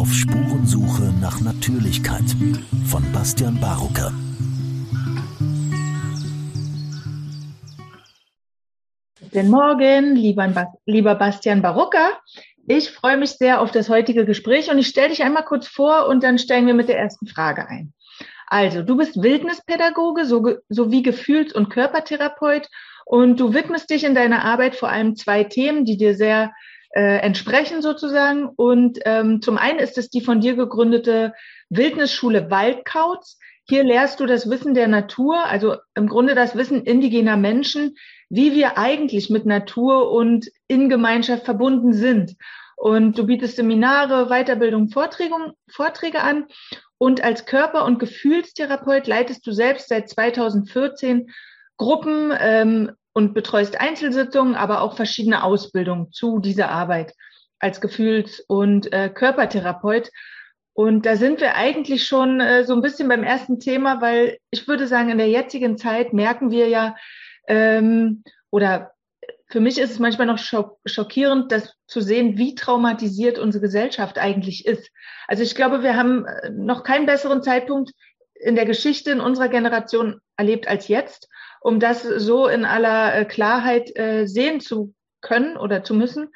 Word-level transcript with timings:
Auf 0.00 0.14
Spurensuche 0.14 1.12
nach 1.20 1.42
Natürlichkeit 1.42 2.24
von 2.86 3.02
Bastian 3.12 3.60
Barucker. 3.60 4.14
Guten 9.20 9.50
Morgen, 9.50 10.16
lieber, 10.16 10.72
lieber 10.86 11.14
Bastian 11.16 11.60
Barucker. 11.60 12.18
Ich 12.66 12.90
freue 12.90 13.18
mich 13.18 13.32
sehr 13.32 13.60
auf 13.60 13.72
das 13.72 13.90
heutige 13.90 14.24
Gespräch 14.24 14.70
und 14.70 14.78
ich 14.78 14.86
stelle 14.86 15.10
dich 15.10 15.22
einmal 15.22 15.44
kurz 15.44 15.68
vor 15.68 16.06
und 16.06 16.22
dann 16.22 16.38
steigen 16.38 16.66
wir 16.66 16.72
mit 16.72 16.88
der 16.88 16.98
ersten 16.98 17.26
Frage 17.26 17.68
ein. 17.68 17.92
Also, 18.46 18.82
du 18.82 18.96
bist 18.96 19.22
Wildnispädagoge 19.22 20.24
sowie 20.24 21.02
Gefühls- 21.02 21.52
und 21.52 21.68
Körpertherapeut 21.68 22.70
und 23.04 23.38
du 23.38 23.52
widmest 23.52 23.90
dich 23.90 24.04
in 24.04 24.14
deiner 24.14 24.46
Arbeit 24.46 24.76
vor 24.76 24.88
allem 24.88 25.14
zwei 25.14 25.44
Themen, 25.44 25.84
die 25.84 25.98
dir 25.98 26.14
sehr 26.14 26.54
äh, 26.90 27.18
entsprechen 27.18 27.82
sozusagen. 27.82 28.48
Und 28.48 28.98
ähm, 29.04 29.42
zum 29.42 29.58
einen 29.58 29.78
ist 29.78 29.98
es 29.98 30.10
die 30.10 30.20
von 30.20 30.40
dir 30.40 30.54
gegründete 30.54 31.34
Wildnisschule 31.68 32.50
Waldkauz. 32.50 33.38
Hier 33.68 33.84
lehrst 33.84 34.18
du 34.20 34.26
das 34.26 34.50
Wissen 34.50 34.74
der 34.74 34.88
Natur, 34.88 35.44
also 35.44 35.76
im 35.94 36.08
Grunde 36.08 36.34
das 36.34 36.56
Wissen 36.56 36.82
indigener 36.82 37.36
Menschen, 37.36 37.96
wie 38.28 38.54
wir 38.54 38.78
eigentlich 38.78 39.30
mit 39.30 39.46
Natur 39.46 40.10
und 40.10 40.50
in 40.66 40.88
Gemeinschaft 40.88 41.44
verbunden 41.44 41.92
sind. 41.92 42.36
Und 42.76 43.18
du 43.18 43.26
bietest 43.26 43.56
Seminare, 43.56 44.28
Weiterbildung, 44.28 44.88
Vorträge, 44.88 45.34
Vorträge 45.68 46.22
an. 46.22 46.46
Und 46.98 47.22
als 47.22 47.46
Körper- 47.46 47.84
und 47.84 47.98
Gefühlstherapeut 47.98 49.06
leitest 49.06 49.46
du 49.46 49.52
selbst 49.52 49.88
seit 49.88 50.08
2014 50.08 51.30
Gruppen 51.76 52.32
ähm, 52.38 52.92
und 53.12 53.34
betreust 53.34 53.80
Einzelsitzungen, 53.80 54.54
aber 54.54 54.82
auch 54.82 54.96
verschiedene 54.96 55.42
Ausbildungen 55.42 56.12
zu 56.12 56.38
dieser 56.38 56.70
Arbeit 56.70 57.14
als 57.58 57.80
Gefühls- 57.80 58.40
und 58.40 58.92
äh, 58.92 59.08
Körpertherapeut. 59.08 60.10
Und 60.72 61.04
da 61.04 61.16
sind 61.16 61.40
wir 61.40 61.56
eigentlich 61.56 62.06
schon 62.06 62.40
äh, 62.40 62.64
so 62.64 62.74
ein 62.74 62.82
bisschen 62.82 63.08
beim 63.08 63.22
ersten 63.22 63.60
Thema, 63.60 64.00
weil 64.00 64.38
ich 64.50 64.66
würde 64.66 64.86
sagen, 64.86 65.10
in 65.10 65.18
der 65.18 65.28
jetzigen 65.28 65.76
Zeit 65.76 66.12
merken 66.12 66.50
wir 66.50 66.68
ja, 66.68 66.96
ähm, 67.48 68.22
oder 68.50 68.92
für 69.48 69.60
mich 69.60 69.78
ist 69.78 69.90
es 69.90 69.98
manchmal 69.98 70.28
noch 70.28 70.38
schockierend, 70.38 71.50
das 71.50 71.74
zu 71.86 72.00
sehen, 72.00 72.38
wie 72.38 72.54
traumatisiert 72.54 73.38
unsere 73.38 73.62
Gesellschaft 73.62 74.16
eigentlich 74.16 74.64
ist. 74.64 74.90
Also 75.26 75.42
ich 75.42 75.56
glaube, 75.56 75.82
wir 75.82 75.96
haben 75.96 76.24
äh, 76.24 76.50
noch 76.50 76.84
keinen 76.84 77.06
besseren 77.06 77.42
Zeitpunkt 77.42 77.90
in 78.34 78.54
der 78.54 78.64
Geschichte 78.64 79.10
in 79.10 79.20
unserer 79.20 79.48
Generation 79.48 80.20
erlebt 80.36 80.66
als 80.68 80.88
jetzt 80.88 81.28
um 81.60 81.78
das 81.78 82.02
so 82.02 82.48
in 82.48 82.64
aller 82.64 83.14
äh, 83.14 83.24
Klarheit 83.24 83.96
äh, 83.96 84.26
sehen 84.26 84.60
zu 84.60 84.94
können 85.20 85.56
oder 85.56 85.84
zu 85.84 85.94
müssen. 85.94 86.30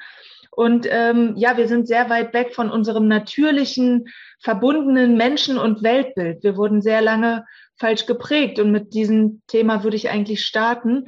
Und 0.51 0.87
ähm, 0.89 1.33
ja, 1.35 1.57
wir 1.57 1.67
sind 1.67 1.87
sehr 1.87 2.09
weit 2.09 2.33
weg 2.33 2.55
von 2.55 2.71
unserem 2.71 3.07
natürlichen, 3.09 4.05
verbundenen 4.39 5.17
Menschen- 5.17 5.57
und 5.57 5.83
Weltbild. 5.83 6.43
Wir 6.43 6.55
wurden 6.55 6.81
sehr 6.81 7.01
lange 7.01 7.45
falsch 7.77 8.05
geprägt. 8.05 8.59
Und 8.59 8.71
mit 8.71 8.93
diesem 8.93 9.41
Thema 9.47 9.83
würde 9.83 9.97
ich 9.97 10.09
eigentlich 10.09 10.45
starten. 10.45 11.07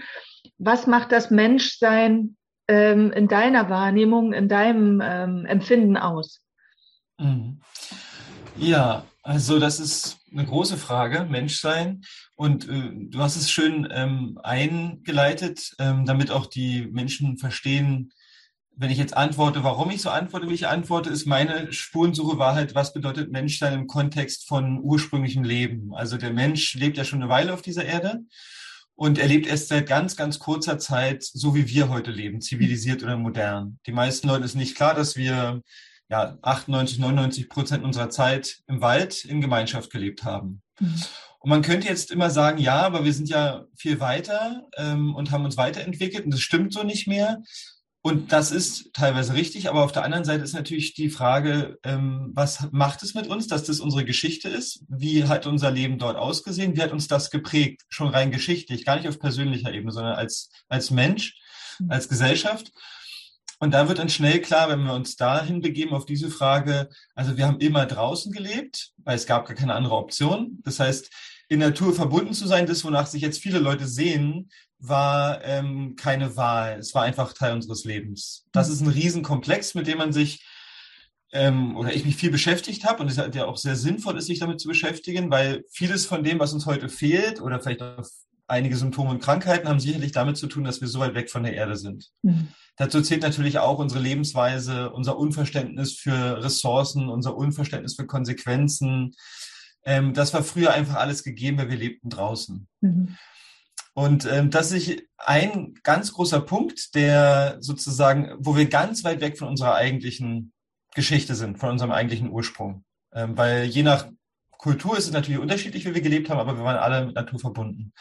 Was 0.57 0.85
macht 0.85 1.13
das 1.13 1.31
Menschsein 1.31 2.35
ähm, 2.67 3.11
in 3.11 3.29
deiner 3.29 3.69
Wahrnehmung, 3.69 4.33
in 4.33 4.49
deinem 4.49 5.01
ähm, 5.01 5.45
Empfinden 5.45 5.95
aus? 5.95 6.41
Mhm. 7.17 7.61
Ja, 8.57 9.05
also 9.27 9.59
das 9.59 9.81
ist 9.81 10.19
eine 10.31 10.45
große 10.45 10.77
Frage, 10.77 11.25
Menschsein. 11.25 12.01
Und 12.35 12.69
äh, 12.69 12.91
du 12.93 13.19
hast 13.19 13.35
es 13.35 13.51
schön 13.51 13.85
ähm, 13.91 14.39
eingeleitet, 14.41 15.75
ähm, 15.79 16.05
damit 16.05 16.31
auch 16.31 16.45
die 16.45 16.87
Menschen 16.87 17.37
verstehen, 17.37 18.13
wenn 18.77 18.89
ich 18.89 18.97
jetzt 18.97 19.17
antworte, 19.17 19.65
warum 19.65 19.91
ich 19.91 20.01
so 20.01 20.11
antworte, 20.11 20.47
wie 20.47 20.53
ich 20.53 20.67
antworte, 20.67 21.09
ist 21.09 21.25
meine 21.25 21.73
Spurensuche 21.73 22.37
war 22.37 22.55
halt, 22.55 22.73
was 22.73 22.93
bedeutet 22.93 23.29
Menschsein 23.29 23.73
im 23.73 23.87
Kontext 23.87 24.47
von 24.47 24.79
ursprünglichem 24.79 25.43
Leben. 25.43 25.93
Also 25.93 26.15
der 26.15 26.31
Mensch 26.31 26.75
lebt 26.75 26.95
ja 26.95 27.03
schon 27.03 27.21
eine 27.21 27.29
Weile 27.29 27.53
auf 27.53 27.61
dieser 27.61 27.83
Erde 27.83 28.21
und 28.95 29.17
er 29.17 29.27
lebt 29.27 29.45
erst 29.45 29.67
seit 29.67 29.89
ganz, 29.89 30.15
ganz 30.15 30.39
kurzer 30.39 30.79
Zeit, 30.79 31.23
so 31.23 31.53
wie 31.53 31.67
wir 31.67 31.89
heute 31.89 32.11
leben, 32.11 32.39
zivilisiert 32.39 33.03
oder 33.03 33.17
modern. 33.17 33.77
Die 33.87 33.91
meisten 33.91 34.29
Leuten 34.29 34.43
ist 34.43 34.55
nicht 34.55 34.77
klar, 34.77 34.93
dass 34.93 35.17
wir 35.17 35.61
ja, 36.09 36.37
98, 36.41 36.99
99 36.99 37.49
Prozent 37.49 37.83
unserer 37.83 38.09
Zeit 38.09 38.59
im 38.67 38.81
Wald 38.81 39.25
in 39.25 39.41
Gemeinschaft 39.41 39.91
gelebt 39.91 40.23
haben. 40.23 40.61
Mhm. 40.79 41.01
Und 41.39 41.49
man 41.49 41.61
könnte 41.61 41.87
jetzt 41.87 42.11
immer 42.11 42.29
sagen, 42.29 42.57
ja, 42.57 42.81
aber 42.81 43.05
wir 43.05 43.13
sind 43.13 43.29
ja 43.29 43.65
viel 43.75 43.99
weiter 43.99 44.63
ähm, 44.75 45.15
und 45.15 45.31
haben 45.31 45.45
uns 45.45 45.57
weiterentwickelt 45.57 46.25
und 46.25 46.33
das 46.33 46.41
stimmt 46.41 46.73
so 46.73 46.83
nicht 46.83 47.07
mehr. 47.07 47.41
Und 48.01 48.31
das 48.31 48.51
ist 48.51 48.93
teilweise 48.93 49.33
richtig, 49.33 49.67
aber 49.67 49.83
auf 49.83 49.91
der 49.91 50.03
anderen 50.03 50.23
Seite 50.23 50.43
ist 50.43 50.53
natürlich 50.53 50.93
die 50.93 51.09
Frage, 51.09 51.77
ähm, 51.83 52.31
was 52.33 52.69
macht 52.71 53.03
es 53.03 53.15
mit 53.15 53.27
uns, 53.27 53.47
dass 53.47 53.65
das 53.65 53.81
unsere 53.81 54.05
Geschichte 54.05 54.47
ist? 54.47 54.85
Wie 54.87 55.25
hat 55.25 55.45
unser 55.45 55.71
Leben 55.71 55.97
dort 55.99 56.15
ausgesehen? 56.15 56.77
Wie 56.77 56.81
hat 56.81 56.93
uns 56.93 57.07
das 57.07 57.31
geprägt? 57.31 57.83
Schon 57.89 58.07
rein 58.07 58.31
geschichtlich, 58.31 58.85
gar 58.85 58.95
nicht 58.95 59.09
auf 59.09 59.19
persönlicher 59.19 59.73
Ebene, 59.73 59.91
sondern 59.91 60.15
als, 60.15 60.51
als 60.69 60.89
Mensch, 60.89 61.35
mhm. 61.79 61.91
als 61.91 62.07
Gesellschaft. 62.07 62.71
Und 63.59 63.73
da 63.73 63.87
wird 63.87 63.99
dann 63.99 64.09
schnell 64.09 64.39
klar, 64.39 64.69
wenn 64.69 64.83
wir 64.83 64.93
uns 64.93 65.15
dahin 65.15 65.61
begeben 65.61 65.93
auf 65.93 66.05
diese 66.05 66.29
Frage, 66.29 66.89
also 67.15 67.37
wir 67.37 67.47
haben 67.47 67.59
immer 67.59 67.85
draußen 67.85 68.31
gelebt, 68.31 68.91
weil 68.97 69.15
es 69.15 69.25
gab 69.25 69.47
gar 69.47 69.55
keine 69.55 69.73
andere 69.73 69.95
Option. 69.95 70.59
Das 70.63 70.79
heißt, 70.79 71.09
in 71.49 71.59
Natur 71.59 71.93
verbunden 71.93 72.33
zu 72.33 72.47
sein, 72.47 72.67
das, 72.67 72.83
wonach 72.83 73.07
sich 73.07 73.21
jetzt 73.21 73.41
viele 73.41 73.59
Leute 73.59 73.87
sehen, 73.87 74.49
war 74.79 75.43
ähm, 75.43 75.95
keine 75.95 76.35
Wahl. 76.35 76.77
Es 76.79 76.93
war 76.93 77.03
einfach 77.03 77.33
Teil 77.33 77.53
unseres 77.53 77.83
Lebens. 77.83 78.45
Das 78.51 78.69
ist 78.69 78.81
ein 78.81 78.89
Riesenkomplex, 78.89 79.73
mit 79.73 79.87
dem 79.87 79.97
man 79.97 80.13
sich 80.13 80.45
ähm, 81.31 81.75
oder 81.75 81.93
ich 81.93 82.05
mich 82.05 82.15
viel 82.15 82.31
beschäftigt 82.31 82.85
habe 82.85 83.01
und 83.01 83.09
es 83.09 83.17
ja 83.17 83.45
auch 83.45 83.57
sehr 83.57 83.75
sinnvoll 83.75 84.17
ist, 84.17 84.27
sich 84.27 84.39
damit 84.39 84.59
zu 84.59 84.67
beschäftigen, 84.67 85.31
weil 85.31 85.63
vieles 85.69 86.05
von 86.05 86.23
dem, 86.23 86.39
was 86.39 86.53
uns 86.53 86.65
heute 86.65 86.89
fehlt 86.89 87.41
oder 87.41 87.59
vielleicht 87.59 87.81
auch 87.81 88.05
einige 88.47 88.77
Symptome 88.77 89.11
und 89.11 89.21
Krankheiten, 89.21 89.67
haben 89.67 89.79
sicherlich 89.79 90.11
damit 90.11 90.37
zu 90.37 90.47
tun, 90.47 90.63
dass 90.63 90.81
wir 90.81 90.87
so 90.87 90.99
weit 90.99 91.15
weg 91.15 91.29
von 91.29 91.43
der 91.43 91.53
Erde 91.53 91.75
sind. 91.75 92.09
Mhm. 92.21 92.47
Dazu 92.77 93.01
zählt 93.01 93.23
natürlich 93.23 93.59
auch 93.59 93.79
unsere 93.79 94.01
Lebensweise, 94.01 94.91
unser 94.91 95.17
Unverständnis 95.17 95.93
für 95.93 96.43
Ressourcen, 96.43 97.09
unser 97.09 97.35
Unverständnis 97.35 97.95
für 97.95 98.05
Konsequenzen. 98.05 99.13
Ähm, 99.83 100.13
das 100.13 100.33
war 100.33 100.43
früher 100.43 100.73
einfach 100.73 100.95
alles 100.95 101.23
gegeben, 101.23 101.57
weil 101.57 101.69
wir 101.69 101.77
lebten 101.77 102.09
draußen. 102.09 102.67
Mhm. 102.81 103.17
Und 103.93 104.25
ähm, 104.31 104.51
das 104.51 104.71
ist 104.71 105.01
ein 105.17 105.73
ganz 105.81 106.13
großer 106.13 106.39
Punkt, 106.41 106.93
der 106.93 107.57
sozusagen, 107.61 108.31
wo 108.37 108.55
wir 108.55 108.67
ganz 108.67 109.03
weit 109.03 109.21
weg 109.21 109.39
von 109.39 109.47
unserer 109.47 109.73
eigentlichen 109.73 110.53
Geschichte 110.93 111.33
sind, 111.33 111.57
von 111.57 111.71
unserem 111.71 111.91
eigentlichen 111.91 112.29
Ursprung. 112.29 112.83
Ähm, 113.11 113.35
weil 113.35 113.65
je 113.65 113.81
nach 113.81 114.07
Kultur 114.51 114.97
ist 114.97 115.05
es 115.05 115.13
natürlich 115.13 115.39
unterschiedlich, 115.39 115.85
wie 115.85 115.95
wir 115.95 116.01
gelebt 116.01 116.29
haben, 116.29 116.39
aber 116.39 116.57
wir 116.57 116.63
waren 116.63 116.77
alle 116.77 117.07
mit 117.07 117.15
Natur 117.15 117.39
verbunden. 117.39 117.93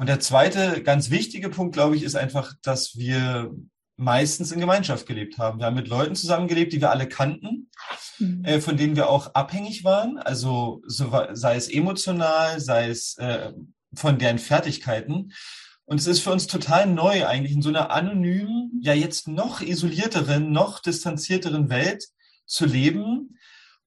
Und 0.00 0.08
der 0.08 0.18
zweite 0.18 0.82
ganz 0.82 1.10
wichtige 1.10 1.50
Punkt, 1.50 1.74
glaube 1.74 1.94
ich, 1.94 2.04
ist 2.04 2.16
einfach, 2.16 2.54
dass 2.62 2.96
wir 2.96 3.54
meistens 3.98 4.50
in 4.50 4.58
Gemeinschaft 4.58 5.06
gelebt 5.06 5.36
haben. 5.36 5.58
Wir 5.58 5.66
haben 5.66 5.76
mit 5.76 5.88
Leuten 5.88 6.14
zusammengelebt, 6.14 6.72
die 6.72 6.80
wir 6.80 6.90
alle 6.90 7.06
kannten, 7.06 7.68
mhm. 8.18 8.42
äh, 8.42 8.62
von 8.62 8.78
denen 8.78 8.96
wir 8.96 9.10
auch 9.10 9.34
abhängig 9.34 9.84
waren, 9.84 10.16
also 10.16 10.80
so, 10.86 11.12
sei 11.32 11.54
es 11.54 11.68
emotional, 11.68 12.60
sei 12.60 12.88
es 12.88 13.18
äh, 13.18 13.52
von 13.92 14.18
deren 14.18 14.38
Fertigkeiten. 14.38 15.34
Und 15.84 16.00
es 16.00 16.06
ist 16.06 16.20
für 16.20 16.32
uns 16.32 16.46
total 16.46 16.86
neu, 16.86 17.26
eigentlich 17.26 17.52
in 17.52 17.60
so 17.60 17.68
einer 17.68 17.90
anonymen, 17.90 18.80
ja 18.80 18.94
jetzt 18.94 19.28
noch 19.28 19.60
isolierteren, 19.60 20.50
noch 20.50 20.80
distanzierteren 20.80 21.68
Welt 21.68 22.06
zu 22.46 22.64
leben. 22.64 23.36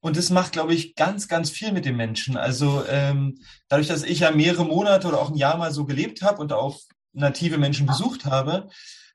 Und 0.04 0.18
das 0.18 0.32
macht, 0.32 0.52
glaube 0.52 0.74
ich, 0.74 0.96
ganz, 0.96 1.30
ganz 1.30 1.50
viel 1.50 1.72
mit 1.72 1.86
den 1.86 1.96
Menschen. 1.96 2.36
Also 2.36 2.84
ähm, 2.90 3.40
dadurch, 3.70 3.88
dass 3.88 4.04
ich 4.04 4.20
ja 4.20 4.32
mehrere 4.32 4.66
Monate 4.66 5.08
oder 5.08 5.22
auch 5.22 5.30
ein 5.30 5.38
Jahr 5.38 5.56
mal 5.58 5.72
so 5.72 5.86
gelebt 5.86 6.22
habe 6.22 6.42
und 6.42 6.52
auch 6.52 6.82
native 7.14 7.58
Menschen 7.58 7.88
besucht 7.88 8.26
habe, 8.26 8.68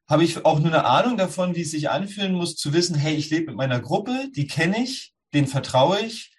habe 0.09 0.25
ich 0.25 0.47
auch 0.47 0.59
nur 0.59 0.72
eine 0.72 0.87
Ahnung 0.87 1.19
davon, 1.19 1.54
wie 1.54 1.60
es 1.60 1.72
sich 1.72 1.91
anfühlen 1.91 2.32
muss, 2.32 2.56
zu 2.56 2.72
wissen, 2.72 2.94
hey, 2.94 3.15
ich 3.15 3.28
lebe 3.28 3.48
mit 3.48 3.56
meiner 3.56 3.81
Gruppe, 3.81 4.31
die 4.34 4.47
kenne 4.47 4.82
ich, 4.82 5.12
denen 5.34 5.47
vertraue 5.47 6.01
ich 6.01 6.33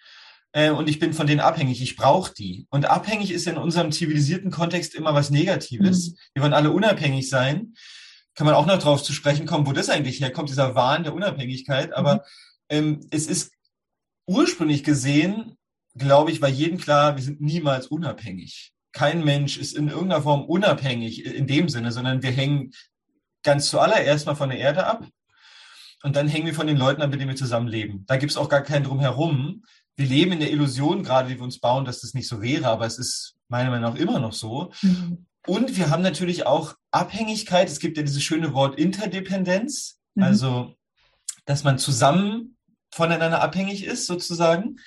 äh, 0.54 0.72
und 0.72 0.90
ich 0.90 0.98
bin 0.98 1.14
von 1.14 1.28
denen 1.28 1.42
abhängig, 1.42 1.80
ich 1.80 1.96
brauche 1.96 2.34
die. 2.34 2.66
Und 2.72 2.90
abhängig 2.90 3.30
ist 3.30 3.46
in 3.46 3.58
unserem 3.60 3.92
zivilisierten 3.92 4.50
Kontext 4.50 4.96
immer 4.96 5.14
was 5.14 5.30
Negatives. 5.30 6.10
Mhm. 6.10 6.16
Wir 6.34 6.42
wollen 6.42 6.54
alle 6.54 6.72
unabhängig 6.72 7.30
sein. 7.30 7.76
Kann 8.34 8.48
man 8.48 8.56
auch 8.56 8.66
noch 8.66 8.80
drauf 8.80 9.04
zu 9.04 9.14
sprechen 9.14 9.46
kommen, 9.46 9.68
wo 9.68 9.74
das 9.74 9.90
eigentlich 9.90 10.22
herkommt, 10.22 10.50
dieser 10.50 10.74
Wahn 10.74 11.04
der 11.04 11.14
Unabhängigkeit. 11.14 11.94
Aber 11.94 12.16
mhm. 12.16 12.20
ähm, 12.70 13.00
es 13.12 13.28
ist 13.28 13.52
ursprünglich 14.30 14.84
gesehen, 14.84 15.58
glaube 15.96 16.32
ich, 16.32 16.42
war 16.42 16.50
jedem 16.50 16.78
klar, 16.78 17.16
wir 17.16 17.24
sind 17.24 17.42
niemals 17.42 17.88
unabhängig. 17.88 18.74
Kein 18.92 19.24
Mensch 19.24 19.58
ist 19.58 19.76
in 19.76 19.88
irgendeiner 19.88 20.22
Form 20.22 20.46
unabhängig 20.46 21.26
in 21.26 21.48
dem 21.48 21.68
Sinne, 21.68 21.92
sondern 21.92 22.22
wir 22.22 22.32
hängen 22.32 22.72
ganz 23.44 23.70
zuallererst 23.70 24.28
mal 24.28 24.36
von 24.36 24.50
der 24.50 24.60
Erde 24.60 24.86
ab 24.86 25.08
und 26.04 26.16
dann 26.16 26.28
hängen 26.28 26.46
wir 26.46 26.54
von 26.54 26.68
den 26.68 26.78
Leuten 26.78 27.02
ab, 27.02 27.10
mit 27.10 27.20
denen 27.20 27.30
wir 27.30 27.36
zusammenleben. 27.36 28.06
Da 28.06 28.18
gibt 28.18 28.32
es 28.32 28.38
auch 28.38 28.50
gar 28.50 28.62
keinen 28.62 28.84
Drumherum. 28.84 29.64
Wir 29.96 30.06
leben 30.06 30.32
in 30.34 30.40
der 30.40 30.52
Illusion, 30.52 31.04
gerade 31.04 31.30
die 31.30 31.38
wir 31.38 31.44
uns 31.44 31.60
bauen, 31.60 31.86
dass 31.86 32.02
das 32.02 32.14
nicht 32.14 32.28
so 32.28 32.42
wäre, 32.42 32.68
aber 32.68 32.86
es 32.86 33.00
ist 33.00 33.36
meiner 33.48 33.72
Meinung 33.72 33.94
nach 33.94 34.00
immer 34.00 34.20
noch 34.20 34.34
so. 34.34 34.72
Mhm. 34.84 35.26
Und 35.48 35.76
wir 35.76 35.90
haben 35.90 36.04
natürlich 36.04 36.46
auch 36.46 36.76
Abhängigkeit. 36.92 37.68
Es 37.68 37.80
gibt 37.80 37.98
ja 37.98 38.04
dieses 38.04 38.22
schöne 38.22 38.54
Wort 38.54 38.78
Interdependenz, 38.80 40.00
mhm. 40.14 40.24
also 40.24 40.76
dass 41.46 41.64
man 41.64 41.80
zusammen 41.80 42.58
voneinander 42.92 43.42
abhängig 43.42 43.86
ist, 43.86 44.08
sozusagen. 44.08 44.78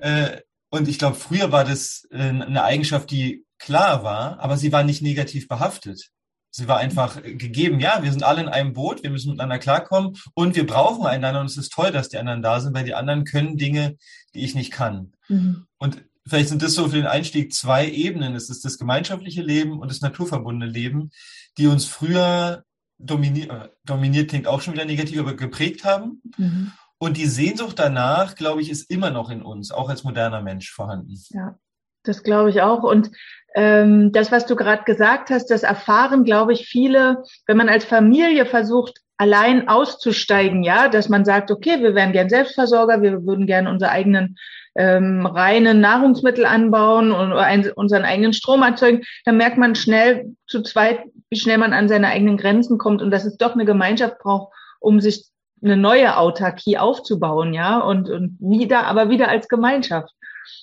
Äh, 0.00 0.40
und 0.70 0.88
ich 0.88 0.98
glaube, 0.98 1.16
früher 1.16 1.52
war 1.52 1.64
das 1.64 2.06
äh, 2.10 2.18
eine 2.18 2.64
Eigenschaft, 2.64 3.10
die 3.10 3.44
klar 3.58 4.02
war, 4.02 4.40
aber 4.40 4.56
sie 4.56 4.72
war 4.72 4.82
nicht 4.82 5.02
negativ 5.02 5.48
behaftet. 5.48 6.10
Sie 6.50 6.68
war 6.68 6.78
einfach 6.78 7.20
gegeben, 7.22 7.80
ja, 7.80 8.02
wir 8.02 8.12
sind 8.12 8.22
alle 8.22 8.40
in 8.40 8.48
einem 8.48 8.74
Boot, 8.74 9.02
wir 9.02 9.10
müssen 9.10 9.30
miteinander 9.30 9.58
klarkommen 9.58 10.16
und 10.34 10.54
wir 10.54 10.66
brauchen 10.66 11.04
einander 11.04 11.40
und 11.40 11.46
es 11.46 11.56
ist 11.56 11.72
toll, 11.72 11.90
dass 11.90 12.10
die 12.10 12.18
anderen 12.18 12.42
da 12.42 12.60
sind, 12.60 12.74
weil 12.74 12.84
die 12.84 12.94
anderen 12.94 13.24
können 13.24 13.56
Dinge, 13.56 13.96
die 14.34 14.44
ich 14.44 14.54
nicht 14.54 14.70
kann. 14.70 15.14
Mhm. 15.28 15.66
Und 15.78 16.04
vielleicht 16.26 16.50
sind 16.50 16.62
das 16.62 16.74
so 16.74 16.88
für 16.88 16.96
den 16.96 17.06
Einstieg 17.06 17.52
zwei 17.52 17.88
Ebenen. 17.88 18.36
Es 18.36 18.50
ist 18.50 18.64
das 18.64 18.78
gemeinschaftliche 18.78 19.42
Leben 19.42 19.80
und 19.80 19.90
das 19.90 20.00
naturverbundene 20.00 20.70
Leben, 20.70 21.10
die 21.58 21.66
uns 21.66 21.86
früher 21.86 22.62
dominiert, 22.98 23.50
äh, 23.50 23.68
dominiert 23.84 24.30
klingt 24.30 24.46
auch 24.46 24.60
schon 24.60 24.74
wieder 24.74 24.84
negativ, 24.84 25.18
aber 25.18 25.34
geprägt 25.34 25.84
haben. 25.84 26.22
Mhm. 26.36 26.72
Und 27.04 27.18
die 27.18 27.26
Sehnsucht 27.26 27.78
danach, 27.78 28.34
glaube 28.34 28.62
ich, 28.62 28.70
ist 28.70 28.90
immer 28.90 29.10
noch 29.10 29.28
in 29.28 29.42
uns, 29.42 29.72
auch 29.72 29.90
als 29.90 30.04
moderner 30.04 30.40
Mensch 30.40 30.72
vorhanden. 30.72 31.14
Ja, 31.34 31.58
das 32.02 32.22
glaube 32.22 32.48
ich 32.48 32.62
auch. 32.62 32.82
Und 32.82 33.10
ähm, 33.54 34.10
das, 34.10 34.32
was 34.32 34.46
du 34.46 34.56
gerade 34.56 34.84
gesagt 34.84 35.28
hast, 35.28 35.50
das 35.50 35.64
erfahren, 35.64 36.24
glaube 36.24 36.54
ich, 36.54 36.66
viele, 36.66 37.22
wenn 37.46 37.58
man 37.58 37.68
als 37.68 37.84
Familie 37.84 38.46
versucht, 38.46 39.02
allein 39.18 39.68
auszusteigen, 39.68 40.62
ja, 40.62 40.88
dass 40.88 41.10
man 41.10 41.26
sagt, 41.26 41.50
okay, 41.50 41.82
wir 41.82 41.94
wären 41.94 42.12
gern 42.12 42.30
Selbstversorger, 42.30 43.02
wir 43.02 43.26
würden 43.26 43.46
gern 43.46 43.66
unsere 43.66 43.90
eigenen 43.90 44.38
ähm, 44.74 45.26
reinen 45.26 45.80
Nahrungsmittel 45.80 46.46
anbauen 46.46 47.12
und 47.12 47.34
ein, 47.34 47.70
unseren 47.72 48.04
eigenen 48.04 48.32
Strom 48.32 48.62
erzeugen, 48.62 49.02
dann 49.26 49.36
merkt 49.36 49.58
man 49.58 49.74
schnell 49.74 50.34
zu 50.46 50.62
zweit, 50.62 51.00
wie 51.28 51.38
schnell 51.38 51.58
man 51.58 51.74
an 51.74 51.90
seine 51.90 52.08
eigenen 52.08 52.38
Grenzen 52.38 52.78
kommt 52.78 53.02
und 53.02 53.10
dass 53.10 53.26
es 53.26 53.36
doch 53.36 53.52
eine 53.52 53.66
Gemeinschaft 53.66 54.20
braucht, 54.20 54.54
um 54.80 55.02
sich 55.02 55.33
eine 55.64 55.76
neue 55.76 56.16
Autarkie 56.16 56.78
aufzubauen, 56.78 57.54
ja, 57.54 57.78
und, 57.78 58.10
und 58.10 58.36
wieder, 58.40 58.86
aber 58.86 59.08
wieder 59.10 59.28
als 59.28 59.48
Gemeinschaft. 59.48 60.12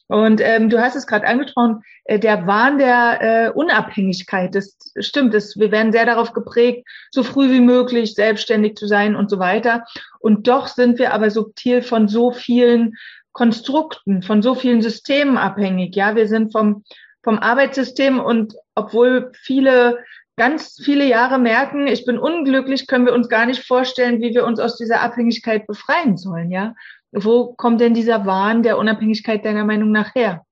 Und 0.07 0.42
ähm, 0.42 0.69
du 0.69 0.80
hast 0.80 0.95
es 0.95 1.07
gerade 1.07 1.25
angesprochen, 1.25 1.83
äh, 2.03 2.19
der 2.19 2.45
Wahn 2.45 2.77
der 2.77 3.21
äh, 3.21 3.50
Unabhängigkeit, 3.50 4.53
das 4.53 4.77
stimmt, 5.00 5.33
das, 5.33 5.57
wir 5.57 5.71
werden 5.71 5.92
sehr 5.92 6.06
darauf 6.06 6.33
geprägt, 6.33 6.88
so 7.12 7.24
früh 7.24 7.50
wie 7.51 7.62
möglich 7.62 8.13
selbstständig 8.13 8.75
zu 8.75 8.88
sein 8.88 9.15
und 9.15 9.30
so 9.30 9.39
weiter. 9.39 9.86
Und 10.19 10.48
doch 10.48 10.68
sind 10.68 11.00
wir 11.00 11.13
aber 11.13 11.31
subtil 11.31 11.81
von 11.81 12.07
so 12.07 12.31
vielen 12.31 12.95
Konstrukten, 13.31 14.21
von 14.21 14.42
so 14.42 14.56
vielen 14.56 14.81
Systemen 14.81 15.38
abhängig. 15.38 15.95
Ja, 15.95 16.15
wir 16.15 16.27
sind 16.27 16.51
vom, 16.51 16.83
vom 17.24 17.39
Arbeitssystem 17.39 18.19
und 18.19 18.53
obwohl 18.75 19.31
viele 19.33 20.00
ganz 20.38 20.80
viele 20.83 21.07
Jahre 21.07 21.39
merken, 21.39 21.88
ich 21.88 22.06
bin 22.06 22.18
unglücklich, 22.18 22.88
können 22.88 23.06
wir 23.06 23.13
uns 23.13 23.30
gar 23.30 23.45
nicht 23.45 23.63
vorstellen, 23.66 24.22
wie 24.22 24.33
wir 24.33 24.45
uns 24.45 24.60
aus 24.60 24.78
dieser 24.78 25.01
Abhängigkeit 25.01 25.68
befreien 25.68 26.18
sollen, 26.18 26.51
ja. 26.51 26.74
Wo 27.12 27.54
kommt 27.54 27.81
denn 27.81 27.94
dieser 27.94 28.25
Wahn 28.25 28.63
der 28.63 28.78
Unabhängigkeit 28.78 29.44
deiner 29.44 29.66
Meinung 29.66 29.92
nach 29.92 30.16
her? 30.16 30.45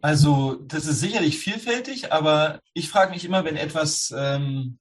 Also, 0.00 0.54
das 0.54 0.86
ist 0.86 1.00
sicherlich 1.00 1.38
vielfältig, 1.38 2.12
aber 2.12 2.60
ich 2.74 2.88
frage 2.88 3.12
mich 3.12 3.24
immer, 3.24 3.44
wenn 3.44 3.56
etwas 3.56 4.14
ähm, 4.16 4.78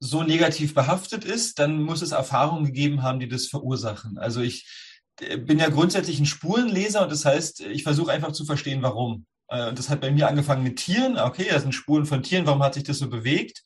so 0.00 0.22
negativ 0.22 0.74
behaftet 0.74 1.24
ist, 1.24 1.58
dann 1.58 1.82
muss 1.82 2.02
es 2.02 2.12
Erfahrungen 2.12 2.66
gegeben 2.66 3.02
haben, 3.02 3.20
die 3.20 3.28
das 3.28 3.46
verursachen. 3.46 4.18
Also 4.18 4.40
ich 4.40 4.66
äh, 5.20 5.38
bin 5.38 5.58
ja 5.58 5.68
grundsätzlich 5.68 6.20
ein 6.20 6.26
Spurenleser 6.26 7.02
und 7.02 7.10
das 7.10 7.24
heißt, 7.24 7.60
ich 7.60 7.82
versuche 7.82 8.12
einfach 8.12 8.32
zu 8.32 8.44
verstehen, 8.44 8.82
warum. 8.82 9.26
Äh, 9.48 9.72
das 9.72 9.88
hat 9.88 10.00
bei 10.00 10.10
mir 10.10 10.28
angefangen 10.28 10.62
mit 10.62 10.76
Tieren. 10.76 11.18
Okay, 11.18 11.46
das 11.50 11.62
sind 11.62 11.74
Spuren 11.74 12.06
von 12.06 12.22
Tieren. 12.22 12.46
Warum 12.46 12.62
hat 12.62 12.74
sich 12.74 12.84
das 12.84 12.98
so 12.98 13.08
bewegt? 13.08 13.64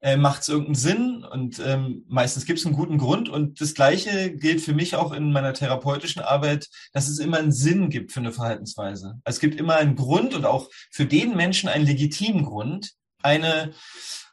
Äh, 0.00 0.16
Macht 0.16 0.42
es 0.42 0.48
irgendeinen 0.48 0.74
Sinn? 0.76 1.24
Und 1.24 1.58
ähm, 1.58 2.04
meistens 2.08 2.44
gibt 2.46 2.58
es 2.58 2.66
einen 2.66 2.76
guten 2.76 2.98
Grund. 2.98 3.28
Und 3.28 3.60
das 3.60 3.74
Gleiche 3.74 4.32
gilt 4.32 4.60
für 4.60 4.74
mich 4.74 4.96
auch 4.96 5.12
in 5.12 5.32
meiner 5.32 5.54
therapeutischen 5.54 6.22
Arbeit, 6.22 6.68
dass 6.92 7.08
es 7.08 7.18
immer 7.18 7.38
einen 7.38 7.52
Sinn 7.52 7.90
gibt 7.90 8.12
für 8.12 8.20
eine 8.20 8.32
Verhaltensweise. 8.32 9.20
Es 9.24 9.40
gibt 9.40 9.58
immer 9.58 9.76
einen 9.76 9.96
Grund 9.96 10.34
und 10.34 10.44
auch 10.44 10.68
für 10.90 11.06
den 11.06 11.36
Menschen 11.36 11.68
einen 11.68 11.86
legitimen 11.86 12.44
Grund, 12.44 12.92
eine 13.22 13.72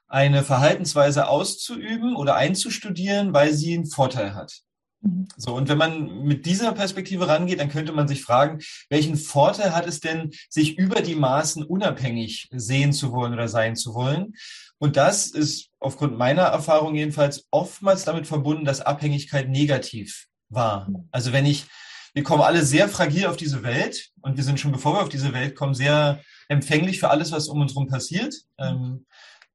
eine 0.08 0.44
Verhaltensweise 0.44 1.28
auszuüben 1.28 2.16
oder 2.16 2.36
einzustudieren, 2.36 3.34
weil 3.34 3.54
sie 3.54 3.74
einen 3.74 3.88
Vorteil 3.88 4.36
hat. 4.36 4.62
Mhm. 5.06 5.28
So, 5.38 5.56
und 5.56 5.70
wenn 5.70 5.78
man 5.78 6.24
mit 6.24 6.46
dieser 6.46 6.72
Perspektive 6.72 7.28
rangeht, 7.28 7.60
dann 7.60 7.70
könnte 7.70 7.94
man 7.94 8.08
sich 8.08 8.22
fragen, 8.22 8.60
welchen 8.90 9.16
Vorteil 9.16 9.74
hat 9.76 9.88
es 9.88 10.00
denn, 10.00 10.32
sich 10.50 10.78
über 10.78 11.02
die 11.02 11.16
Maßen 11.16 11.64
unabhängig 11.64 12.50
sehen 12.52 12.94
zu 12.94 13.12
wollen 13.12 13.34
oder 13.34 13.48
sein 13.48 13.76
zu 13.76 13.94
wollen? 13.94 14.34
Und 14.78 14.98
das 14.98 15.28
ist 15.28 15.70
aufgrund 15.80 16.18
meiner 16.18 16.44
Erfahrung 16.44 16.96
jedenfalls 16.96 17.46
oftmals 17.52 18.04
damit 18.04 18.28
verbunden, 18.28 18.66
dass 18.66 18.82
Abhängigkeit 18.82 19.50
negativ 19.50 20.28
war. 20.50 20.90
Mhm. 20.90 21.08
Also 21.12 21.32
wenn 21.32 21.46
ich, 21.46 21.66
wir 22.14 22.24
kommen 22.24 22.42
alle 22.42 22.66
sehr 22.66 22.90
fragil 22.90 23.28
auf 23.28 23.38
diese 23.38 23.64
Welt 23.64 24.10
und 24.22 24.38
wir 24.38 24.44
sind 24.44 24.60
schon, 24.60 24.72
bevor 24.72 24.96
wir 24.96 25.02
auf 25.02 25.10
diese 25.10 25.34
Welt 25.34 25.56
kommen, 25.56 25.76
sehr 25.76 26.22
empfänglich 26.48 27.00
für 27.00 27.10
alles, 27.10 27.32
was 27.32 27.48
um 27.48 27.62
uns 27.62 27.74
herum 27.74 27.88
passiert. 27.88 28.34
Mhm. 28.60 28.66
Ähm, 28.66 29.06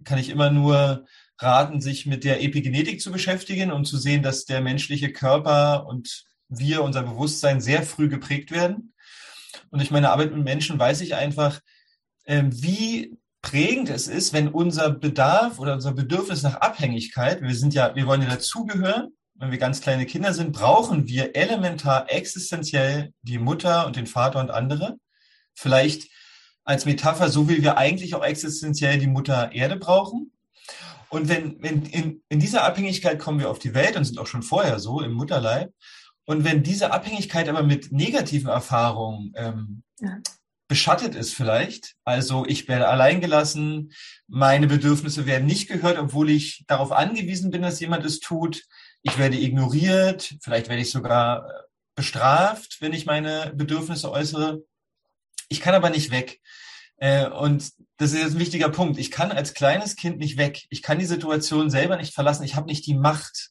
kann 0.05 0.19
ich 0.19 0.31
immer 0.31 0.50
nur 0.50 1.05
raten, 1.43 1.81
sich 1.81 2.07
mit 2.07 2.25
der 2.25 2.43
Epigenetik 2.43 3.01
zu 3.01 3.11
beschäftigen 3.11 3.73
und 3.73 3.85
zu 3.85 3.97
sehen, 3.97 4.23
dass 4.23 4.45
der 4.45 4.61
menschliche 4.61 5.13
Körper 5.13 5.87
und 5.87 6.25
wir, 6.49 6.83
unser 6.83 7.03
Bewusstsein 7.03 7.61
sehr 7.61 7.83
früh 7.83 8.09
geprägt 8.09 8.51
werden. 8.51 8.93
Und 9.71 9.79
durch 9.79 9.91
meine 9.91 10.11
Arbeit 10.11 10.35
mit 10.35 10.45
Menschen 10.45 10.79
weiß 10.79 11.01
ich 11.01 11.15
einfach, 11.15 11.61
ähm, 12.27 12.51
wie 12.63 13.17
prägend 13.43 13.89
es 13.89 14.09
ist, 14.09 14.33
wenn 14.33 14.49
unser 14.49 14.91
Bedarf 14.91 15.59
oder 15.59 15.75
unser 15.75 15.93
Bedürfnis 15.93 16.43
nach 16.43 16.57
Abhängigkeit, 16.57 17.43
wir 17.43 17.55
sind 17.55 17.73
ja, 17.75 17.95
wir 17.95 18.07
wollen 18.07 18.23
ja 18.23 18.29
dazugehören, 18.29 19.09
wenn 19.35 19.51
wir 19.51 19.59
ganz 19.59 19.81
kleine 19.81 20.05
Kinder 20.05 20.35
sind, 20.35 20.53
brauchen 20.53 21.09
wir 21.09 21.35
elementar 21.35 22.13
existenziell 22.13 23.15
die 23.23 23.39
Mutter 23.39 23.87
und 23.87 23.97
den 23.97 24.07
Vater 24.07 24.39
und 24.39 24.51
andere. 24.51 24.99
Vielleicht 25.55 26.11
als 26.65 26.85
Metapher, 26.85 27.31
so 27.31 27.49
wie 27.49 27.63
wir 27.63 27.79
eigentlich 27.79 28.15
auch 28.15 28.25
existenziell 28.25 28.99
die 28.99 29.07
Mutter 29.07 29.53
Erde 29.53 29.77
brauchen. 29.77 30.33
Und 31.09 31.29
wenn, 31.29 31.61
wenn 31.63 31.85
in, 31.87 32.23
in 32.29 32.39
dieser 32.39 32.65
Abhängigkeit 32.65 33.19
kommen 33.19 33.41
wir 33.41 33.51
auf 33.51 33.59
die 33.59 33.75
Welt 33.75 33.97
und 33.97 34.05
sind 34.05 34.19
auch 34.19 34.27
schon 34.27 34.43
vorher 34.43 34.79
so 34.79 35.01
im 35.01 35.13
Mutterleib. 35.13 35.73
Und 36.25 36.45
wenn 36.45 36.63
diese 36.63 36.93
Abhängigkeit 36.93 37.49
aber 37.49 37.65
mit 37.65 37.91
negativen 37.91 38.49
Erfahrungen 38.49 39.33
ähm, 39.37 39.83
ja. 39.99 40.19
beschattet 40.69 41.17
ist 41.17 41.35
vielleicht, 41.35 41.97
also 42.05 42.47
ich 42.47 42.69
werde 42.69 42.89
alleingelassen, 42.89 43.93
meine 44.29 44.69
Bedürfnisse 44.69 45.27
werden 45.27 45.47
nicht 45.47 45.69
gehört, 45.69 45.99
obwohl 45.99 46.31
ich 46.31 46.65
darauf 46.69 46.93
angewiesen 46.93 47.51
bin, 47.51 47.63
dass 47.63 47.81
jemand 47.81 48.05
es 48.05 48.21
tut, 48.21 48.63
ich 49.03 49.19
werde 49.19 49.41
ignoriert, 49.41 50.37
vielleicht 50.41 50.69
werde 50.69 50.83
ich 50.83 50.91
sogar 50.91 51.49
äh, 51.49 51.53
bestraft, 51.97 52.77
wenn 52.81 52.93
ich 52.93 53.07
meine 53.07 53.53
Bedürfnisse 53.55 54.12
äußere. 54.12 54.62
Ich 55.49 55.61
kann 55.61 55.75
aber 55.75 55.91
nicht 55.91 56.12
weg. 56.12 56.41
Äh, 57.00 57.28
und 57.28 57.73
das 57.97 58.12
ist 58.12 58.19
jetzt 58.19 58.35
ein 58.35 58.38
wichtiger 58.38 58.69
Punkt. 58.69 58.99
Ich 58.99 59.11
kann 59.11 59.33
als 59.33 59.54
kleines 59.54 59.97
Kind 59.97 60.19
nicht 60.19 60.37
weg. 60.37 60.66
Ich 60.69 60.83
kann 60.83 60.99
die 60.99 61.07
Situation 61.07 61.71
selber 61.71 61.97
nicht 61.97 62.14
verlassen. 62.14 62.45
Ich 62.45 62.54
habe 62.54 62.66
nicht 62.66 62.87
die 62.87 62.95
Macht. 62.95 63.50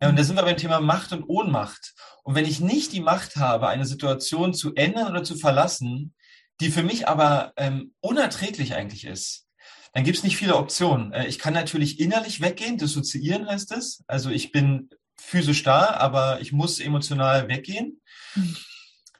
Äh, 0.00 0.08
und 0.08 0.18
da 0.18 0.24
sind 0.24 0.36
wir 0.36 0.42
beim 0.42 0.56
Thema 0.56 0.80
Macht 0.80 1.12
und 1.12 1.24
Ohnmacht. 1.24 1.94
Und 2.24 2.34
wenn 2.34 2.46
ich 2.46 2.60
nicht 2.60 2.92
die 2.92 3.02
Macht 3.02 3.36
habe, 3.36 3.68
eine 3.68 3.84
Situation 3.84 4.54
zu 4.54 4.74
ändern 4.74 5.10
oder 5.10 5.22
zu 5.22 5.36
verlassen, 5.36 6.14
die 6.60 6.70
für 6.70 6.82
mich 6.82 7.06
aber 7.06 7.52
ähm, 7.56 7.94
unerträglich 8.00 8.74
eigentlich 8.74 9.04
ist, 9.04 9.46
dann 9.92 10.04
gibt 10.04 10.16
es 10.16 10.24
nicht 10.24 10.38
viele 10.38 10.56
Optionen. 10.56 11.12
Äh, 11.12 11.26
ich 11.26 11.38
kann 11.38 11.52
natürlich 11.52 12.00
innerlich 12.00 12.40
weggehen, 12.40 12.78
dissoziieren 12.78 13.46
heißt 13.46 13.72
es. 13.72 14.04
Also 14.06 14.30
ich 14.30 14.52
bin 14.52 14.88
physisch 15.16 15.62
da, 15.64 15.90
aber 15.90 16.40
ich 16.40 16.52
muss 16.52 16.80
emotional 16.80 17.46
weggehen. 17.48 18.00
Hm. 18.32 18.56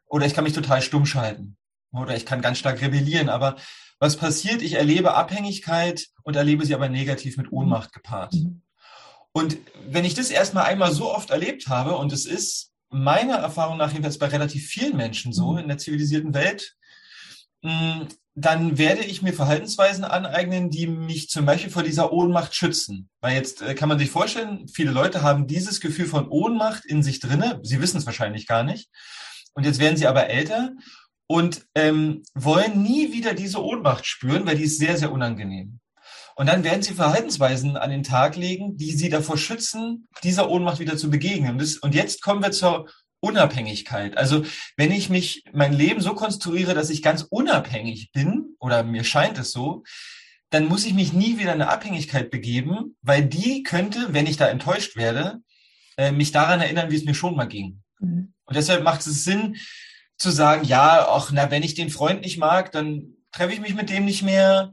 Oder 0.07 0.25
ich 0.25 0.33
kann 0.33 0.45
mich 0.45 0.55
total 0.55 0.81
stumm 0.81 1.05
schalten 1.05 1.59
oder 2.03 2.17
ich 2.17 2.27
kann 2.27 2.43
ganz 2.43 2.59
stark 2.59 2.81
rebellieren. 2.81 3.29
Aber 3.29 3.57
was 3.99 4.17
passiert? 4.17 4.63
Ich 4.63 4.75
erlebe 4.75 5.15
Abhängigkeit 5.15 6.09
und 6.23 6.37
erlebe 6.37 6.67
sie 6.67 6.75
aber 6.75 6.89
negativ 6.89 7.37
mit 7.37 7.53
Ohnmacht 7.53 7.93
gepaart. 7.93 8.35
Mhm. 8.35 8.63
Und 9.33 9.57
wenn 9.89 10.05
ich 10.05 10.15
das 10.15 10.31
erstmal 10.31 10.65
einmal 10.65 10.93
so 10.93 11.13
oft 11.13 11.31
erlebt 11.31 11.69
habe, 11.69 11.97
und 11.97 12.13
es 12.13 12.25
ist 12.25 12.73
meiner 12.91 13.37
Erfahrung 13.37 13.77
nach 13.77 13.91
jedenfalls 13.91 14.19
bei 14.19 14.27
relativ 14.27 14.67
vielen 14.67 14.97
Menschen 14.97 15.33
so 15.33 15.53
mhm. 15.53 15.59
in 15.59 15.69
der 15.69 15.79
zivilisierten 15.79 16.35
Welt, 16.35 16.77
mm, 17.63 18.03
dann 18.37 18.79
werde 18.79 19.05
ich 19.05 19.23
mir 19.23 19.33
Verhaltensweisen 19.33 20.05
aneignen, 20.05 20.71
die 20.71 20.89
mich 20.89 21.29
zum 21.29 21.47
Beispiel 21.47 21.71
vor 21.71 21.85
dieser 21.85 22.13
Ohnmacht 22.13 22.55
schützen. 22.55 23.09
Weil 23.21 23.37
jetzt 23.37 23.63
äh, 23.63 23.75
kann 23.75 23.89
man 23.89 23.99
sich 23.99 24.11
vorstellen, 24.11 24.67
viele 24.69 24.91
Leute 24.91 25.23
haben 25.23 25.47
dieses 25.47 25.81
Gefühl 25.81 26.07
von 26.07 26.29
Ohnmacht 26.29 26.85
in 26.85 27.03
sich 27.03 27.21
drinne. 27.21 27.61
Sie 27.63 27.81
wissen 27.81 27.99
es 27.99 28.07
wahrscheinlich 28.07 28.47
gar 28.47 28.65
nicht. 28.65 28.89
Und 29.55 29.65
jetzt 29.65 29.79
werden 29.79 29.97
sie 29.97 30.09
aber 30.09 30.29
älter 30.29 30.73
und 31.35 31.67
ähm, 31.75 32.23
wollen 32.35 32.81
nie 32.81 33.13
wieder 33.13 33.35
diese 33.35 33.61
Ohnmacht 33.61 34.07
spüren, 34.07 34.47
weil 34.47 34.57
die 34.57 34.63
ist 34.63 34.79
sehr, 34.79 34.97
sehr 34.97 35.11
unangenehm. 35.11 35.81
Und 36.37 36.47
dann 36.47 36.63
werden 36.63 36.83
sie 36.83 36.95
Verhaltensweisen 36.95 37.77
an 37.77 37.91
den 37.91 38.05
Tag 38.05 38.37
legen, 38.37 38.77
die 38.77 38.93
sie 38.93 39.09
davor 39.09 39.37
schützen, 39.37 40.07
dieser 40.23 40.49
Ohnmacht 40.49 40.79
wieder 40.79 40.97
zu 40.97 41.11
begegnen. 41.11 41.61
Und 41.81 41.93
jetzt 41.93 42.23
kommen 42.23 42.41
wir 42.41 42.53
zur 42.53 42.89
Unabhängigkeit. 43.19 44.17
Also 44.17 44.45
wenn 44.77 44.93
ich 44.93 45.11
mich 45.11 45.43
mein 45.53 45.73
Leben 45.73 46.01
so 46.01 46.15
konstruiere, 46.15 46.73
dass 46.73 46.89
ich 46.89 47.03
ganz 47.03 47.23
unabhängig 47.23 48.13
bin, 48.13 48.55
oder 48.61 48.85
mir 48.85 49.03
scheint 49.03 49.37
es 49.37 49.51
so, 49.51 49.83
dann 50.51 50.69
muss 50.69 50.87
ich 50.87 50.95
mich 50.95 51.15
nie 51.15 51.41
wieder 51.41 51.53
in 51.53 51.63
eine 51.63 51.69
Abhängigkeit 51.69 52.31
begeben, 52.31 52.97
weil 53.03 53.25
die 53.25 53.65
könnte, 53.65 54.07
wenn 54.11 54.29
ich 54.29 54.37
da 54.37 54.47
enttäuscht 54.47 54.95
werde, 54.95 55.41
äh, 55.97 56.13
mich 56.13 56.31
daran 56.31 56.61
erinnern, 56.61 56.93
wie 56.93 56.97
es 56.97 57.05
mir 57.05 57.15
schon 57.15 57.35
mal 57.35 57.49
ging. 57.49 57.83
Mhm. 57.99 58.35
Und 58.45 58.57
deshalb 58.57 58.85
macht 58.85 59.01
es 59.01 59.25
Sinn 59.25 59.57
zu 60.17 60.31
sagen, 60.31 60.65
ja, 60.65 61.07
ach, 61.09 61.31
na, 61.33 61.51
wenn 61.51 61.63
ich 61.63 61.75
den 61.75 61.91
Freund 61.91 62.23
nicht 62.23 62.39
mag, 62.39 62.73
dann 62.73 63.17
treffe 63.33 63.53
ich 63.53 63.61
mich 63.61 63.75
mit 63.75 63.91
dem 63.91 64.05
nicht 64.05 64.23
mehr. 64.23 64.73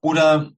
Oder 0.00 0.52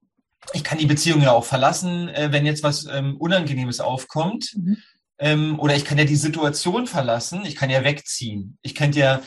ich 0.52 0.64
kann 0.64 0.78
die 0.78 0.86
Beziehung 0.86 1.22
ja 1.22 1.32
auch 1.32 1.44
verlassen, 1.44 2.08
äh, 2.08 2.28
wenn 2.32 2.46
jetzt 2.46 2.62
was 2.62 2.86
ähm, 2.86 3.16
Unangenehmes 3.16 3.80
aufkommt. 3.80 4.54
Mhm. 4.56 4.76
Ähm, 5.18 5.60
oder 5.60 5.74
ich 5.76 5.84
kann 5.84 5.98
ja 5.98 6.04
die 6.04 6.16
Situation 6.16 6.86
verlassen, 6.86 7.44
ich 7.44 7.56
kann 7.56 7.70
ja 7.70 7.84
wegziehen. 7.84 8.58
Ich 8.62 8.74
kenne 8.74 8.94
ja, 8.94 9.22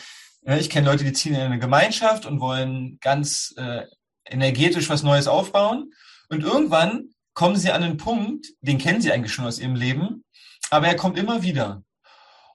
ja, 0.46 0.58
ich 0.58 0.70
kenne 0.70 0.90
Leute, 0.90 1.04
die 1.04 1.14
ziehen 1.14 1.36
in 1.36 1.42
eine 1.42 1.60
Gemeinschaft 1.60 2.26
und 2.26 2.40
wollen 2.40 3.00
ganz 3.02 3.54
äh, 3.58 3.84
energetisch 4.26 4.90
was 4.90 5.04
Neues 5.04 5.28
aufbauen. 5.28 5.92
Und 6.30 6.44
irgendwann 6.44 7.10
kommen 7.34 7.56
sie 7.56 7.72
an 7.72 7.84
einen 7.84 7.98
Punkt, 7.98 8.48
den 8.62 8.78
kennen 8.78 9.02
sie 9.02 9.12
eigentlich 9.12 9.34
schon 9.34 9.46
aus 9.46 9.60
ihrem 9.60 9.76
Leben, 9.76 10.24
aber 10.70 10.88
er 10.88 10.96
kommt 10.96 11.18
immer 11.18 11.42
wieder. 11.42 11.84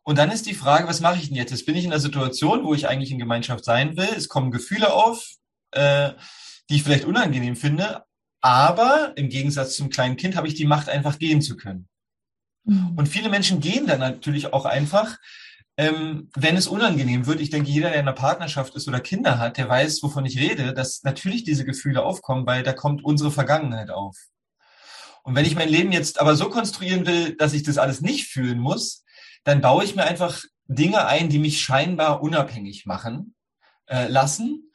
Und 0.04 0.18
dann 0.18 0.30
ist 0.30 0.46
die 0.46 0.54
Frage, 0.54 0.86
was 0.86 1.00
mache 1.00 1.16
ich 1.16 1.28
denn 1.28 1.36
jetzt? 1.36 1.50
Jetzt 1.50 1.64
bin 1.64 1.74
ich 1.74 1.84
in 1.84 1.90
einer 1.90 2.00
Situation, 2.00 2.64
wo 2.64 2.74
ich 2.74 2.88
eigentlich 2.88 3.10
in 3.10 3.18
Gemeinschaft 3.18 3.64
sein 3.64 3.96
will. 3.96 4.08
Es 4.16 4.28
kommen 4.28 4.50
Gefühle 4.50 4.92
auf, 4.92 5.26
äh, 5.72 6.10
die 6.68 6.76
ich 6.76 6.82
vielleicht 6.82 7.06
unangenehm 7.06 7.56
finde, 7.56 8.04
aber 8.42 9.12
im 9.16 9.30
Gegensatz 9.30 9.76
zum 9.76 9.88
kleinen 9.88 10.16
Kind 10.16 10.36
habe 10.36 10.46
ich 10.46 10.54
die 10.54 10.66
Macht, 10.66 10.90
einfach 10.90 11.18
gehen 11.18 11.40
zu 11.40 11.56
können. 11.56 11.88
Mhm. 12.64 12.92
Und 12.96 13.08
viele 13.08 13.30
Menschen 13.30 13.60
gehen 13.60 13.86
dann 13.86 14.00
natürlich 14.00 14.52
auch 14.52 14.66
einfach, 14.66 15.16
ähm, 15.78 16.28
wenn 16.34 16.56
es 16.56 16.66
unangenehm 16.66 17.26
wird. 17.26 17.40
Ich 17.40 17.48
denke, 17.48 17.70
jeder, 17.70 17.88
der 17.88 18.00
in 18.00 18.06
einer 18.06 18.12
Partnerschaft 18.12 18.74
ist 18.74 18.86
oder 18.86 19.00
Kinder 19.00 19.38
hat, 19.38 19.56
der 19.56 19.68
weiß, 19.68 20.02
wovon 20.02 20.26
ich 20.26 20.38
rede, 20.38 20.74
dass 20.74 21.02
natürlich 21.02 21.44
diese 21.44 21.64
Gefühle 21.64 22.02
aufkommen, 22.02 22.46
weil 22.46 22.62
da 22.62 22.74
kommt 22.74 23.02
unsere 23.02 23.30
Vergangenheit 23.30 23.90
auf. 23.90 24.16
Und 25.22 25.34
wenn 25.34 25.46
ich 25.46 25.54
mein 25.54 25.70
Leben 25.70 25.92
jetzt 25.92 26.20
aber 26.20 26.36
so 26.36 26.50
konstruieren 26.50 27.06
will, 27.06 27.34
dass 27.36 27.54
ich 27.54 27.62
das 27.62 27.78
alles 27.78 28.02
nicht 28.02 28.26
fühlen 28.26 28.58
muss, 28.58 29.04
dann 29.44 29.60
baue 29.60 29.84
ich 29.84 29.94
mir 29.94 30.04
einfach 30.04 30.42
Dinge 30.66 31.06
ein, 31.06 31.28
die 31.28 31.38
mich 31.38 31.60
scheinbar 31.60 32.22
unabhängig 32.22 32.86
machen 32.86 33.34
äh, 33.86 34.08
lassen. 34.08 34.72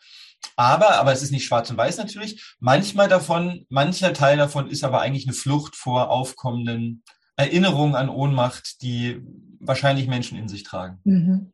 Aber, 0.55 0.95
aber 0.95 1.11
es 1.11 1.21
ist 1.21 1.31
nicht 1.31 1.45
schwarz 1.45 1.69
und 1.69 1.77
weiß 1.77 1.97
natürlich. 1.97 2.55
Manchmal 2.59 3.07
davon, 3.07 3.65
mancher 3.69 4.13
Teil 4.13 4.37
davon 4.37 4.69
ist 4.69 4.83
aber 4.83 5.01
eigentlich 5.01 5.25
eine 5.25 5.33
Flucht 5.33 5.75
vor 5.75 6.09
aufkommenden 6.09 7.03
Erinnerungen 7.35 7.95
an 7.95 8.09
Ohnmacht, 8.09 8.81
die 8.81 9.21
wahrscheinlich 9.59 10.07
Menschen 10.07 10.37
in 10.37 10.47
sich 10.47 10.63
tragen. 10.63 10.99
Mhm. 11.03 11.53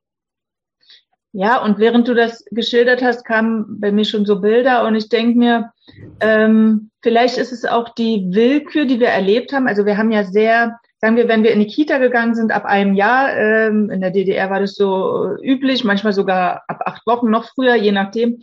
Ja, 1.38 1.62
und 1.62 1.80
während 1.80 2.08
du 2.08 2.14
das 2.14 2.46
geschildert 2.52 3.04
hast, 3.04 3.26
kamen 3.26 3.80
bei 3.82 3.92
mir 3.92 4.06
schon 4.06 4.26
so 4.26 4.40
Bilder 4.40 4.86
und 4.86 4.96
ich 4.96 5.10
denke 5.10 5.38
mir, 5.38 5.74
ähm, 6.22 6.92
vielleicht 7.02 7.38
ist 7.38 7.52
es 7.52 7.66
auch 7.66 7.94
die 7.94 8.28
Willkür, 8.30 8.86
die 8.86 9.02
wir 9.02 9.10
erlebt 9.10 9.52
haben. 9.52 9.68
Also 9.68 9.86
wir 9.86 9.98
haben 9.98 10.12
ja 10.12 10.24
sehr, 10.24 10.80
sagen 11.00 11.18
wir, 11.18 11.28
wenn 11.28 11.44
wir 11.44 11.52
in 11.52 11.60
die 11.60 11.68
Kita 11.68 11.98
gegangen 11.98 12.36
sind, 12.36 12.52
ab 12.52 12.66
einem 12.66 12.94
Jahr, 12.94 13.36
ähm, 13.36 13.90
in 13.90 14.02
der 14.02 14.12
DDR 14.12 14.50
war 14.50 14.60
das 14.60 14.76
so 14.76 15.36
üblich, 15.42 15.84
manchmal 15.84 16.14
sogar 16.14 16.64
ab 16.68 16.82
acht 16.86 17.06
Wochen, 17.06 17.30
noch 17.30 17.50
früher, 17.54 17.76
je 17.76 17.92
nachdem. 17.92 18.40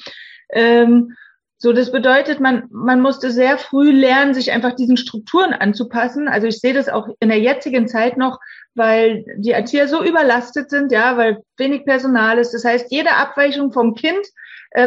Ähm, 0.51 1.15
so, 1.63 1.73
das 1.73 1.93
bedeutet, 1.93 2.41
man, 2.41 2.65
man 2.73 3.01
musste 3.01 3.31
sehr 3.31 3.57
früh 3.57 3.93
lernen, 3.93 4.35
sich 4.35 4.51
einfach 4.51 4.75
diesen 4.75 4.97
Strukturen 4.97 5.53
anzupassen. 5.53 6.27
Also 6.27 6.49
ich 6.49 6.59
sehe 6.59 6.75
das 6.75 6.89
auch 6.89 7.07
in 7.21 7.29
der 7.29 7.39
jetzigen 7.39 7.87
Zeit 7.87 8.17
noch, 8.17 8.41
weil 8.75 9.25
die 9.37 9.53
Erzieher 9.53 9.87
so 9.87 10.03
überlastet 10.03 10.71
sind, 10.71 10.91
ja, 10.91 11.17
weil 11.17 11.39
wenig 11.57 11.85
Personal 11.85 12.39
ist. 12.39 12.53
Das 12.53 12.65
heißt, 12.65 12.91
jede 12.91 13.13
Abweichung 13.13 13.71
vom 13.71 13.95
Kind, 13.95 14.27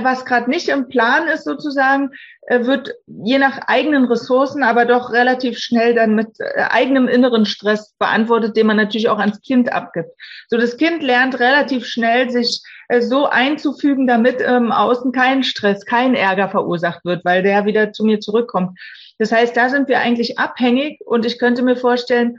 was 0.03 0.25
gerade 0.25 0.49
nicht 0.49 0.69
im 0.69 0.87
Plan 0.87 1.27
ist 1.27 1.43
sozusagen, 1.43 2.11
äh, 2.47 2.65
wird 2.65 2.93
je 3.07 3.37
nach 3.37 3.59
eigenen 3.67 4.05
Ressourcen, 4.05 4.63
aber 4.63 4.85
doch 4.85 5.11
relativ 5.11 5.59
schnell 5.59 5.93
dann 5.93 6.15
mit 6.15 6.39
äh, 6.39 6.63
eigenem 6.69 7.07
inneren 7.07 7.45
Stress 7.45 7.93
beantwortet, 7.97 8.55
den 8.57 8.67
man 8.67 8.77
natürlich 8.77 9.09
auch 9.09 9.19
ans 9.19 9.41
Kind 9.41 9.71
abgibt. 9.71 10.09
So, 10.49 10.57
das 10.57 10.77
Kind 10.77 11.03
lernt 11.03 11.39
relativ 11.39 11.85
schnell, 11.85 12.29
sich 12.29 12.61
äh, 12.87 13.01
so 13.01 13.25
einzufügen, 13.25 14.07
damit 14.07 14.41
ähm, 14.41 14.71
außen 14.71 15.11
kein 15.11 15.43
Stress, 15.43 15.85
kein 15.85 16.15
Ärger 16.15 16.49
verursacht 16.49 17.03
wird, 17.05 17.25
weil 17.25 17.43
der 17.43 17.65
wieder 17.65 17.91
zu 17.91 18.03
mir 18.05 18.19
zurückkommt. 18.19 18.79
Das 19.17 19.31
heißt, 19.31 19.55
da 19.55 19.69
sind 19.69 19.87
wir 19.87 19.99
eigentlich 19.99 20.39
abhängig 20.39 20.99
und 21.05 21.25
ich 21.25 21.39
könnte 21.39 21.63
mir 21.63 21.77
vorstellen, 21.77 22.37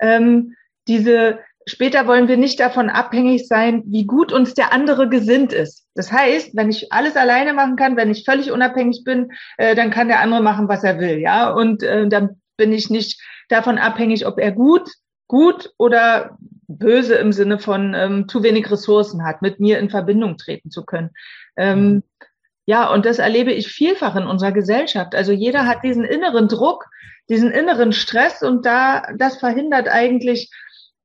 ähm, 0.00 0.54
diese 0.88 1.38
später 1.68 2.06
wollen 2.06 2.28
wir 2.28 2.36
nicht 2.36 2.60
davon 2.60 2.90
abhängig 2.90 3.46
sein, 3.46 3.82
wie 3.86 4.06
gut 4.06 4.32
uns 4.32 4.54
der 4.54 4.72
andere 4.72 5.08
gesinnt 5.08 5.52
ist. 5.52 5.86
Das 5.94 6.10
heißt, 6.10 6.56
wenn 6.56 6.70
ich 6.70 6.92
alles 6.92 7.16
alleine 7.16 7.52
machen 7.52 7.76
kann, 7.76 7.96
wenn 7.96 8.10
ich 8.10 8.24
völlig 8.24 8.50
unabhängig 8.50 9.04
bin, 9.04 9.32
äh, 9.56 9.74
dann 9.74 9.90
kann 9.90 10.08
der 10.08 10.20
andere 10.20 10.42
machen, 10.42 10.68
was 10.68 10.84
er 10.84 10.98
will, 10.98 11.18
ja. 11.18 11.50
Und 11.50 11.82
äh, 11.82 12.08
dann 12.08 12.40
bin 12.56 12.72
ich 12.72 12.90
nicht 12.90 13.20
davon 13.48 13.78
abhängig, 13.78 14.26
ob 14.26 14.38
er 14.38 14.52
gut, 14.52 14.90
gut 15.26 15.72
oder 15.78 16.36
böse 16.68 17.14
im 17.14 17.32
Sinne 17.32 17.58
von 17.58 17.94
ähm, 17.94 18.28
zu 18.28 18.42
wenig 18.42 18.70
Ressourcen 18.70 19.24
hat, 19.24 19.42
mit 19.42 19.60
mir 19.60 19.78
in 19.78 19.90
Verbindung 19.90 20.36
treten 20.36 20.70
zu 20.70 20.84
können. 20.84 21.10
Ähm, 21.56 21.92
mhm. 21.92 22.02
ja, 22.66 22.92
und 22.92 23.06
das 23.06 23.18
erlebe 23.18 23.52
ich 23.52 23.68
vielfach 23.68 24.16
in 24.16 24.26
unserer 24.26 24.52
Gesellschaft. 24.52 25.14
Also 25.14 25.32
jeder 25.32 25.66
hat 25.66 25.82
diesen 25.82 26.04
inneren 26.04 26.48
Druck, 26.48 26.86
diesen 27.28 27.50
inneren 27.50 27.92
Stress 27.92 28.42
und 28.42 28.64
da 28.64 29.02
das 29.16 29.38
verhindert 29.38 29.88
eigentlich 29.88 30.50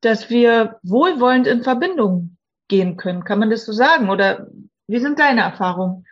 dass 0.05 0.29
wir 0.29 0.79
wohlwollend 0.83 1.47
in 1.47 1.63
Verbindung 1.63 2.37
gehen 2.67 2.97
können. 2.97 3.23
Kann 3.23 3.39
man 3.39 3.49
das 3.49 3.65
so 3.65 3.71
sagen? 3.71 4.09
Oder 4.09 4.47
wie 4.87 4.99
sind 4.99 5.19
deine 5.19 5.41
Erfahrungen? 5.41 6.05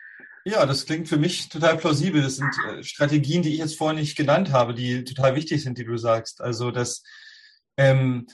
Ja, 0.44 0.66
das 0.66 0.86
klingt 0.86 1.08
für 1.08 1.18
mich 1.18 1.48
total 1.48 1.76
plausibel. 1.76 2.22
Das 2.22 2.36
sind 2.36 2.52
äh, 2.68 2.82
Strategien, 2.82 3.42
die 3.42 3.52
ich 3.52 3.58
jetzt 3.58 3.78
vorhin 3.78 3.98
nicht 3.98 4.16
genannt 4.16 4.52
habe, 4.52 4.74
die 4.74 5.04
total 5.04 5.36
wichtig 5.36 5.62
sind, 5.62 5.78
die 5.78 5.84
du 5.84 5.96
sagst. 5.96 6.40
Also 6.40 6.70
das 6.70 7.02
ähm, 7.76 8.26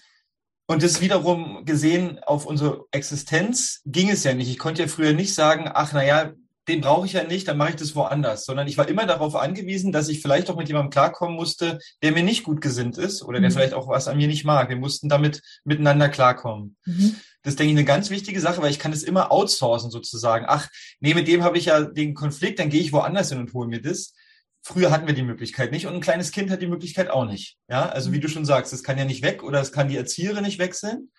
und 0.70 0.82
das 0.82 1.00
wiederum 1.00 1.64
gesehen 1.64 2.18
auf 2.24 2.44
unsere 2.44 2.84
Existenz 2.90 3.80
ging 3.86 4.10
es 4.10 4.24
ja 4.24 4.34
nicht. 4.34 4.50
Ich 4.50 4.58
konnte 4.58 4.82
ja 4.82 4.88
früher 4.88 5.14
nicht 5.14 5.34
sagen, 5.34 5.70
ach 5.72 5.94
naja, 5.94 6.32
den 6.68 6.82
brauche 6.82 7.06
ich 7.06 7.14
ja 7.14 7.24
nicht, 7.24 7.48
dann 7.48 7.56
mache 7.56 7.70
ich 7.70 7.76
das 7.76 7.96
woanders, 7.96 8.44
sondern 8.44 8.68
ich 8.68 8.76
war 8.76 8.88
immer 8.88 9.06
darauf 9.06 9.34
angewiesen, 9.34 9.90
dass 9.90 10.08
ich 10.08 10.20
vielleicht 10.20 10.50
auch 10.50 10.56
mit 10.56 10.68
jemandem 10.68 10.90
klarkommen 10.90 11.34
musste, 11.34 11.78
der 12.02 12.12
mir 12.12 12.22
nicht 12.22 12.44
gut 12.44 12.60
gesinnt 12.60 12.98
ist 12.98 13.22
oder 13.22 13.40
der 13.40 13.50
mhm. 13.50 13.54
vielleicht 13.54 13.74
auch 13.74 13.88
was 13.88 14.06
an 14.06 14.18
mir 14.18 14.28
nicht 14.28 14.44
mag. 14.44 14.68
Wir 14.68 14.76
mussten 14.76 15.08
damit 15.08 15.42
miteinander 15.64 16.08
klarkommen. 16.08 16.76
Mhm. 16.84 17.16
Das 17.42 17.52
ist, 17.52 17.58
denke 17.58 17.72
ich, 17.72 17.78
eine 17.78 17.86
ganz 17.86 18.10
wichtige 18.10 18.40
Sache, 18.40 18.60
weil 18.60 18.70
ich 18.70 18.78
kann 18.78 18.92
es 18.92 19.02
immer 19.02 19.32
outsourcen 19.32 19.90
sozusagen. 19.90 20.44
Ach, 20.46 20.68
nee, 21.00 21.14
mit 21.14 21.28
dem 21.28 21.42
habe 21.42 21.56
ich 21.56 21.66
ja 21.66 21.80
den 21.80 22.14
Konflikt, 22.14 22.58
dann 22.58 22.68
gehe 22.68 22.82
ich 22.82 22.92
woanders 22.92 23.30
hin 23.30 23.38
und 23.38 23.54
hole 23.54 23.68
mir 23.68 23.80
das. 23.80 24.12
Früher 24.60 24.90
hatten 24.90 25.06
wir 25.06 25.14
die 25.14 25.22
Möglichkeit 25.22 25.72
nicht 25.72 25.86
und 25.86 25.94
ein 25.94 26.00
kleines 26.00 26.30
Kind 26.30 26.50
hat 26.50 26.60
die 26.60 26.66
Möglichkeit 26.66 27.10
auch 27.10 27.24
nicht. 27.24 27.56
Ja, 27.68 27.88
also 27.88 28.12
wie 28.12 28.18
mhm. 28.18 28.22
du 28.22 28.28
schon 28.28 28.44
sagst, 28.44 28.72
es 28.72 28.82
kann 28.82 28.98
ja 28.98 29.04
nicht 29.04 29.22
weg 29.22 29.42
oder 29.42 29.60
es 29.60 29.72
kann 29.72 29.88
die 29.88 29.96
Erzieherin 29.96 30.44
nicht 30.44 30.58
wechseln 30.58 31.10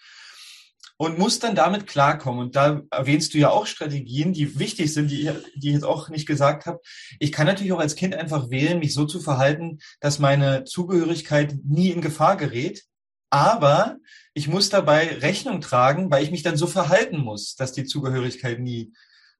und 1.01 1.17
muss 1.17 1.39
dann 1.39 1.55
damit 1.55 1.87
klarkommen. 1.87 2.41
Und 2.41 2.57
da 2.57 2.81
erwähnst 2.91 3.33
du 3.33 3.37
ja 3.37 3.51
auch 3.51 3.65
Strategien, 3.65 4.33
die 4.33 4.59
wichtig 4.59 4.93
sind, 4.93 5.09
die, 5.09 5.31
die 5.55 5.69
ich 5.69 5.73
jetzt 5.75 5.85
auch 5.85 6.09
nicht 6.09 6.27
gesagt 6.27 6.65
habe. 6.65 6.81
Ich 7.19 7.31
kann 7.31 7.47
natürlich 7.47 7.71
auch 7.71 7.79
als 7.79 7.95
Kind 7.95 8.13
einfach 8.13 8.49
wählen, 8.49 8.79
mich 8.79 8.93
so 8.93 9.05
zu 9.05 9.21
verhalten, 9.21 9.79
dass 10.01 10.19
meine 10.19 10.65
Zugehörigkeit 10.65 11.55
nie 11.63 11.89
in 11.91 12.01
Gefahr 12.01 12.35
gerät. 12.35 12.83
Aber 13.29 13.95
ich 14.33 14.49
muss 14.49 14.69
dabei 14.69 15.07
Rechnung 15.19 15.61
tragen, 15.61 16.11
weil 16.11 16.21
ich 16.21 16.31
mich 16.31 16.43
dann 16.43 16.57
so 16.57 16.67
verhalten 16.67 17.19
muss, 17.19 17.55
dass 17.55 17.71
die 17.71 17.85
Zugehörigkeit 17.85 18.59
nie 18.59 18.91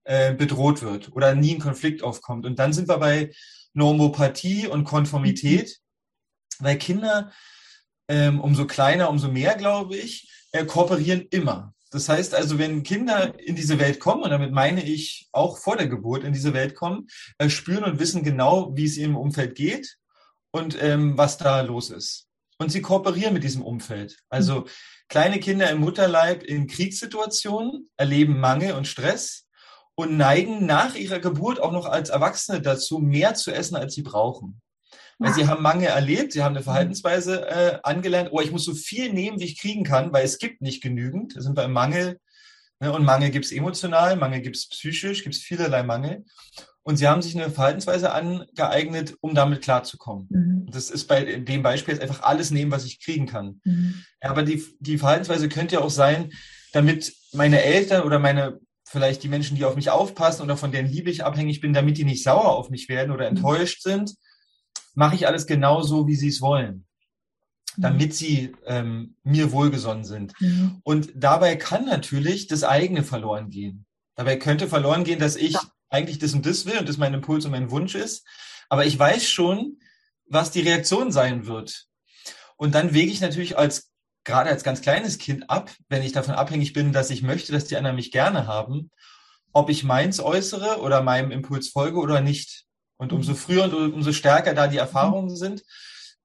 äh, 0.05 0.33
bedroht 0.33 0.81
wird 0.81 1.11
oder 1.11 1.35
nie 1.35 1.55
ein 1.55 1.59
Konflikt 1.59 2.03
aufkommt. 2.03 2.45
Und 2.45 2.57
dann 2.57 2.71
sind 2.71 2.87
wir 2.87 2.99
bei 2.99 3.31
Normopathie 3.73 4.67
und 4.67 4.85
Konformität, 4.85 5.79
weil 6.59 6.77
Kinder 6.77 7.33
ähm, 8.07 8.39
umso 8.39 8.65
kleiner, 8.65 9.09
umso 9.09 9.27
mehr, 9.27 9.55
glaube 9.55 9.97
ich, 9.97 10.38
äh, 10.51 10.65
kooperieren 10.65 11.27
immer. 11.29 11.73
Das 11.91 12.07
heißt 12.07 12.35
also, 12.35 12.59
wenn 12.59 12.83
Kinder 12.83 13.39
in 13.39 13.55
diese 13.55 13.79
Welt 13.79 13.99
kommen, 13.99 14.23
und 14.23 14.29
damit 14.29 14.51
meine 14.51 14.83
ich 14.83 15.27
auch 15.31 15.57
vor 15.57 15.75
der 15.75 15.87
Geburt 15.87 16.23
in 16.23 16.33
diese 16.33 16.53
Welt 16.53 16.75
kommen, 16.75 17.07
äh, 17.39 17.49
spüren 17.49 17.83
und 17.83 17.99
wissen 17.99 18.23
genau, 18.23 18.75
wie 18.75 18.85
es 18.85 18.97
im 18.97 19.17
Umfeld 19.17 19.55
geht 19.55 19.97
und 20.51 20.81
ähm, 20.81 21.17
was 21.17 21.37
da 21.37 21.61
los 21.61 21.89
ist. 21.89 22.27
Und 22.59 22.71
sie 22.71 22.81
kooperieren 22.81 23.33
mit 23.33 23.43
diesem 23.43 23.63
Umfeld. 23.63 24.19
Also 24.29 24.65
kleine 25.07 25.39
Kinder 25.39 25.69
im 25.71 25.79
Mutterleib 25.79 26.43
in 26.43 26.67
Kriegssituationen 26.67 27.89
erleben 27.97 28.39
Mangel 28.39 28.73
und 28.73 28.87
Stress 28.87 29.47
und 29.95 30.15
neigen 30.17 30.65
nach 30.65 30.95
ihrer 30.95 31.19
Geburt 31.19 31.59
auch 31.59 31.71
noch 31.71 31.85
als 31.85 32.09
Erwachsene 32.09 32.61
dazu, 32.61 32.99
mehr 32.99 33.33
zu 33.33 33.51
essen, 33.51 33.75
als 33.75 33.95
sie 33.95 34.03
brauchen. 34.03 34.61
Weil 35.19 35.33
sie 35.33 35.47
haben 35.47 35.61
Mangel 35.61 35.87
erlebt, 35.87 36.33
sie 36.33 36.41
haben 36.41 36.55
eine 36.55 36.63
Verhaltensweise 36.63 37.47
äh, 37.47 37.79
angelernt, 37.83 38.29
oh, 38.31 38.41
ich 38.41 38.51
muss 38.51 38.65
so 38.65 38.73
viel 38.73 39.13
nehmen, 39.13 39.39
wie 39.39 39.45
ich 39.45 39.59
kriegen 39.59 39.83
kann, 39.83 40.11
weil 40.11 40.25
es 40.25 40.39
gibt 40.39 40.61
nicht 40.61 40.81
genügend. 40.81 41.35
Da 41.35 41.41
sind 41.41 41.55
wir 41.55 41.65
im 41.65 41.73
Mangel. 41.73 42.19
Ne? 42.79 42.91
Und 42.91 43.03
Mangel 43.03 43.29
gibt 43.29 43.45
es 43.45 43.51
emotional, 43.51 44.15
Mangel 44.15 44.41
gibt 44.41 44.55
es 44.55 44.69
psychisch, 44.69 45.23
gibt 45.23 45.35
es 45.35 45.41
vielerlei 45.41 45.83
Mangel. 45.83 46.25
Und 46.81 46.97
sie 46.97 47.07
haben 47.07 47.21
sich 47.21 47.35
eine 47.35 47.51
Verhaltensweise 47.51 48.11
angeeignet, 48.13 49.15
um 49.21 49.35
damit 49.35 49.61
klarzukommen. 49.61 50.27
Mhm. 50.29 50.71
Das 50.71 50.89
ist 50.89 51.05
bei 51.05 51.37
dem 51.37 51.61
Beispiel 51.61 51.93
jetzt 51.93 52.01
einfach 52.01 52.23
alles 52.23 52.51
nehmen, 52.51 52.71
was 52.71 52.85
ich 52.85 53.03
kriegen 53.03 53.27
kann. 53.27 53.61
Mhm. 53.63 54.03
Aber 54.21 54.43
die, 54.43 54.63
die 54.79 54.97
Verhaltensweise 54.97 55.49
könnte 55.49 55.75
ja 55.75 55.81
auch 55.81 55.91
sein, 55.91 56.31
damit 56.71 57.13
meine 57.33 57.61
Eltern 57.61 58.03
oder 58.03 58.17
meine 58.17 58.59
vielleicht 58.85 59.21
die 59.21 59.27
Menschen, 59.27 59.55
die 59.55 59.65
auf 59.65 59.75
mich 59.75 59.91
aufpassen 59.91 60.41
oder 60.41 60.57
von 60.57 60.71
deren 60.71 60.87
Liebe 60.87 61.11
ich 61.11 61.23
abhängig 61.23 61.61
bin, 61.61 61.73
damit 61.73 61.97
die 61.97 62.05
nicht 62.05 62.23
sauer 62.23 62.55
auf 62.55 62.71
mich 62.71 62.89
werden 62.89 63.11
oder 63.11 63.29
mhm. 63.29 63.37
enttäuscht 63.37 63.83
sind, 63.83 64.15
mache 64.99 65.15
ich 65.15 65.25
alles 65.25 65.47
genau 65.47 65.81
so, 65.81 66.07
wie 66.07 66.15
sie 66.15 66.27
es 66.27 66.41
wollen. 66.41 66.85
mhm. 67.77 67.81
damit 67.81 68.13
sie 68.13 68.53
ähm, 68.65 69.15
mir 69.23 69.51
wohlgesonnen 69.51 70.03
sind. 70.03 70.33
Mhm. 70.39 70.81
Und 70.83 71.11
dabei 71.15 71.55
kann 71.55 71.85
natürlich 71.85 72.47
das 72.47 72.63
eigene 72.63 73.03
verloren 73.03 73.49
gehen. 73.49 73.85
Dabei 74.15 74.35
könnte 74.35 74.67
verloren 74.67 75.05
gehen, 75.05 75.19
dass 75.19 75.37
ich 75.37 75.53
ja. 75.53 75.61
eigentlich 75.89 76.19
das 76.19 76.33
und 76.33 76.45
das 76.45 76.65
will 76.65 76.77
und 76.77 76.89
das 76.89 76.97
mein 76.97 77.13
Impuls 77.13 77.45
und 77.45 77.51
mein 77.51 77.71
Wunsch 77.71 77.95
ist. 77.95 78.27
Aber 78.67 78.85
ich 78.85 78.99
weiß 78.99 79.29
schon, 79.29 79.79
was 80.25 80.51
die 80.51 80.61
Reaktion 80.61 81.11
sein 81.11 81.47
wird. 81.47 81.85
Und 82.57 82.75
dann 82.75 82.93
wege 82.93 83.11
ich 83.11 83.21
natürlich 83.21 83.57
als 83.57 83.89
gerade 84.25 84.49
als 84.49 84.63
ganz 84.63 84.81
kleines 84.81 85.17
Kind 85.17 85.49
ab, 85.49 85.71
wenn 85.87 86.03
ich 86.03 86.11
davon 86.11 86.35
abhängig 86.35 86.73
bin, 86.73 86.91
dass 86.91 87.09
ich 87.09 87.23
möchte, 87.23 87.53
dass 87.53 87.65
die 87.65 87.77
anderen 87.77 87.95
mich 87.95 88.11
gerne 88.11 88.45
haben, 88.45 88.91
ob 89.53 89.69
ich 89.69 89.85
meins 89.85 90.19
äußere 90.19 90.81
oder 90.81 91.01
meinem 91.01 91.31
Impuls 91.31 91.69
folge 91.69 91.99
oder 91.99 92.19
nicht. 92.19 92.65
Und 92.99 93.13
umso 93.13 93.31
mhm. 93.31 93.37
früher 93.37 93.63
und 93.63 93.93
umso 93.93 94.11
stärker 94.11 94.53
da 94.53 94.67
die 94.67 94.77
Erfahrungen 94.77 95.35
sind, 95.35 95.63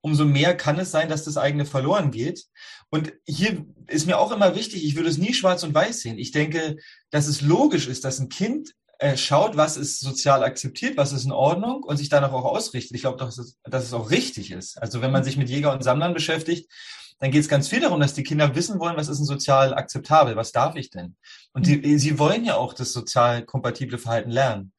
umso 0.02 0.26
mehr 0.26 0.54
kann 0.54 0.78
es 0.78 0.90
sein, 0.90 1.08
dass 1.08 1.24
das 1.24 1.38
eigene 1.38 1.64
verloren 1.64 2.10
geht. 2.10 2.44
Und 2.90 3.14
hier 3.24 3.64
ist 3.86 4.06
mir 4.06 4.18
auch 4.18 4.32
immer 4.32 4.54
wichtig, 4.54 4.84
ich 4.84 4.96
würde 4.96 5.08
es 5.08 5.16
nie 5.16 5.32
schwarz 5.32 5.62
und 5.62 5.74
weiß 5.74 6.00
sehen. 6.00 6.18
Ich 6.18 6.30
denke, 6.30 6.76
dass 7.10 7.26
es 7.26 7.40
logisch 7.40 7.88
ist, 7.88 8.04
dass 8.04 8.18
ein 8.18 8.28
Kind 8.28 8.74
äh, 8.98 9.16
schaut, 9.16 9.56
was 9.56 9.76
ist 9.78 10.00
sozial 10.00 10.44
akzeptiert, 10.44 10.96
was 10.98 11.12
ist 11.12 11.24
in 11.24 11.32
Ordnung 11.32 11.82
und 11.82 11.96
sich 11.96 12.10
danach 12.10 12.32
auch 12.32 12.44
ausrichtet. 12.44 12.94
Ich 12.94 13.00
glaube, 13.00 13.18
dass 13.18 13.38
es, 13.38 13.58
dass 13.64 13.84
es 13.84 13.94
auch 13.94 14.10
richtig 14.10 14.50
ist. 14.50 14.80
Also 14.80 15.00
wenn 15.00 15.10
man 15.10 15.24
sich 15.24 15.36
mit 15.36 15.48
Jäger 15.48 15.72
und 15.72 15.82
Sammlern 15.82 16.12
beschäftigt, 16.12 16.70
dann 17.18 17.30
geht 17.30 17.40
es 17.40 17.48
ganz 17.48 17.68
viel 17.68 17.80
darum, 17.80 18.00
dass 18.00 18.12
die 18.12 18.24
Kinder 18.24 18.54
wissen 18.54 18.78
wollen, 18.78 18.98
was 18.98 19.08
ist 19.08 19.18
denn 19.18 19.26
sozial 19.26 19.72
akzeptabel, 19.72 20.36
was 20.36 20.52
darf 20.52 20.76
ich 20.76 20.90
denn? 20.90 21.16
Und 21.54 21.66
die, 21.66 21.78
mhm. 21.78 21.98
sie 21.98 22.18
wollen 22.18 22.44
ja 22.44 22.56
auch 22.56 22.74
das 22.74 22.92
sozial 22.92 23.46
kompatible 23.46 23.96
Verhalten 23.96 24.30
lernen. 24.30 24.73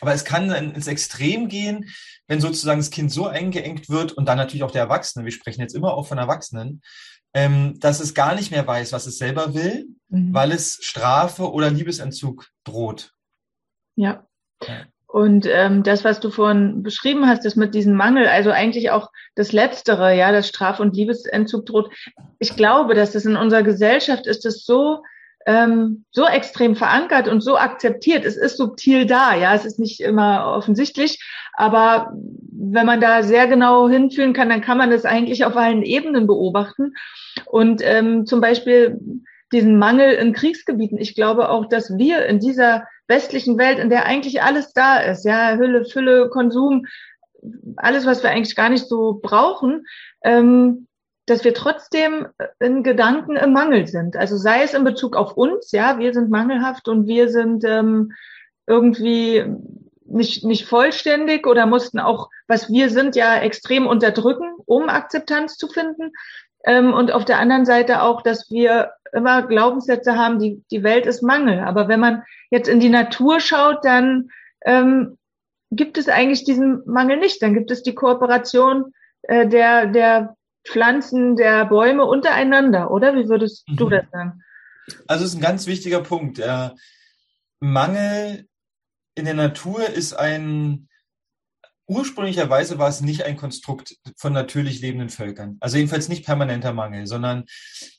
Aber 0.00 0.12
es 0.12 0.24
kann 0.24 0.50
ins 0.50 0.86
Extrem 0.86 1.48
gehen, 1.48 1.90
wenn 2.26 2.40
sozusagen 2.40 2.80
das 2.80 2.90
Kind 2.90 3.10
so 3.10 3.26
eingeengt 3.26 3.88
wird 3.88 4.12
und 4.12 4.26
dann 4.26 4.38
natürlich 4.38 4.62
auch 4.62 4.70
der 4.70 4.82
Erwachsene, 4.82 5.24
wir 5.24 5.32
sprechen 5.32 5.60
jetzt 5.60 5.74
immer 5.74 5.94
auch 5.94 6.06
von 6.06 6.18
Erwachsenen, 6.18 6.82
ähm, 7.34 7.78
dass 7.80 8.00
es 8.00 8.14
gar 8.14 8.34
nicht 8.34 8.50
mehr 8.50 8.66
weiß, 8.66 8.92
was 8.92 9.06
es 9.06 9.18
selber 9.18 9.54
will, 9.54 9.86
mhm. 10.08 10.32
weil 10.32 10.52
es 10.52 10.78
Strafe 10.82 11.52
oder 11.52 11.70
Liebesentzug 11.70 12.46
droht. 12.64 13.12
Ja. 13.96 14.26
ja. 14.66 14.86
Und 15.06 15.46
ähm, 15.46 15.82
das, 15.82 16.04
was 16.04 16.20
du 16.20 16.30
vorhin 16.30 16.82
beschrieben 16.82 17.26
hast, 17.26 17.44
das 17.44 17.56
mit 17.56 17.74
diesem 17.74 17.94
Mangel, 17.94 18.26
also 18.26 18.50
eigentlich 18.50 18.90
auch 18.90 19.10
das 19.34 19.52
Letztere, 19.52 20.14
ja, 20.14 20.32
das 20.32 20.48
Straf- 20.48 20.80
und 20.80 20.94
Liebesentzug 20.94 21.64
droht. 21.64 21.90
Ich 22.38 22.56
glaube, 22.56 22.94
dass 22.94 23.12
das 23.12 23.24
in 23.24 23.36
unserer 23.36 23.62
Gesellschaft 23.62 24.26
ist 24.26 24.44
es 24.44 24.64
so 24.64 25.02
ähm, 25.48 26.04
so 26.10 26.26
extrem 26.26 26.76
verankert 26.76 27.26
und 27.26 27.40
so 27.40 27.56
akzeptiert. 27.56 28.26
Es 28.26 28.36
ist 28.36 28.58
subtil 28.58 29.06
da, 29.06 29.34
ja, 29.34 29.54
es 29.54 29.64
ist 29.64 29.78
nicht 29.78 30.00
immer 30.00 30.52
offensichtlich, 30.54 31.24
aber 31.54 32.12
wenn 32.52 32.84
man 32.84 33.00
da 33.00 33.22
sehr 33.22 33.46
genau 33.46 33.88
hinfühlen 33.88 34.34
kann, 34.34 34.50
dann 34.50 34.60
kann 34.60 34.76
man 34.76 34.90
das 34.90 35.06
eigentlich 35.06 35.46
auf 35.46 35.56
allen 35.56 35.82
Ebenen 35.82 36.26
beobachten. 36.26 36.92
Und 37.46 37.80
ähm, 37.82 38.26
zum 38.26 38.42
Beispiel 38.42 39.00
diesen 39.50 39.78
Mangel 39.78 40.12
in 40.12 40.34
Kriegsgebieten. 40.34 40.98
Ich 40.98 41.14
glaube 41.14 41.48
auch, 41.48 41.64
dass 41.64 41.96
wir 41.96 42.26
in 42.26 42.40
dieser 42.40 42.86
westlichen 43.06 43.56
Welt, 43.56 43.78
in 43.78 43.88
der 43.88 44.04
eigentlich 44.04 44.42
alles 44.42 44.74
da 44.74 44.98
ist, 44.98 45.24
ja, 45.24 45.56
Hülle, 45.56 45.86
Fülle, 45.86 46.28
Konsum, 46.28 46.84
alles, 47.76 48.04
was 48.04 48.22
wir 48.22 48.28
eigentlich 48.28 48.54
gar 48.54 48.68
nicht 48.68 48.86
so 48.86 49.18
brauchen, 49.22 49.86
ähm, 50.22 50.87
dass 51.30 51.44
wir 51.44 51.54
trotzdem 51.54 52.28
in 52.58 52.82
Gedanken 52.82 53.36
im 53.36 53.52
Mangel 53.52 53.86
sind. 53.86 54.16
Also 54.16 54.36
sei 54.36 54.62
es 54.62 54.74
in 54.74 54.84
Bezug 54.84 55.16
auf 55.16 55.36
uns, 55.36 55.72
ja, 55.72 55.98
wir 55.98 56.12
sind 56.12 56.30
mangelhaft 56.30 56.88
und 56.88 57.06
wir 57.06 57.28
sind 57.28 57.64
ähm, 57.64 58.12
irgendwie 58.66 59.44
nicht, 60.04 60.44
nicht 60.44 60.66
vollständig 60.66 61.46
oder 61.46 61.66
mussten 61.66 61.98
auch, 61.98 62.30
was 62.46 62.70
wir 62.70 62.90
sind, 62.90 63.16
ja 63.16 63.36
extrem 63.36 63.86
unterdrücken, 63.86 64.54
um 64.64 64.88
Akzeptanz 64.88 65.56
zu 65.56 65.68
finden. 65.68 66.12
Ähm, 66.64 66.92
und 66.92 67.12
auf 67.12 67.24
der 67.24 67.38
anderen 67.38 67.66
Seite 67.66 68.02
auch, 68.02 68.22
dass 68.22 68.50
wir 68.50 68.92
immer 69.12 69.46
Glaubenssätze 69.46 70.16
haben, 70.16 70.38
die, 70.38 70.62
die 70.70 70.82
Welt 70.82 71.06
ist 71.06 71.22
Mangel. 71.22 71.60
Aber 71.60 71.88
wenn 71.88 72.00
man 72.00 72.22
jetzt 72.50 72.68
in 72.68 72.80
die 72.80 72.88
Natur 72.88 73.40
schaut, 73.40 73.84
dann 73.84 74.30
ähm, 74.64 75.18
gibt 75.70 75.98
es 75.98 76.08
eigentlich 76.08 76.44
diesen 76.44 76.82
Mangel 76.86 77.18
nicht. 77.18 77.42
Dann 77.42 77.54
gibt 77.54 77.70
es 77.70 77.82
die 77.82 77.94
Kooperation 77.94 78.92
äh, 79.22 79.46
der, 79.46 79.86
der 79.86 80.36
Pflanzen, 80.68 81.36
der 81.36 81.66
Bäume 81.66 82.04
untereinander, 82.04 82.90
oder? 82.90 83.14
Wie 83.14 83.28
würdest 83.28 83.68
mhm. 83.68 83.76
du 83.76 83.88
das 83.88 84.04
sagen? 84.10 84.42
Also 85.06 85.24
es 85.24 85.32
ist 85.32 85.36
ein 85.36 85.42
ganz 85.42 85.66
wichtiger 85.66 86.02
Punkt. 86.02 86.38
Der 86.38 86.74
Mangel 87.60 88.46
in 89.14 89.24
der 89.24 89.34
Natur 89.34 89.88
ist 89.88 90.14
ein 90.14 90.88
ursprünglicherweise 91.88 92.78
war 92.78 92.88
es 92.88 93.00
nicht 93.00 93.24
ein 93.24 93.36
Konstrukt 93.36 93.96
von 94.16 94.32
natürlich 94.32 94.80
lebenden 94.80 95.08
Völkern. 95.08 95.56
Also 95.60 95.78
jedenfalls 95.78 96.08
nicht 96.08 96.24
permanenter 96.24 96.74
Mangel, 96.74 97.06
sondern 97.06 97.44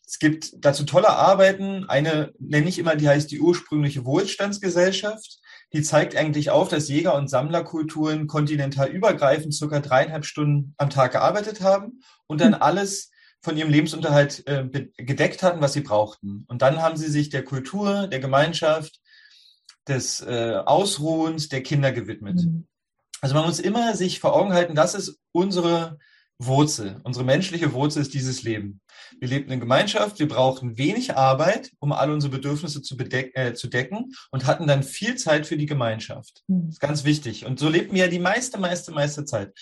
es 0.06 0.20
gibt 0.20 0.52
dazu 0.60 0.86
tolle 0.86 1.10
Arbeiten. 1.10 1.86
Eine 1.90 2.32
nenne 2.40 2.70
ich 2.70 2.78
immer, 2.78 2.96
die 2.96 3.10
heißt 3.10 3.32
die 3.32 3.40
ursprüngliche 3.40 4.06
Wohlstandsgesellschaft. 4.06 5.39
Die 5.74 5.82
zeigt 5.84 6.16
eigentlich 6.16 6.50
auf, 6.50 6.70
dass 6.70 6.88
Jäger- 6.90 7.16
und 7.16 7.30
Sammlerkulturen 7.30 8.28
kontinental 8.28 8.90
übergreifend 8.90 9.54
circa 9.54 9.80
dreieinhalb 9.80 10.26
Stunden 10.26 10.74
am 10.78 10.90
Tag 10.90 11.12
gearbeitet 11.12 11.62
haben 11.62 12.02
und 12.28 12.42
dann 12.42 12.56
hm. 12.56 12.62
alles 12.62 13.12
von 13.42 13.56
ihrem 13.56 13.70
Lebensunterhalt 13.70 14.46
äh, 14.48 14.66
gedeckt 14.98 15.44
hatten, 15.44 15.62
was 15.62 15.74
sie 15.74 15.82
brauchten. 15.82 16.46
Und 16.48 16.62
dann 16.62 16.82
haben 16.82 16.98
sie 16.98 17.08
sich 17.08 17.30
der 17.30 17.44
Kultur, 17.44 18.08
der 18.08 18.20
Gemeinschaft, 18.20 19.00
des 19.88 20.22
äh, 20.22 20.62
Ausruhens 20.66 21.50
der 21.50 21.64
Kinder 21.64 21.92
gewidmet. 21.92 22.36
Mhm. 22.36 22.68
Also 23.22 23.36
man 23.36 23.46
muss 23.46 23.60
immer 23.60 23.96
sich 23.96 24.20
vor 24.20 24.34
Augen 24.34 24.54
halten, 24.54 24.76
das 24.76 24.94
ist 24.94 25.20
unsere 25.32 25.98
Wurzel. 26.42 27.02
Unsere 27.04 27.26
menschliche 27.26 27.74
Wurzel 27.74 28.02
ist 28.02 28.14
dieses 28.14 28.44
Leben. 28.44 28.80
Wir 29.20 29.28
leben 29.28 29.52
in 29.52 29.60
Gemeinschaft, 29.60 30.20
wir 30.20 30.28
brauchen 30.28 30.78
wenig 30.78 31.18
Arbeit, 31.18 31.72
um 31.80 31.92
alle 31.92 32.14
unsere 32.14 32.32
Bedürfnisse 32.32 32.82
zu, 32.82 32.98
äh, 32.98 33.54
zu 33.54 33.68
decken 33.68 34.14
und 34.32 34.48
hatten 34.48 34.66
dann 34.66 34.84
viel 34.84 35.16
Zeit 35.16 35.46
für 35.46 35.58
die 35.58 35.66
Gemeinschaft. 35.66 36.44
Das 36.48 36.76
ist 36.76 36.80
ganz 36.80 37.04
wichtig. 37.04 37.46
Und 37.46 37.60
so 37.60 37.68
lebten 37.68 37.94
wir 37.94 38.06
ja 38.06 38.10
die 38.10 38.20
meiste, 38.20 38.58
meiste, 38.58 38.92
meiste 38.92 39.26
Zeit. 39.26 39.54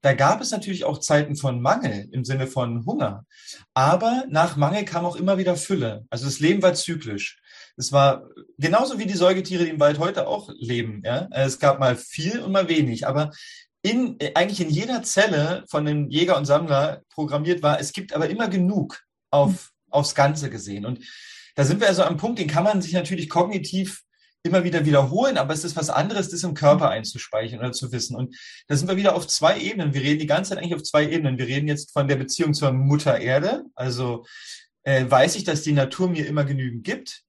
Da 0.00 0.14
gab 0.14 0.40
es 0.40 0.50
natürlich 0.50 0.84
auch 0.84 0.98
Zeiten 0.98 1.36
von 1.36 1.60
Mangel 1.60 2.08
im 2.10 2.24
Sinne 2.24 2.48
von 2.48 2.84
Hunger. 2.86 3.24
Aber 3.72 4.24
nach 4.28 4.56
Mangel 4.56 4.84
kam 4.84 5.04
auch 5.04 5.14
immer 5.14 5.38
wieder 5.38 5.54
Fülle. 5.54 6.06
Also 6.10 6.24
das 6.24 6.40
Leben 6.40 6.60
war 6.62 6.74
zyklisch. 6.74 7.40
Es 7.76 7.92
war 7.92 8.24
genauso 8.58 8.98
wie 8.98 9.06
die 9.06 9.14
Säugetiere, 9.14 9.64
die 9.64 9.70
im 9.70 9.80
Wald 9.80 10.00
heute 10.00 10.26
auch 10.26 10.50
leben. 10.58 11.02
Ja? 11.04 11.28
Es 11.30 11.60
gab 11.60 11.78
mal 11.78 11.96
viel 11.96 12.40
und 12.40 12.52
mal 12.52 12.68
wenig. 12.68 13.06
Aber 13.06 13.30
in, 13.82 14.16
eigentlich 14.34 14.60
in 14.60 14.70
jeder 14.70 15.02
Zelle 15.02 15.64
von 15.68 15.84
dem 15.84 16.08
Jäger 16.08 16.36
und 16.36 16.46
Sammler 16.46 17.02
programmiert 17.10 17.62
war, 17.62 17.80
es 17.80 17.92
gibt 17.92 18.12
aber 18.14 18.30
immer 18.30 18.48
genug 18.48 19.02
auf, 19.30 19.72
aufs 19.90 20.14
Ganze 20.14 20.50
gesehen. 20.50 20.86
Und 20.86 21.00
da 21.56 21.64
sind 21.64 21.80
wir 21.80 21.88
also 21.88 22.04
am 22.04 22.16
Punkt, 22.16 22.38
den 22.38 22.48
kann 22.48 22.64
man 22.64 22.80
sich 22.80 22.92
natürlich 22.92 23.28
kognitiv 23.28 24.02
immer 24.44 24.64
wieder 24.64 24.84
wiederholen, 24.84 25.38
aber 25.38 25.54
es 25.54 25.62
ist 25.62 25.76
was 25.76 25.90
anderes, 25.90 26.30
das 26.30 26.42
im 26.42 26.54
Körper 26.54 26.90
einzuspeichern 26.90 27.60
oder 27.60 27.72
zu 27.72 27.92
wissen. 27.92 28.16
Und 28.16 28.36
da 28.66 28.76
sind 28.76 28.88
wir 28.88 28.96
wieder 28.96 29.14
auf 29.14 29.26
zwei 29.28 29.58
Ebenen. 29.60 29.94
Wir 29.94 30.02
reden 30.02 30.18
die 30.18 30.26
ganze 30.26 30.50
Zeit 30.50 30.58
eigentlich 30.58 30.74
auf 30.74 30.82
zwei 30.82 31.08
Ebenen. 31.08 31.38
Wir 31.38 31.46
reden 31.46 31.68
jetzt 31.68 31.92
von 31.92 32.08
der 32.08 32.16
Beziehung 32.16 32.52
zur 32.52 32.72
Mutter 32.72 33.20
Erde. 33.20 33.64
Also 33.74 34.24
äh, 34.82 35.08
weiß 35.08 35.36
ich, 35.36 35.44
dass 35.44 35.62
die 35.62 35.72
Natur 35.72 36.08
mir 36.08 36.26
immer 36.26 36.44
genügend 36.44 36.82
gibt. 36.82 37.22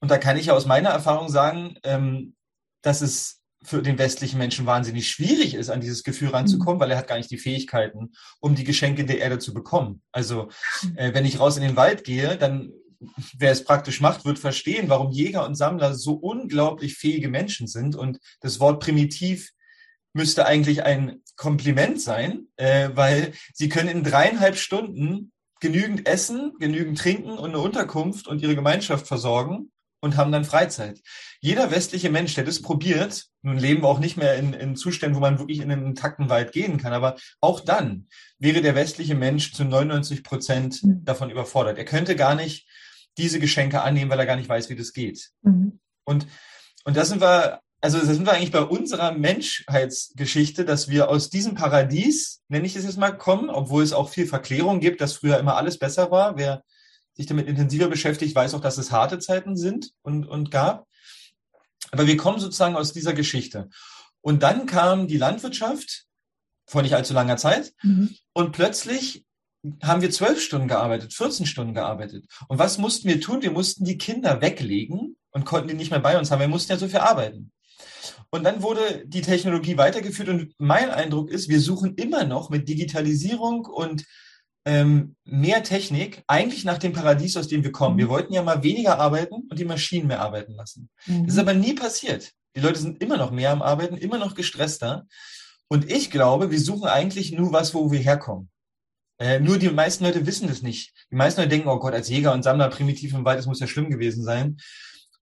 Und 0.00 0.10
da 0.10 0.18
kann 0.18 0.36
ich 0.36 0.46
ja 0.46 0.54
aus 0.54 0.66
meiner 0.66 0.90
Erfahrung 0.90 1.28
sagen, 1.28 1.76
ähm, 1.82 2.34
dass 2.82 3.00
es 3.00 3.41
für 3.64 3.82
den 3.82 3.98
westlichen 3.98 4.38
Menschen 4.38 4.66
wahnsinnig 4.66 5.08
schwierig 5.08 5.54
ist, 5.54 5.70
an 5.70 5.80
dieses 5.80 6.02
Gefühl 6.02 6.30
ranzukommen, 6.30 6.76
mhm. 6.76 6.80
weil 6.80 6.90
er 6.90 6.98
hat 6.98 7.08
gar 7.08 7.16
nicht 7.16 7.30
die 7.30 7.38
Fähigkeiten, 7.38 8.12
um 8.40 8.54
die 8.54 8.64
Geschenke 8.64 9.04
der 9.04 9.18
Erde 9.18 9.38
zu 9.38 9.54
bekommen. 9.54 10.02
Also 10.12 10.48
äh, 10.96 11.14
wenn 11.14 11.24
ich 11.24 11.38
raus 11.40 11.56
in 11.56 11.62
den 11.62 11.76
Wald 11.76 12.04
gehe, 12.04 12.36
dann 12.36 12.72
wer 13.36 13.52
es 13.52 13.64
praktisch 13.64 14.00
macht, 14.00 14.24
wird 14.24 14.38
verstehen, 14.38 14.88
warum 14.88 15.10
Jäger 15.10 15.44
und 15.46 15.56
Sammler 15.56 15.94
so 15.94 16.14
unglaublich 16.14 16.94
fähige 16.94 17.28
Menschen 17.28 17.66
sind. 17.66 17.96
Und 17.96 18.18
das 18.40 18.60
Wort 18.60 18.80
primitiv 18.80 19.50
müsste 20.12 20.46
eigentlich 20.46 20.84
ein 20.84 21.22
Kompliment 21.36 22.00
sein, 22.00 22.48
äh, 22.56 22.90
weil 22.94 23.32
sie 23.54 23.68
können 23.68 23.88
in 23.88 24.04
dreieinhalb 24.04 24.56
Stunden 24.56 25.32
genügend 25.60 26.06
essen, 26.08 26.52
genügend 26.58 26.98
trinken 26.98 27.38
und 27.38 27.50
eine 27.50 27.60
Unterkunft 27.60 28.26
und 28.26 28.42
ihre 28.42 28.54
Gemeinschaft 28.54 29.06
versorgen 29.06 29.70
und 30.02 30.16
haben 30.16 30.32
dann 30.32 30.44
Freizeit. 30.44 31.00
Jeder 31.40 31.70
westliche 31.70 32.10
Mensch, 32.10 32.34
der 32.34 32.44
das 32.44 32.60
probiert, 32.60 33.26
nun 33.40 33.56
leben 33.56 33.82
wir 33.82 33.88
auch 33.88 34.00
nicht 34.00 34.16
mehr 34.16 34.34
in, 34.34 34.52
in 34.52 34.76
Zuständen, 34.76 35.16
wo 35.16 35.20
man 35.20 35.38
wirklich 35.38 35.60
in 35.60 35.70
einen 35.70 35.86
intakten 35.86 36.28
Wald 36.28 36.52
gehen 36.52 36.76
kann, 36.76 36.92
aber 36.92 37.16
auch 37.40 37.60
dann 37.60 38.08
wäre 38.38 38.60
der 38.60 38.74
westliche 38.74 39.14
Mensch 39.14 39.54
zu 39.54 39.64
99 39.64 40.24
Prozent 40.24 40.82
mhm. 40.82 41.04
davon 41.04 41.30
überfordert. 41.30 41.78
Er 41.78 41.84
könnte 41.84 42.16
gar 42.16 42.34
nicht 42.34 42.68
diese 43.16 43.38
Geschenke 43.38 43.82
annehmen, 43.82 44.10
weil 44.10 44.18
er 44.18 44.26
gar 44.26 44.36
nicht 44.36 44.48
weiß, 44.48 44.68
wie 44.70 44.76
das 44.76 44.92
geht. 44.92 45.30
Mhm. 45.42 45.78
Und, 46.04 46.26
und 46.84 46.96
da 46.96 47.04
sind 47.04 47.20
wir, 47.20 47.60
also 47.80 47.98
da 47.98 48.04
sind 48.04 48.26
wir 48.26 48.32
eigentlich 48.32 48.50
bei 48.50 48.62
unserer 48.62 49.12
Menschheitsgeschichte, 49.12 50.64
dass 50.64 50.88
wir 50.88 51.08
aus 51.08 51.30
diesem 51.30 51.54
Paradies, 51.54 52.42
nenne 52.48 52.66
ich 52.66 52.74
es 52.74 52.84
jetzt 52.84 52.98
mal, 52.98 53.16
kommen, 53.16 53.50
obwohl 53.50 53.84
es 53.84 53.92
auch 53.92 54.08
viel 54.08 54.26
Verklärung 54.26 54.80
gibt, 54.80 55.00
dass 55.00 55.14
früher 55.14 55.38
immer 55.38 55.56
alles 55.56 55.78
besser 55.78 56.10
war. 56.10 56.36
Wer 56.36 56.64
sich 57.14 57.26
damit 57.26 57.46
intensiver 57.46 57.88
beschäftigt, 57.88 58.34
weiß 58.34 58.54
auch, 58.54 58.60
dass 58.60 58.78
es 58.78 58.90
harte 58.90 59.18
Zeiten 59.18 59.56
sind 59.56 59.90
und, 60.02 60.26
und 60.26 60.50
gab. 60.50 60.86
Aber 61.90 62.06
wir 62.06 62.16
kommen 62.16 62.40
sozusagen 62.40 62.76
aus 62.76 62.92
dieser 62.92 63.12
Geschichte. 63.12 63.68
Und 64.20 64.42
dann 64.42 64.66
kam 64.66 65.08
die 65.08 65.18
Landwirtschaft 65.18 66.06
vor 66.66 66.82
nicht 66.82 66.94
allzu 66.94 67.12
langer 67.12 67.36
Zeit 67.36 67.74
mhm. 67.82 68.14
und 68.32 68.52
plötzlich 68.52 69.26
haben 69.82 70.02
wir 70.02 70.10
zwölf 70.10 70.40
Stunden 70.40 70.68
gearbeitet, 70.68 71.12
14 71.12 71.46
Stunden 71.46 71.74
gearbeitet. 71.74 72.26
Und 72.48 72.58
was 72.58 72.78
mussten 72.78 73.08
wir 73.08 73.20
tun? 73.20 73.42
Wir 73.42 73.52
mussten 73.52 73.84
die 73.84 73.98
Kinder 73.98 74.40
weglegen 74.40 75.16
und 75.30 75.44
konnten 75.44 75.68
die 75.68 75.74
nicht 75.74 75.90
mehr 75.90 76.00
bei 76.00 76.18
uns 76.18 76.30
haben. 76.30 76.40
Wir 76.40 76.48
mussten 76.48 76.72
ja 76.72 76.78
so 76.78 76.88
viel 76.88 76.98
arbeiten. 76.98 77.52
Und 78.30 78.44
dann 78.44 78.62
wurde 78.62 79.04
die 79.06 79.22
Technologie 79.22 79.76
weitergeführt 79.76 80.28
und 80.28 80.54
mein 80.58 80.90
Eindruck 80.90 81.30
ist, 81.30 81.48
wir 81.48 81.60
suchen 81.60 81.94
immer 81.94 82.24
noch 82.24 82.50
mit 82.50 82.68
Digitalisierung 82.68 83.66
und 83.66 84.04
ähm, 84.64 85.16
mehr 85.24 85.62
Technik 85.62 86.22
eigentlich 86.26 86.64
nach 86.64 86.78
dem 86.78 86.92
Paradies, 86.92 87.36
aus 87.36 87.48
dem 87.48 87.64
wir 87.64 87.72
kommen. 87.72 87.98
Wir 87.98 88.08
wollten 88.08 88.32
ja 88.32 88.42
mal 88.42 88.62
weniger 88.62 88.98
arbeiten 88.98 89.46
und 89.48 89.58
die 89.58 89.64
Maschinen 89.64 90.06
mehr 90.06 90.20
arbeiten 90.20 90.54
lassen. 90.54 90.88
Mhm. 91.06 91.26
Das 91.26 91.34
ist 91.34 91.40
aber 91.40 91.54
nie 91.54 91.74
passiert. 91.74 92.32
Die 92.54 92.60
Leute 92.60 92.78
sind 92.78 93.02
immer 93.02 93.16
noch 93.16 93.30
mehr 93.30 93.50
am 93.50 93.62
Arbeiten, 93.62 93.96
immer 93.96 94.18
noch 94.18 94.34
gestresster. 94.34 95.06
Und 95.68 95.90
ich 95.90 96.10
glaube, 96.10 96.50
wir 96.50 96.60
suchen 96.60 96.88
eigentlich 96.88 97.32
nur 97.32 97.52
was, 97.52 97.74
wo 97.74 97.90
wir 97.90 98.00
herkommen. 98.00 98.50
Äh, 99.18 99.40
nur 99.40 99.58
die 99.58 99.70
meisten 99.70 100.04
Leute 100.04 100.26
wissen 100.26 100.48
das 100.48 100.62
nicht. 100.62 100.92
Die 101.10 101.16
meisten 101.16 101.40
Leute 101.40 101.50
denken, 101.50 101.68
oh 101.68 101.78
Gott, 101.78 101.94
als 101.94 102.08
Jäger 102.08 102.32
und 102.32 102.42
Sammler 102.42 102.68
primitiv 102.68 103.14
im 103.14 103.24
Wald, 103.24 103.38
das 103.38 103.46
muss 103.46 103.60
ja 103.60 103.66
schlimm 103.66 103.90
gewesen 103.90 104.22
sein. 104.22 104.58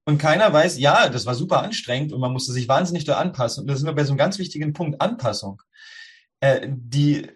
Und 0.05 0.19
keiner 0.19 0.53
weiß, 0.53 0.79
ja, 0.79 1.09
das 1.09 1.27
war 1.27 1.35
super 1.35 1.63
anstrengend 1.63 2.13
und 2.13 2.21
man 2.21 2.33
musste 2.33 2.53
sich 2.53 2.67
wahnsinnig 2.67 3.05
da 3.05 3.19
anpassen. 3.19 3.63
Und 3.63 3.69
da 3.69 3.77
sind 3.77 3.87
wir 3.87 3.95
bei 3.95 4.05
so 4.05 4.13
einem 4.13 4.19
ganz 4.19 4.39
wichtigen 4.39 4.73
Punkt, 4.73 5.01
Anpassung. 5.01 5.63
Äh, 6.41 6.69
die, 6.71 7.29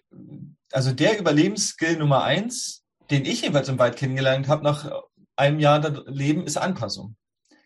also 0.73 0.93
der 0.93 1.19
Überlebensskill 1.19 1.97
Nummer 1.97 2.25
eins, 2.25 2.83
den 3.11 3.25
ich 3.25 3.43
jedenfalls 3.43 3.69
im 3.69 3.79
Wald 3.79 3.97
kennengelernt 3.97 4.49
habe 4.49 4.65
nach 4.65 4.91
einem 5.37 5.59
Jahr 5.59 5.81
Leben, 6.07 6.47
ist 6.47 6.57
Anpassung. 6.57 7.17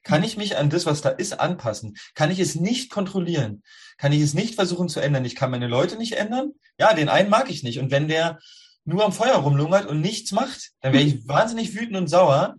Kann 0.02 0.24
ich 0.24 0.37
mich 0.37 0.56
an 0.56 0.70
das, 0.70 0.87
was 0.87 1.02
da 1.02 1.11
ist, 1.11 1.38
anpassen? 1.38 1.96
Kann 2.14 2.30
ich 2.30 2.38
es 2.38 2.54
nicht 2.54 2.90
kontrollieren? 2.90 3.62
Kann 3.98 4.12
ich 4.12 4.22
es 4.22 4.32
nicht 4.32 4.54
versuchen 4.54 4.88
zu 4.88 5.00
ändern? 5.00 5.24
Ich 5.24 5.34
kann 5.34 5.50
meine 5.50 5.66
Leute 5.66 5.96
nicht 5.96 6.14
ändern. 6.14 6.52
Ja, 6.78 6.94
den 6.94 7.08
einen 7.08 7.28
mag 7.28 7.50
ich 7.50 7.62
nicht. 7.62 7.78
Und 7.78 7.90
wenn 7.90 8.08
der 8.08 8.38
nur 8.84 9.04
am 9.04 9.12
Feuer 9.12 9.37
rumlungert 9.37 9.87
und 9.87 10.00
nichts 10.00 10.32
macht, 10.32 10.70
dann 10.80 10.92
wäre 10.92 11.02
ich 11.02 11.28
wahnsinnig 11.28 11.74
wütend 11.74 11.96
und 11.96 12.06
sauer. 12.06 12.56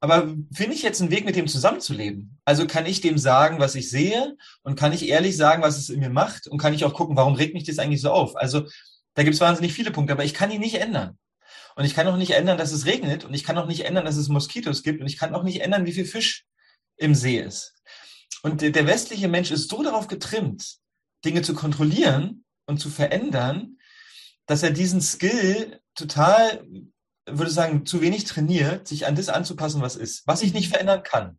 Aber 0.00 0.34
finde 0.52 0.74
ich 0.74 0.82
jetzt 0.82 1.00
einen 1.00 1.12
Weg, 1.12 1.24
mit 1.24 1.36
dem 1.36 1.46
zusammenzuleben? 1.46 2.36
Also 2.44 2.66
kann 2.66 2.86
ich 2.86 3.00
dem 3.00 3.16
sagen, 3.18 3.60
was 3.60 3.76
ich 3.76 3.88
sehe 3.88 4.36
und 4.62 4.78
kann 4.78 4.92
ich 4.92 5.08
ehrlich 5.08 5.36
sagen, 5.36 5.62
was 5.62 5.78
es 5.78 5.88
in 5.88 6.00
mir 6.00 6.10
macht 6.10 6.48
und 6.48 6.58
kann 6.58 6.74
ich 6.74 6.84
auch 6.84 6.92
gucken, 6.92 7.16
warum 7.16 7.34
regt 7.34 7.54
mich 7.54 7.64
das 7.64 7.78
eigentlich 7.78 8.00
so 8.00 8.10
auf? 8.10 8.36
Also 8.36 8.66
da 9.14 9.22
gibt 9.22 9.34
es 9.34 9.40
wahnsinnig 9.40 9.72
viele 9.72 9.90
Punkte, 9.90 10.12
aber 10.12 10.24
ich 10.24 10.34
kann 10.34 10.50
ihn 10.50 10.60
nicht 10.60 10.76
ändern. 10.76 11.18
Und 11.74 11.84
ich 11.84 11.94
kann 11.94 12.06
auch 12.06 12.16
nicht 12.16 12.32
ändern, 12.32 12.58
dass 12.58 12.72
es 12.72 12.86
regnet 12.86 13.24
und 13.24 13.34
ich 13.34 13.44
kann 13.44 13.58
auch 13.58 13.66
nicht 13.66 13.84
ändern, 13.84 14.04
dass 14.04 14.16
es 14.16 14.28
Moskitos 14.28 14.82
gibt 14.82 15.00
und 15.00 15.06
ich 15.06 15.16
kann 15.16 15.34
auch 15.34 15.42
nicht 15.42 15.62
ändern, 15.62 15.86
wie 15.86 15.92
viel 15.92 16.04
Fisch 16.04 16.44
im 16.96 17.14
See 17.14 17.38
ist. 17.38 17.74
Und 18.42 18.60
der 18.60 18.86
westliche 18.86 19.28
Mensch 19.28 19.50
ist 19.50 19.70
so 19.70 19.82
darauf 19.82 20.08
getrimmt, 20.08 20.78
Dinge 21.24 21.42
zu 21.42 21.54
kontrollieren 21.54 22.44
und 22.66 22.78
zu 22.78 22.90
verändern, 22.90 23.78
dass 24.46 24.62
er 24.62 24.70
diesen 24.70 25.00
Skill 25.00 25.80
total 25.94 26.64
würde 27.26 27.50
sagen, 27.50 27.86
zu 27.86 28.00
wenig 28.00 28.24
trainiert, 28.24 28.88
sich 28.88 29.06
an 29.06 29.14
das 29.14 29.28
anzupassen, 29.28 29.80
was 29.80 29.96
ist, 29.96 30.26
was 30.26 30.42
ich 30.42 30.54
nicht 30.54 30.68
verändern 30.68 31.02
kann. 31.02 31.38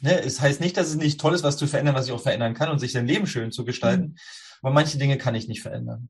Ne, 0.00 0.20
es 0.20 0.40
heißt 0.40 0.60
nicht, 0.60 0.76
dass 0.76 0.88
es 0.88 0.96
nicht 0.96 1.20
toll 1.20 1.34
ist, 1.34 1.44
was 1.44 1.56
zu 1.56 1.66
verändern, 1.66 1.94
was 1.94 2.06
ich 2.06 2.12
auch 2.12 2.22
verändern 2.22 2.54
kann 2.54 2.70
und 2.70 2.80
sich 2.80 2.90
sein 2.92 3.06
Leben 3.06 3.26
schön 3.26 3.52
zu 3.52 3.64
gestalten. 3.64 4.02
Mhm. 4.02 4.16
Aber 4.62 4.72
manche 4.72 4.98
Dinge 4.98 5.18
kann 5.18 5.34
ich 5.34 5.46
nicht 5.46 5.62
verändern. 5.62 6.08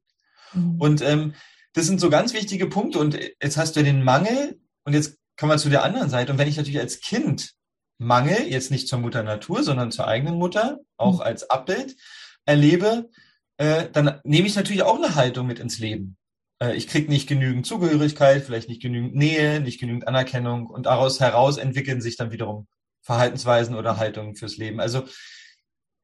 Mhm. 0.55 0.81
Und 0.81 1.03
ähm, 1.03 1.35
das 1.73 1.87
sind 1.87 2.01
so 2.01 2.11
ganz 2.11 2.35
wichtige 2.35 2.67
Punkte. 2.67 2.99
Und 2.99 3.19
jetzt 3.43 3.57
hast 3.57 3.77
du 3.77 3.81
ja 3.81 3.85
den 3.85 4.03
Mangel 4.03 4.61
und 4.85 4.93
jetzt 4.93 5.19
kommen 5.39 5.53
wir 5.53 5.59
zu 5.59 5.71
der 5.71 5.85
anderen 5.85 6.11
Seite. 6.11 6.33
Und 6.33 6.39
wenn 6.39 6.49
ich 6.49 6.57
natürlich 6.57 6.81
als 6.81 7.01
Kind 7.01 7.55
Mangel, 7.99 8.49
jetzt 8.49 8.71
nicht 8.71 8.89
zur 8.89 8.99
Mutter 8.99 9.23
Natur, 9.23 9.63
sondern 9.63 9.93
zur 9.93 10.07
eigenen 10.07 10.37
Mutter, 10.37 10.81
auch 10.97 11.17
mhm. 11.17 11.23
als 11.23 11.49
Abbild 11.49 11.97
erlebe, 12.45 13.09
äh, 13.57 13.89
dann 13.93 14.21
nehme 14.25 14.47
ich 14.47 14.57
natürlich 14.57 14.83
auch 14.83 14.97
eine 14.97 15.15
Haltung 15.15 15.47
mit 15.47 15.59
ins 15.59 15.79
Leben. 15.79 16.17
Äh, 16.61 16.75
ich 16.77 16.89
kriege 16.89 17.11
nicht 17.11 17.29
genügend 17.29 17.67
Zugehörigkeit, 17.67 18.45
vielleicht 18.45 18.69
nicht 18.69 18.83
genügend 18.83 19.15
Nähe, 19.15 19.61
nicht 19.61 19.81
genügend 19.81 20.09
Anerkennung 20.09 20.67
und 20.67 20.87
daraus 20.87 21.21
heraus 21.21 21.59
entwickeln 21.59 22.01
sich 22.01 22.17
dann 22.17 22.33
wiederum 22.33 22.67
Verhaltensweisen 23.03 23.75
oder 23.75 23.97
Haltungen 23.97 24.37
fürs 24.37 24.57
Leben. 24.57 24.81
Also 24.81 25.05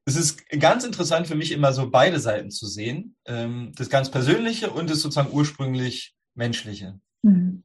es 0.05 0.15
ist 0.15 0.49
ganz 0.59 0.83
interessant 0.83 1.27
für 1.27 1.35
mich 1.35 1.51
immer 1.51 1.71
so 1.71 1.89
beide 1.89 2.19
Seiten 2.19 2.51
zu 2.51 2.67
sehen, 2.67 3.15
ähm, 3.25 3.71
das 3.77 3.89
ganz 3.89 4.09
Persönliche 4.09 4.71
und 4.71 4.89
das 4.89 5.01
sozusagen 5.01 5.33
ursprünglich 5.33 6.15
Menschliche. 6.35 6.99
Mhm. 7.21 7.63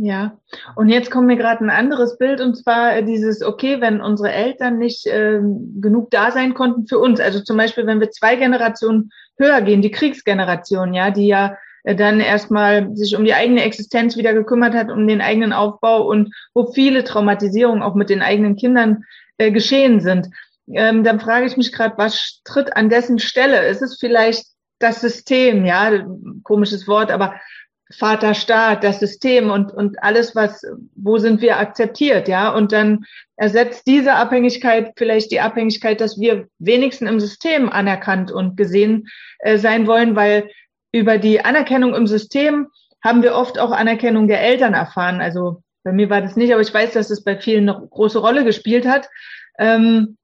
Ja, 0.00 0.38
und 0.76 0.90
jetzt 0.90 1.10
kommt 1.10 1.26
mir 1.26 1.36
gerade 1.36 1.64
ein 1.64 1.70
anderes 1.70 2.18
Bild 2.18 2.40
und 2.40 2.54
zwar 2.54 3.02
dieses, 3.02 3.42
okay, 3.42 3.80
wenn 3.80 4.00
unsere 4.00 4.30
Eltern 4.30 4.78
nicht 4.78 5.06
ähm, 5.06 5.80
genug 5.80 6.12
da 6.12 6.30
sein 6.30 6.54
konnten 6.54 6.86
für 6.86 7.00
uns, 7.00 7.18
also 7.18 7.40
zum 7.40 7.56
Beispiel, 7.56 7.84
wenn 7.84 7.98
wir 7.98 8.12
zwei 8.12 8.36
Generationen 8.36 9.10
höher 9.40 9.60
gehen, 9.60 9.82
die 9.82 9.90
Kriegsgeneration, 9.90 10.94
ja, 10.94 11.10
die 11.10 11.26
ja 11.26 11.56
äh, 11.82 11.96
dann 11.96 12.20
erstmal 12.20 12.94
sich 12.96 13.16
um 13.16 13.24
die 13.24 13.34
eigene 13.34 13.64
Existenz 13.64 14.16
wieder 14.16 14.34
gekümmert 14.34 14.74
hat, 14.74 14.90
um 14.92 15.08
den 15.08 15.20
eigenen 15.20 15.52
Aufbau 15.52 16.06
und 16.06 16.32
wo 16.54 16.70
viele 16.72 17.02
Traumatisierungen 17.02 17.82
auch 17.82 17.96
mit 17.96 18.08
den 18.08 18.22
eigenen 18.22 18.54
Kindern 18.54 19.02
äh, 19.36 19.50
geschehen 19.50 20.00
sind. 20.00 20.28
Ähm, 20.72 21.04
dann 21.04 21.20
frage 21.20 21.46
ich 21.46 21.56
mich 21.56 21.72
gerade, 21.72 21.96
was 21.98 22.40
tritt 22.44 22.76
an 22.76 22.88
dessen 22.88 23.18
Stelle? 23.18 23.66
Ist 23.66 23.82
es 23.82 23.98
vielleicht 23.98 24.46
das 24.78 25.00
System, 25.00 25.64
ja, 25.64 26.04
komisches 26.44 26.86
Wort, 26.86 27.10
aber 27.10 27.34
Vater 27.90 28.34
Staat, 28.34 28.84
das 28.84 29.00
System 29.00 29.50
und, 29.50 29.72
und 29.72 30.02
alles, 30.02 30.36
was, 30.36 30.62
wo 30.94 31.16
sind 31.16 31.40
wir 31.40 31.58
akzeptiert, 31.58 32.28
ja? 32.28 32.50
Und 32.54 32.72
dann 32.72 33.04
ersetzt 33.36 33.86
diese 33.86 34.12
Abhängigkeit 34.12 34.92
vielleicht 34.96 35.30
die 35.30 35.40
Abhängigkeit, 35.40 36.00
dass 36.00 36.20
wir 36.20 36.48
wenigstens 36.58 37.08
im 37.08 37.18
System 37.18 37.70
anerkannt 37.70 38.30
und 38.30 38.56
gesehen 38.58 39.08
äh, 39.38 39.56
sein 39.56 39.86
wollen, 39.86 40.16
weil 40.16 40.50
über 40.92 41.16
die 41.16 41.42
Anerkennung 41.42 41.94
im 41.94 42.06
System 42.06 42.68
haben 43.02 43.22
wir 43.22 43.34
oft 43.34 43.58
auch 43.58 43.70
Anerkennung 43.70 44.28
der 44.28 44.42
Eltern 44.42 44.74
erfahren. 44.74 45.22
Also 45.22 45.62
bei 45.82 45.92
mir 45.92 46.10
war 46.10 46.20
das 46.20 46.36
nicht, 46.36 46.52
aber 46.52 46.60
ich 46.60 46.74
weiß, 46.74 46.92
dass 46.92 47.08
es 47.08 47.24
bei 47.24 47.38
vielen 47.38 47.68
eine 47.70 47.88
große 47.88 48.18
Rolle 48.18 48.44
gespielt 48.44 48.86
hat. 48.86 49.08
Ähm, 49.58 50.17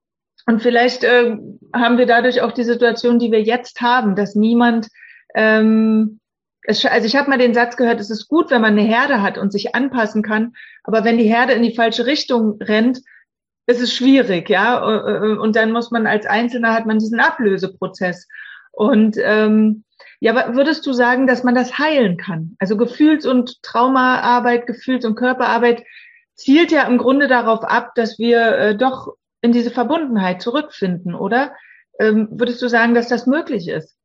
und 0.45 0.61
vielleicht 0.61 1.03
äh, 1.03 1.37
haben 1.73 1.97
wir 1.97 2.05
dadurch 2.05 2.41
auch 2.41 2.51
die 2.51 2.63
Situation, 2.63 3.19
die 3.19 3.31
wir 3.31 3.41
jetzt 3.41 3.81
haben, 3.81 4.15
dass 4.15 4.35
niemand, 4.35 4.87
ähm, 5.33 6.19
es, 6.63 6.85
also 6.85 7.07
ich 7.07 7.15
habe 7.15 7.29
mal 7.29 7.37
den 7.37 7.53
Satz 7.53 7.77
gehört, 7.77 7.99
es 7.99 8.09
ist 8.09 8.27
gut, 8.27 8.51
wenn 8.51 8.61
man 8.61 8.77
eine 8.77 8.87
Herde 8.87 9.21
hat 9.21 9.37
und 9.37 9.51
sich 9.51 9.75
anpassen 9.75 10.21
kann, 10.21 10.53
aber 10.83 11.03
wenn 11.03 11.17
die 11.17 11.29
Herde 11.29 11.53
in 11.53 11.63
die 11.63 11.75
falsche 11.75 12.05
Richtung 12.05 12.61
rennt, 12.61 13.01
ist 13.67 13.81
es 13.81 13.93
schwierig, 13.93 14.49
ja. 14.49 14.77
Und 14.77 15.55
dann 15.55 15.71
muss 15.71 15.89
man 15.89 16.05
als 16.05 16.27
Einzelner 16.27 16.73
hat 16.73 16.85
man 16.85 16.99
diesen 16.99 17.19
Ablöseprozess. 17.19 18.27
Und 18.71 19.17
ähm, 19.19 19.83
ja, 20.19 20.55
würdest 20.55 20.85
du 20.85 20.93
sagen, 20.93 21.25
dass 21.25 21.43
man 21.43 21.55
das 21.55 21.79
heilen 21.79 22.17
kann? 22.17 22.55
Also 22.59 22.77
Gefühls- 22.77 23.25
und 23.25 23.63
Traumaarbeit, 23.63 24.67
Gefühls- 24.67 25.05
und 25.05 25.15
Körperarbeit 25.15 25.83
zielt 26.35 26.71
ja 26.71 26.83
im 26.83 26.99
Grunde 26.99 27.27
darauf 27.27 27.63
ab, 27.63 27.95
dass 27.95 28.19
wir 28.19 28.57
äh, 28.57 28.77
doch 28.77 29.15
in 29.45 29.51
diese 29.51 29.71
Verbundenheit 29.71 30.41
zurückfinden, 30.41 31.15
oder? 31.15 31.55
Ähm, 31.99 32.27
würdest 32.31 32.61
du 32.61 32.67
sagen, 32.67 32.93
dass 32.93 33.07
das 33.07 33.25
möglich 33.25 33.67
ist? 33.67 33.95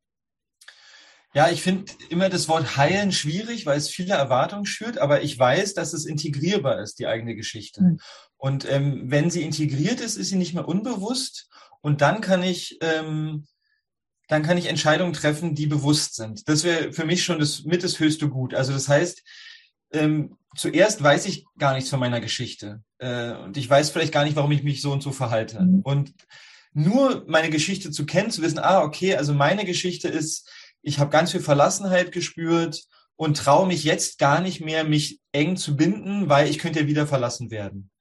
Ja, 1.33 1.49
ich 1.49 1.61
finde 1.61 1.91
immer 2.09 2.29
das 2.29 2.49
Wort 2.49 2.75
heilen 2.75 3.11
schwierig, 3.11 3.65
weil 3.65 3.77
es 3.77 3.89
viele 3.89 4.13
Erwartungen 4.13 4.65
schürt, 4.65 4.97
aber 4.97 5.23
ich 5.23 5.37
weiß, 5.37 5.73
dass 5.73 5.93
es 5.93 6.05
integrierbar 6.05 6.79
ist, 6.81 6.99
die 6.99 7.07
eigene 7.07 7.35
Geschichte. 7.35 7.81
Mhm. 7.81 7.99
Und 8.37 8.69
ähm, 8.69 9.03
wenn 9.05 9.29
sie 9.29 9.43
integriert 9.43 10.01
ist, 10.01 10.17
ist 10.17 10.29
sie 10.29 10.35
nicht 10.35 10.53
mehr 10.53 10.67
unbewusst 10.67 11.49
und 11.81 12.01
dann 12.01 12.21
kann 12.21 12.43
ich 12.43 12.77
ähm, 12.81 13.47
dann 14.27 14.43
kann 14.43 14.57
ich 14.57 14.67
Entscheidungen 14.67 15.11
treffen, 15.11 15.55
die 15.55 15.67
bewusst 15.67 16.15
sind. 16.15 16.47
Das 16.47 16.63
wäre 16.63 16.93
für 16.93 17.05
mich 17.05 17.23
schon 17.23 17.39
das 17.39 17.63
mit 17.63 17.83
das 17.83 17.99
höchste 17.99 18.29
Gut. 18.29 18.53
Also 18.53 18.71
das 18.71 18.87
heißt, 18.87 19.23
ähm, 19.91 20.37
zuerst 20.55 21.01
weiß 21.01 21.25
ich 21.25 21.45
gar 21.57 21.73
nichts 21.73 21.89
von 21.89 21.99
meiner 21.99 22.21
Geschichte 22.21 22.83
äh, 22.99 23.31
und 23.31 23.57
ich 23.57 23.69
weiß 23.69 23.89
vielleicht 23.89 24.13
gar 24.13 24.23
nicht, 24.23 24.35
warum 24.35 24.51
ich 24.51 24.63
mich 24.63 24.81
so 24.81 24.91
und 24.91 25.01
so 25.01 25.11
verhalte. 25.11 25.61
Mhm. 25.61 25.81
Und 25.81 26.13
nur 26.73 27.25
meine 27.27 27.49
Geschichte 27.49 27.91
zu 27.91 28.05
kennen, 28.05 28.31
zu 28.31 28.41
wissen, 28.41 28.59
ah, 28.59 28.81
okay, 28.81 29.15
also 29.15 29.33
meine 29.33 29.65
Geschichte 29.65 30.07
ist, 30.07 30.49
ich 30.81 30.99
habe 30.99 31.09
ganz 31.09 31.31
viel 31.31 31.41
Verlassenheit 31.41 32.11
gespürt 32.11 32.83
und 33.15 33.37
traue 33.37 33.67
mich 33.67 33.83
jetzt 33.83 34.17
gar 34.17 34.41
nicht 34.41 34.61
mehr, 34.61 34.83
mich 34.83 35.19
eng 35.31 35.57
zu 35.57 35.75
binden, 35.75 36.29
weil 36.29 36.49
ich 36.49 36.59
könnte 36.59 36.81
ja 36.81 36.87
wieder 36.87 37.07
verlassen 37.07 37.51
werden. 37.51 37.91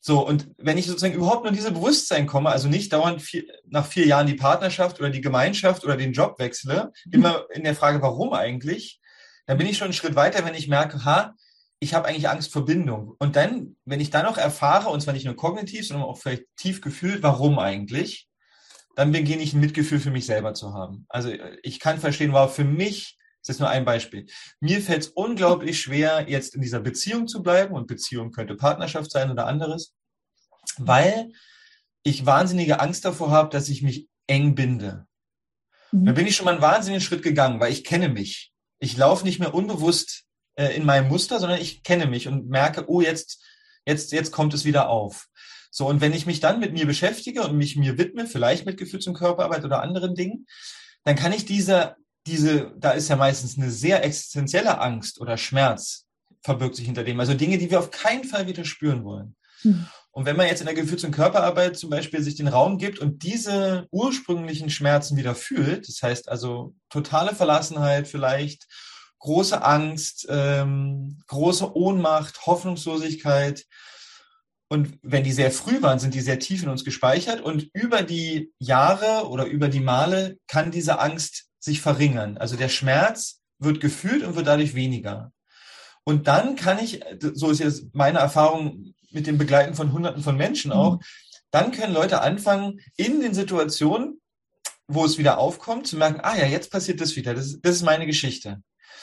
So, 0.00 0.26
und 0.26 0.48
wenn 0.58 0.78
ich 0.78 0.86
sozusagen 0.86 1.14
überhaupt 1.14 1.42
nur 1.42 1.50
in 1.50 1.56
dieses 1.56 1.72
Bewusstsein 1.72 2.26
komme, 2.26 2.50
also 2.50 2.68
nicht 2.68 2.92
dauernd 2.92 3.20
vier, 3.20 3.44
nach 3.66 3.86
vier 3.86 4.06
Jahren 4.06 4.26
die 4.26 4.34
Partnerschaft 4.34 4.98
oder 5.00 5.10
die 5.10 5.20
Gemeinschaft 5.20 5.84
oder 5.84 5.96
den 5.96 6.12
Job 6.12 6.38
wechsle, 6.38 6.92
mhm. 7.04 7.12
immer 7.12 7.46
in 7.52 7.64
der 7.64 7.74
Frage, 7.74 8.00
warum 8.00 8.32
eigentlich, 8.32 9.00
dann 9.46 9.58
bin 9.58 9.66
ich 9.66 9.76
schon 9.76 9.86
einen 9.86 9.94
Schritt 9.94 10.14
weiter, 10.14 10.44
wenn 10.44 10.54
ich 10.54 10.68
merke, 10.68 11.04
ha, 11.04 11.34
ich 11.80 11.94
habe 11.94 12.08
eigentlich 12.08 12.28
Angst 12.28 12.52
vor 12.52 12.64
Bindung. 12.64 13.14
Und 13.18 13.36
dann, 13.36 13.76
wenn 13.84 14.00
ich 14.00 14.10
dann 14.10 14.24
noch 14.24 14.38
erfahre, 14.38 14.90
und 14.90 15.00
zwar 15.00 15.14
nicht 15.14 15.26
nur 15.26 15.36
kognitiv, 15.36 15.86
sondern 15.86 16.06
auch 16.06 16.18
vielleicht 16.18 16.44
tief 16.56 16.80
gefühlt, 16.80 17.22
warum 17.22 17.58
eigentlich, 17.58 18.28
dann 18.96 19.12
beginne 19.12 19.42
ich 19.42 19.54
ein 19.54 19.60
Mitgefühl 19.60 20.00
für 20.00 20.10
mich 20.10 20.26
selber 20.26 20.54
zu 20.54 20.74
haben. 20.74 21.06
Also 21.08 21.32
ich 21.62 21.78
kann 21.78 21.98
verstehen, 21.98 22.32
war 22.32 22.48
für 22.48 22.64
mich 22.64 23.18
das 23.48 23.56
ist 23.56 23.60
nur 23.60 23.70
ein 23.70 23.84
Beispiel. 23.86 24.26
Mir 24.60 24.82
fällt 24.82 25.04
es 25.04 25.08
unglaublich 25.08 25.80
schwer, 25.80 26.28
jetzt 26.28 26.54
in 26.54 26.60
dieser 26.60 26.80
Beziehung 26.80 27.28
zu 27.28 27.42
bleiben 27.42 27.74
und 27.74 27.86
Beziehung 27.86 28.30
könnte 28.30 28.56
Partnerschaft 28.56 29.10
sein 29.10 29.30
oder 29.30 29.46
anderes, 29.46 29.94
weil 30.76 31.32
ich 32.02 32.26
wahnsinnige 32.26 32.80
Angst 32.80 33.04
davor 33.04 33.30
habe, 33.30 33.48
dass 33.48 33.68
ich 33.68 33.82
mich 33.82 34.06
eng 34.26 34.54
binde. 34.54 35.06
Mhm. 35.92 36.04
Da 36.04 36.12
bin 36.12 36.26
ich 36.26 36.36
schon 36.36 36.44
mal 36.44 36.52
einen 36.52 36.62
wahnsinnigen 36.62 37.00
Schritt 37.00 37.22
gegangen, 37.22 37.58
weil 37.58 37.72
ich 37.72 37.84
kenne 37.84 38.10
mich. 38.10 38.52
Ich 38.80 38.96
laufe 38.96 39.24
nicht 39.24 39.38
mehr 39.38 39.54
unbewusst 39.54 40.24
äh, 40.58 40.74
in 40.76 40.84
meinem 40.84 41.08
Muster, 41.08 41.38
sondern 41.38 41.60
ich 41.60 41.82
kenne 41.84 42.06
mich 42.06 42.26
und 42.26 42.48
merke, 42.48 42.90
oh, 42.90 43.00
jetzt, 43.00 43.42
jetzt, 43.86 44.12
jetzt 44.12 44.32
kommt 44.32 44.52
es 44.54 44.64
wieder 44.64 44.90
auf. 44.90 45.28
So, 45.70 45.86
und 45.86 46.00
wenn 46.00 46.12
ich 46.12 46.26
mich 46.26 46.40
dann 46.40 46.58
mit 46.58 46.72
mir 46.72 46.86
beschäftige 46.86 47.42
und 47.42 47.56
mich 47.56 47.76
mir 47.76 47.96
widme, 47.96 48.26
vielleicht 48.26 48.66
mit 48.66 48.76
Gefühls- 48.76 49.06
und 49.06 49.14
Körperarbeit 49.14 49.64
oder 49.64 49.82
anderen 49.82 50.14
Dingen, 50.14 50.46
dann 51.04 51.14
kann 51.14 51.32
ich 51.32 51.44
diese, 51.44 51.94
diese, 52.26 52.72
da 52.76 52.90
ist 52.90 53.08
ja 53.08 53.16
meistens 53.16 53.56
eine 53.56 53.70
sehr 53.70 54.04
existenzielle 54.04 54.80
Angst 54.80 55.20
oder 55.20 55.36
Schmerz 55.36 56.06
verbirgt 56.42 56.76
sich 56.76 56.86
hinter 56.86 57.04
dem. 57.04 57.20
Also 57.20 57.34
Dinge, 57.34 57.58
die 57.58 57.70
wir 57.70 57.78
auf 57.78 57.90
keinen 57.90 58.24
Fall 58.24 58.46
wieder 58.46 58.64
spüren 58.64 59.04
wollen. 59.04 59.36
Mhm. 59.62 59.86
Und 60.10 60.24
wenn 60.24 60.36
man 60.36 60.46
jetzt 60.46 60.60
in 60.60 60.66
der 60.66 60.74
Gefühls- 60.74 61.04
und 61.04 61.12
Körperarbeit 61.12 61.76
zum 61.76 61.90
Beispiel 61.90 62.22
sich 62.22 62.34
den 62.34 62.48
Raum 62.48 62.78
gibt 62.78 62.98
und 62.98 63.22
diese 63.22 63.86
ursprünglichen 63.92 64.70
Schmerzen 64.70 65.16
wieder 65.16 65.36
fühlt, 65.36 65.86
das 65.86 66.02
heißt 66.02 66.28
also 66.28 66.74
totale 66.88 67.34
Verlassenheit 67.34 68.08
vielleicht, 68.08 68.66
große 69.18 69.62
Angst, 69.62 70.26
ähm, 70.30 71.20
große 71.26 71.76
Ohnmacht, 71.76 72.46
Hoffnungslosigkeit, 72.46 73.66
und 74.70 74.98
wenn 75.02 75.24
die 75.24 75.32
sehr 75.32 75.50
früh 75.50 75.80
waren, 75.80 75.98
sind 75.98 76.14
die 76.14 76.20
sehr 76.20 76.38
tief 76.38 76.62
in 76.62 76.68
uns 76.68 76.84
gespeichert 76.84 77.40
und 77.40 77.70
über 77.72 78.02
die 78.02 78.52
Jahre 78.58 79.28
oder 79.28 79.46
über 79.46 79.68
die 79.68 79.80
Male 79.80 80.38
kann 80.46 80.70
diese 80.70 80.98
Angst 80.98 81.46
sich 81.58 81.80
verringern. 81.80 82.36
Also 82.36 82.56
der 82.56 82.68
Schmerz 82.68 83.40
wird 83.58 83.80
gefühlt 83.80 84.22
und 84.22 84.36
wird 84.36 84.46
dadurch 84.46 84.74
weniger. 84.74 85.32
Und 86.04 86.28
dann 86.28 86.54
kann 86.54 86.78
ich, 86.78 87.00
so 87.32 87.50
ist 87.50 87.60
jetzt 87.60 87.94
meine 87.94 88.18
Erfahrung 88.18 88.94
mit 89.10 89.26
dem 89.26 89.38
Begleiten 89.38 89.74
von 89.74 89.92
Hunderten 89.92 90.22
von 90.22 90.36
Menschen 90.36 90.70
auch, 90.70 90.96
mhm. 90.96 91.00
dann 91.50 91.72
können 91.72 91.94
Leute 91.94 92.20
anfangen, 92.20 92.80
in 92.96 93.20
den 93.20 93.32
Situationen, 93.32 94.20
wo 94.86 95.04
es 95.04 95.16
wieder 95.16 95.38
aufkommt, 95.38 95.86
zu 95.86 95.96
merken, 95.96 96.20
ah 96.22 96.36
ja, 96.36 96.46
jetzt 96.46 96.70
passiert 96.70 97.00
das 97.00 97.16
wieder, 97.16 97.34
das, 97.34 97.58
das 97.60 97.76
ist 97.76 97.82
meine 97.82 98.06
Geschichte. 98.06 98.62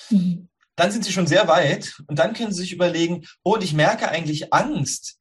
Mhm. 0.09 0.49
Dann 0.75 0.91
sind 0.91 1.05
sie 1.05 1.13
schon 1.13 1.27
sehr 1.27 1.47
weit 1.47 1.95
und 2.07 2.19
dann 2.19 2.33
können 2.33 2.51
sie 2.51 2.61
sich 2.61 2.73
überlegen, 2.73 3.25
oh, 3.43 3.53
und 3.53 3.63
ich 3.63 3.73
merke 3.73 4.09
eigentlich 4.09 4.53
Angst, 4.53 5.17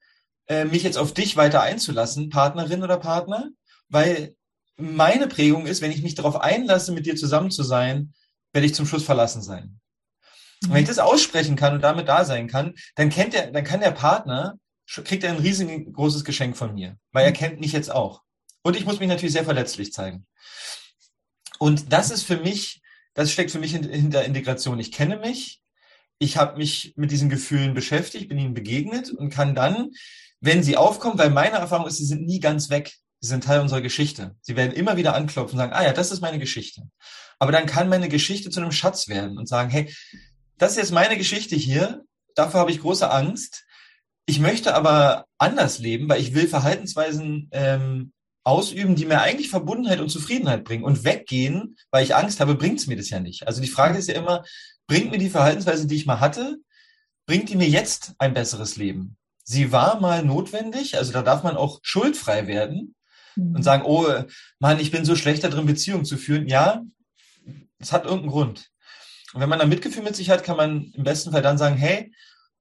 äh, 0.48 0.64
mich 0.64 0.82
jetzt 0.82 0.98
auf 0.98 1.14
dich 1.14 1.36
weiter 1.36 1.62
einzulassen, 1.62 2.28
Partnerin 2.28 2.82
oder 2.82 2.98
Partner, 2.98 3.50
weil 3.88 4.34
meine 4.76 5.28
Prägung 5.28 5.66
ist, 5.66 5.80
wenn 5.80 5.92
ich 5.92 6.02
mich 6.02 6.14
darauf 6.14 6.40
einlasse, 6.40 6.92
mit 6.92 7.06
dir 7.06 7.16
zusammen 7.16 7.50
zu 7.50 7.62
sein, 7.62 8.14
werde 8.52 8.66
ich 8.66 8.74
zum 8.74 8.86
Schluss 8.86 9.04
verlassen 9.04 9.42
sein. 9.42 9.80
Und 10.62 10.72
wenn 10.72 10.82
ich 10.82 10.88
das 10.88 10.98
aussprechen 10.98 11.56
kann 11.56 11.74
und 11.74 11.82
damit 11.82 12.08
da 12.08 12.24
sein 12.24 12.48
kann, 12.48 12.74
dann 12.96 13.10
kennt 13.10 13.34
der, 13.34 13.50
dann 13.50 13.64
kann 13.64 13.80
der 13.80 13.90
Partner, 13.90 14.58
kriegt 14.86 15.24
er 15.24 15.30
ein 15.30 15.38
riesengroßes 15.38 16.24
Geschenk 16.24 16.56
von 16.56 16.74
mir, 16.74 16.96
weil 17.12 17.24
er 17.24 17.32
kennt 17.32 17.60
mich 17.60 17.72
jetzt 17.72 17.90
auch. 17.90 18.22
Und 18.62 18.76
ich 18.76 18.84
muss 18.86 18.98
mich 18.98 19.08
natürlich 19.08 19.32
sehr 19.32 19.44
verletzlich 19.44 19.92
zeigen. 19.92 20.26
Und 21.58 21.92
das 21.92 22.10
ist 22.10 22.24
für 22.24 22.38
mich, 22.38 22.82
das 23.14 23.32
steckt 23.32 23.50
für 23.50 23.58
mich 23.58 23.72
hinter 23.72 24.24
Integration. 24.24 24.78
Ich 24.80 24.92
kenne 24.92 25.18
mich, 25.18 25.60
ich 26.18 26.36
habe 26.36 26.58
mich 26.58 26.94
mit 26.96 27.10
diesen 27.10 27.28
Gefühlen 27.28 27.74
beschäftigt, 27.74 28.28
bin 28.28 28.38
ihnen 28.38 28.54
begegnet 28.54 29.10
und 29.10 29.30
kann 29.30 29.54
dann 29.54 29.90
wenn 30.44 30.62
sie 30.62 30.76
aufkommen, 30.76 31.18
weil 31.18 31.30
meine 31.30 31.56
Erfahrung 31.56 31.86
ist, 31.86 31.96
sie 31.96 32.04
sind 32.04 32.26
nie 32.26 32.38
ganz 32.38 32.68
weg. 32.68 32.92
Sie 33.20 33.28
sind 33.28 33.44
Teil 33.44 33.60
unserer 33.60 33.80
Geschichte. 33.80 34.36
Sie 34.42 34.56
werden 34.56 34.72
immer 34.72 34.98
wieder 34.98 35.14
anklopfen 35.14 35.54
und 35.54 35.58
sagen, 35.58 35.72
ah 35.72 35.82
ja, 35.82 35.94
das 35.94 36.12
ist 36.12 36.20
meine 36.20 36.38
Geschichte. 36.38 36.82
Aber 37.38 37.50
dann 37.50 37.64
kann 37.64 37.88
meine 37.88 38.10
Geschichte 38.10 38.50
zu 38.50 38.60
einem 38.60 38.70
Schatz 38.70 39.08
werden 39.08 39.38
und 39.38 39.48
sagen, 39.48 39.70
hey, 39.70 39.94
das 40.58 40.72
ist 40.72 40.76
jetzt 40.76 40.92
meine 40.92 41.16
Geschichte 41.16 41.56
hier. 41.56 42.02
Dafür 42.34 42.60
habe 42.60 42.70
ich 42.70 42.82
große 42.82 43.10
Angst. 43.10 43.64
Ich 44.26 44.38
möchte 44.38 44.74
aber 44.74 45.24
anders 45.38 45.78
leben, 45.78 46.10
weil 46.10 46.20
ich 46.20 46.34
will 46.34 46.46
Verhaltensweisen 46.46 47.48
ähm, 47.52 48.12
ausüben, 48.44 48.94
die 48.94 49.06
mir 49.06 49.20
eigentlich 49.20 49.48
Verbundenheit 49.48 50.00
und 50.00 50.10
Zufriedenheit 50.10 50.64
bringen. 50.64 50.84
Und 50.84 51.04
weggehen, 51.04 51.76
weil 51.90 52.04
ich 52.04 52.14
Angst 52.14 52.40
habe, 52.40 52.54
bringt 52.54 52.78
es 52.78 52.86
mir 52.86 52.96
das 52.96 53.10
ja 53.10 53.20
nicht. 53.20 53.46
Also 53.46 53.60
die 53.60 53.68
Frage 53.68 53.98
ist 53.98 54.08
ja 54.08 54.14
immer, 54.14 54.44
bringt 54.86 55.10
mir 55.10 55.18
die 55.18 55.30
Verhaltensweise, 55.30 55.86
die 55.86 55.96
ich 55.96 56.06
mal 56.06 56.20
hatte, 56.20 56.58
bringt 57.26 57.48
die 57.48 57.56
mir 57.56 57.68
jetzt 57.68 58.12
ein 58.18 58.34
besseres 58.34 58.76
Leben? 58.76 59.16
sie 59.44 59.70
war 59.70 60.00
mal 60.00 60.24
notwendig, 60.24 60.96
also 60.96 61.12
da 61.12 61.22
darf 61.22 61.42
man 61.42 61.56
auch 61.56 61.78
schuldfrei 61.82 62.46
werden 62.46 62.94
mhm. 63.36 63.56
und 63.56 63.62
sagen, 63.62 63.84
oh 63.86 64.08
Mann, 64.58 64.80
ich 64.80 64.90
bin 64.90 65.04
so 65.04 65.14
schlecht 65.14 65.44
darin, 65.44 65.66
Beziehungen 65.66 66.06
zu 66.06 66.16
führen. 66.16 66.48
Ja, 66.48 66.82
es 67.78 67.92
hat 67.92 68.04
irgendeinen 68.04 68.32
Grund. 68.32 68.70
Und 69.34 69.40
wenn 69.40 69.48
man 69.48 69.58
da 69.58 69.66
Mitgefühl 69.66 70.02
mit 70.02 70.16
sich 70.16 70.30
hat, 70.30 70.42
kann 70.42 70.56
man 70.56 70.92
im 70.94 71.04
besten 71.04 71.30
Fall 71.30 71.42
dann 71.42 71.58
sagen, 71.58 71.76
hey, 71.76 72.12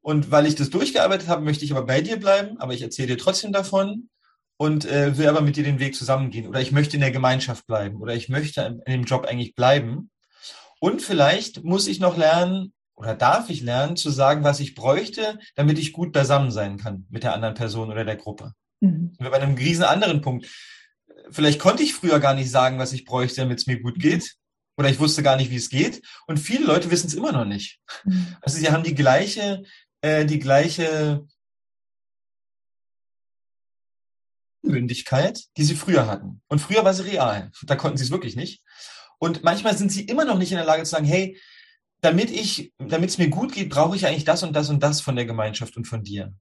und 0.02 0.32
weil 0.32 0.46
ich 0.46 0.56
das 0.56 0.70
durchgearbeitet 0.70 1.30
habe, 1.30 1.46
möchte 1.46 1.64
ich 1.64 1.72
aber 1.72 1.86
bei 1.86 2.02
dir 2.02 2.18
bleiben, 2.18 2.58
aber 2.60 2.74
ich 2.74 2.82
erzähle 2.82 3.10
dir 3.10 3.18
trotzdem 3.18 3.54
davon 3.54 4.10
und 4.64 4.86
äh, 4.86 5.18
will 5.18 5.28
aber 5.28 5.42
mit 5.42 5.58
dir 5.58 5.64
den 5.66 5.80
Weg 5.80 5.94
zusammengehen. 5.94 6.48
Oder 6.48 6.62
ich 6.62 6.72
möchte 6.72 6.96
in 6.96 7.02
der 7.02 7.12
Gemeinschaft 7.12 7.68
bleiben 7.68 7.98
oder 7.98 8.16
ich 8.16 8.30
möchte 8.30 8.62
in 8.86 8.94
dem 8.94 9.04
Job 9.04 9.26
eigentlich 9.26 9.56
bleiben. 9.56 10.10
Und 10.80 11.02
vielleicht 11.02 11.66
muss 11.66 11.86
ich 11.86 12.00
noch 12.00 12.16
lernen, 12.16 12.72
oder 12.96 13.14
darf 13.14 13.50
ich 13.50 13.62
lernen 13.62 13.98
zu 13.98 14.10
sagen, 14.10 14.46
was 14.46 14.62
ich 14.62 14.74
bräuchte, 14.74 15.38
damit 15.56 15.80
ich 15.80 15.92
gut 15.92 16.14
beisammen 16.14 16.50
sein 16.50 16.78
kann 16.78 17.06
mit 17.10 17.24
der 17.24 17.34
anderen 17.34 17.56
Person 17.56 17.92
oder 17.92 18.06
der 18.06 18.16
Gruppe. 18.16 18.54
Mhm. 18.80 19.18
Bei 19.20 19.34
einem 19.34 19.56
riesen 19.56 19.84
anderen 19.84 20.22
Punkt. 20.22 20.48
Vielleicht 21.30 21.60
konnte 21.60 21.84
ich 21.84 21.94
früher 21.94 22.22
gar 22.22 22.34
nicht 22.34 22.50
sagen, 22.50 22.80
was 22.80 22.94
ich 22.94 23.04
bräuchte, 23.04 23.42
damit 23.42 23.60
es 23.60 23.68
mir 23.68 23.82
gut 23.82 24.00
geht. 24.00 24.36
Oder 24.78 24.90
ich 24.90 25.00
wusste 25.00 25.24
gar 25.24 25.36
nicht, 25.36 25.52
wie 25.52 25.58
es 25.58 25.70
geht. 25.70 26.02
Und 26.26 26.40
viele 26.40 26.66
Leute 26.66 26.90
wissen 26.90 27.08
es 27.08 27.16
immer 27.16 27.34
noch 27.34 27.46
nicht. 27.46 27.80
Mhm. 28.06 28.38
Also 28.40 28.60
sie 28.60 28.72
haben 28.72 28.84
die 28.84 28.96
gleiche, 28.96 29.64
äh, 30.00 30.26
die 30.26 30.40
gleiche 30.40 31.26
Mündigkeit, 34.64 35.44
die 35.58 35.64
sie 35.64 35.76
früher 35.76 36.08
hatten. 36.08 36.42
Und 36.48 36.60
früher 36.60 36.84
war 36.84 36.94
sie 36.94 37.04
real. 37.04 37.52
Da 37.64 37.76
konnten 37.76 37.98
sie 37.98 38.06
es 38.06 38.12
wirklich 38.12 38.36
nicht. 38.36 38.64
Und 39.20 39.44
manchmal 39.44 39.78
sind 39.78 39.92
sie 39.92 40.04
immer 40.04 40.26
noch 40.26 40.38
nicht 40.38 40.52
in 40.52 40.58
der 40.58 40.66
Lage 40.66 40.84
zu 40.84 40.92
sagen, 40.92 41.06
hey, 41.06 41.38
damit 42.02 42.32
ich, 42.32 42.74
damit 42.78 43.10
es 43.10 43.18
mir 43.18 43.30
gut 43.30 43.54
geht, 43.54 43.70
brauche 43.70 43.96
ich 43.96 44.06
eigentlich 44.06 44.26
das 44.26 44.44
und 44.44 44.54
das 44.54 44.70
und 44.70 44.84
das 44.84 45.00
von 45.00 45.16
der 45.16 45.26
Gemeinschaft 45.26 45.78
und 45.78 45.86
von 45.86 46.04
dir. 46.04 46.34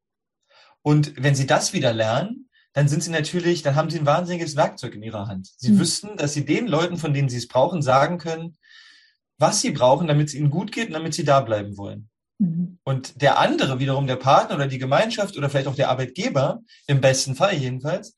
Und 0.82 1.14
wenn 1.22 1.36
sie 1.36 1.46
das 1.46 1.72
wieder 1.72 1.92
lernen, 1.92 2.48
dann 2.72 2.88
sind 2.88 3.02
sie 3.02 3.10
natürlich, 3.10 3.62
dann 3.62 3.76
haben 3.76 3.90
sie 3.90 3.98
ein 3.98 4.06
wahnsinniges 4.06 4.56
Werkzeug 4.56 4.94
in 4.94 5.02
ihrer 5.02 5.28
Hand. 5.28 5.50
Sie 5.56 5.72
mhm. 5.72 5.78
wüssten, 5.78 6.16
dass 6.16 6.32
sie 6.32 6.44
den 6.44 6.66
Leuten, 6.66 6.96
von 6.96 7.14
denen 7.14 7.28
sie 7.28 7.36
es 7.36 7.46
brauchen, 7.46 7.82
sagen 7.82 8.18
können, 8.18 8.56
was 9.38 9.60
sie 9.60 9.70
brauchen, 9.70 10.06
damit 10.06 10.28
es 10.28 10.34
ihnen 10.34 10.50
gut 10.50 10.72
geht 10.72 10.88
und 10.88 10.94
damit 10.94 11.14
sie 11.14 11.24
da 11.24 11.40
bleiben 11.40 11.76
wollen. 11.76 12.08
Mhm. 12.42 12.78
Und 12.82 13.22
der 13.22 13.38
andere, 13.38 13.78
wiederum 13.78 14.06
der 14.06 14.16
Partner 14.16 14.56
oder 14.56 14.66
die 14.66 14.78
Gemeinschaft 14.78 15.36
oder 15.36 15.48
vielleicht 15.48 15.68
auch 15.68 15.76
der 15.76 15.90
Arbeitgeber, 15.90 16.60
im 16.86 17.00
besten 17.00 17.36
Fall 17.36 17.54
jedenfalls, 17.54 18.16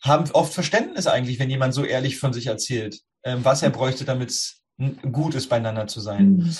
haben 0.00 0.30
oft 0.30 0.54
Verständnis 0.54 1.08
eigentlich, 1.08 1.40
wenn 1.40 1.50
jemand 1.50 1.74
so 1.74 1.84
ehrlich 1.84 2.18
von 2.18 2.32
sich 2.32 2.46
erzählt, 2.46 3.00
ähm, 3.24 3.44
was 3.44 3.62
er 3.62 3.70
bräuchte, 3.70 4.04
damit 4.04 4.30
es 4.30 4.62
gut 5.10 5.34
ist, 5.34 5.48
beieinander 5.48 5.88
zu 5.88 6.00
sein. 6.00 6.36
Mhm. 6.36 6.56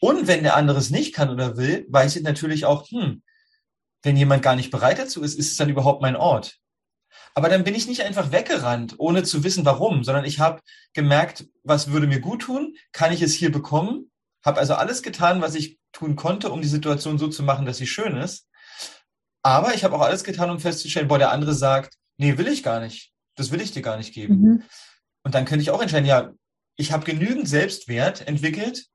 Und 0.00 0.26
wenn 0.26 0.42
der 0.42 0.56
andere 0.56 0.78
es 0.78 0.90
nicht 0.90 1.14
kann 1.14 1.28
oder 1.28 1.58
will, 1.58 1.86
weiß 1.90 2.16
ich 2.16 2.22
natürlich 2.22 2.64
auch, 2.64 2.88
hm, 2.88 3.22
wenn 4.02 4.16
jemand 4.16 4.42
gar 4.42 4.56
nicht 4.56 4.70
bereit 4.70 4.98
dazu 4.98 5.22
ist, 5.22 5.38
ist 5.38 5.50
es 5.50 5.56
dann 5.56 5.68
überhaupt 5.68 6.00
mein 6.00 6.16
Ort. 6.16 6.56
Aber 7.34 7.48
dann 7.48 7.64
bin 7.64 7.74
ich 7.74 7.86
nicht 7.86 8.02
einfach 8.02 8.32
weggerannt, 8.32 8.94
ohne 8.98 9.22
zu 9.22 9.44
wissen, 9.44 9.64
warum, 9.64 10.02
sondern 10.02 10.24
ich 10.24 10.40
habe 10.40 10.60
gemerkt, 10.92 11.46
was 11.62 11.90
würde 11.90 12.06
mir 12.06 12.20
gut 12.20 12.42
tun, 12.42 12.74
kann 12.92 13.12
ich 13.12 13.22
es 13.22 13.34
hier 13.34 13.52
bekommen, 13.52 14.10
habe 14.44 14.60
also 14.60 14.74
alles 14.74 15.02
getan, 15.02 15.40
was 15.40 15.54
ich 15.54 15.78
tun 15.92 16.16
konnte, 16.16 16.50
um 16.50 16.62
die 16.62 16.68
Situation 16.68 17.18
so 17.18 17.28
zu 17.28 17.42
machen, 17.42 17.66
dass 17.66 17.78
sie 17.78 17.86
schön 17.86 18.16
ist. 18.16 18.48
Aber 19.42 19.74
ich 19.74 19.84
habe 19.84 19.96
auch 19.96 20.00
alles 20.00 20.24
getan, 20.24 20.50
um 20.50 20.60
festzustellen, 20.60 21.08
boah, 21.08 21.18
der 21.18 21.32
andere 21.32 21.54
sagt, 21.54 21.96
nee, 22.16 22.38
will 22.38 22.48
ich 22.48 22.62
gar 22.62 22.80
nicht. 22.80 23.12
Das 23.36 23.50
will 23.50 23.60
ich 23.60 23.72
dir 23.72 23.82
gar 23.82 23.96
nicht 23.96 24.14
geben. 24.14 24.40
Mhm. 24.40 24.62
Und 25.24 25.34
dann 25.34 25.44
könnte 25.44 25.62
ich 25.62 25.70
auch 25.70 25.80
entscheiden, 25.80 26.06
ja, 26.06 26.32
ich 26.76 26.92
habe 26.92 27.04
genügend 27.04 27.48
Selbstwert 27.48 28.26
entwickelt, 28.26 28.86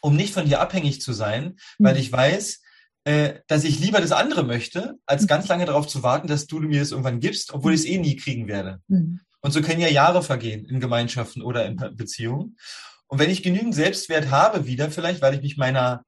um 0.00 0.16
nicht 0.16 0.34
von 0.34 0.46
dir 0.46 0.60
abhängig 0.60 1.00
zu 1.00 1.12
sein, 1.12 1.56
weil 1.78 1.94
mhm. 1.94 2.00
ich 2.00 2.12
weiß, 2.12 2.62
äh, 3.04 3.40
dass 3.46 3.64
ich 3.64 3.78
lieber 3.78 4.00
das 4.00 4.12
andere 4.12 4.44
möchte, 4.44 4.98
als 5.06 5.22
mhm. 5.22 5.26
ganz 5.28 5.48
lange 5.48 5.64
darauf 5.64 5.86
zu 5.86 6.02
warten, 6.02 6.28
dass 6.28 6.46
du 6.46 6.58
mir 6.60 6.80
das 6.80 6.90
irgendwann 6.90 7.20
gibst, 7.20 7.52
obwohl 7.52 7.72
ich 7.72 7.80
es 7.80 7.86
eh 7.86 7.98
nie 7.98 8.16
kriegen 8.16 8.48
werde. 8.48 8.80
Mhm. 8.88 9.20
Und 9.40 9.52
so 9.52 9.62
können 9.62 9.80
ja 9.80 9.88
Jahre 9.88 10.22
vergehen 10.22 10.66
in 10.66 10.80
Gemeinschaften 10.80 11.40
oder 11.40 11.66
in 11.66 11.76
Beziehungen. 11.94 12.56
Und 13.08 13.18
wenn 13.18 13.30
ich 13.30 13.42
genügend 13.42 13.74
Selbstwert 13.74 14.30
habe, 14.30 14.66
wieder 14.66 14.90
vielleicht, 14.90 15.22
weil 15.22 15.34
ich 15.34 15.42
mich 15.42 15.56
meiner 15.56 16.04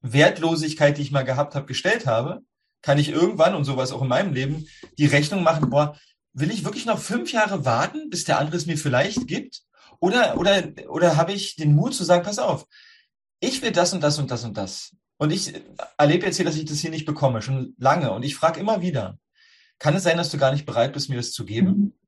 Wertlosigkeit, 0.00 0.98
die 0.98 1.02
ich 1.02 1.10
mal 1.12 1.22
gehabt 1.22 1.54
habe, 1.54 1.66
gestellt 1.66 2.06
habe, 2.06 2.40
kann 2.82 2.98
ich 2.98 3.08
irgendwann, 3.08 3.54
und 3.54 3.64
sowas 3.64 3.92
auch 3.92 4.02
in 4.02 4.08
meinem 4.08 4.32
Leben, 4.32 4.66
die 4.98 5.06
Rechnung 5.06 5.42
machen, 5.42 5.70
boah, 5.70 5.98
will 6.32 6.50
ich 6.50 6.64
wirklich 6.64 6.86
noch 6.86 6.98
fünf 6.98 7.32
Jahre 7.32 7.64
warten, 7.64 8.10
bis 8.10 8.24
der 8.24 8.38
andere 8.38 8.56
es 8.56 8.66
mir 8.66 8.76
vielleicht 8.76 9.26
gibt? 9.26 9.62
Oder, 10.00 10.38
oder, 10.38 10.62
oder 10.88 11.16
habe 11.16 11.32
ich 11.32 11.56
den 11.56 11.74
Mut 11.74 11.94
zu 11.94 12.04
sagen, 12.04 12.24
pass 12.24 12.38
auf, 12.38 12.66
ich 13.40 13.62
will 13.62 13.72
das 13.72 13.92
und 13.92 14.02
das 14.02 14.18
und 14.18 14.30
das 14.30 14.44
und 14.44 14.56
das. 14.56 14.94
Und 15.18 15.32
ich 15.32 15.54
erlebe 15.96 16.26
jetzt 16.26 16.36
hier, 16.36 16.44
dass 16.44 16.56
ich 16.56 16.66
das 16.66 16.78
hier 16.78 16.90
nicht 16.90 17.06
bekomme, 17.06 17.40
schon 17.40 17.74
lange. 17.78 18.12
Und 18.12 18.22
ich 18.22 18.36
frage 18.36 18.60
immer 18.60 18.82
wieder, 18.82 19.18
kann 19.78 19.94
es 19.94 20.02
sein, 20.02 20.16
dass 20.16 20.30
du 20.30 20.38
gar 20.38 20.52
nicht 20.52 20.66
bereit 20.66 20.92
bist, 20.92 21.08
mir 21.08 21.16
das 21.16 21.32
zu 21.32 21.44
geben? 21.44 21.98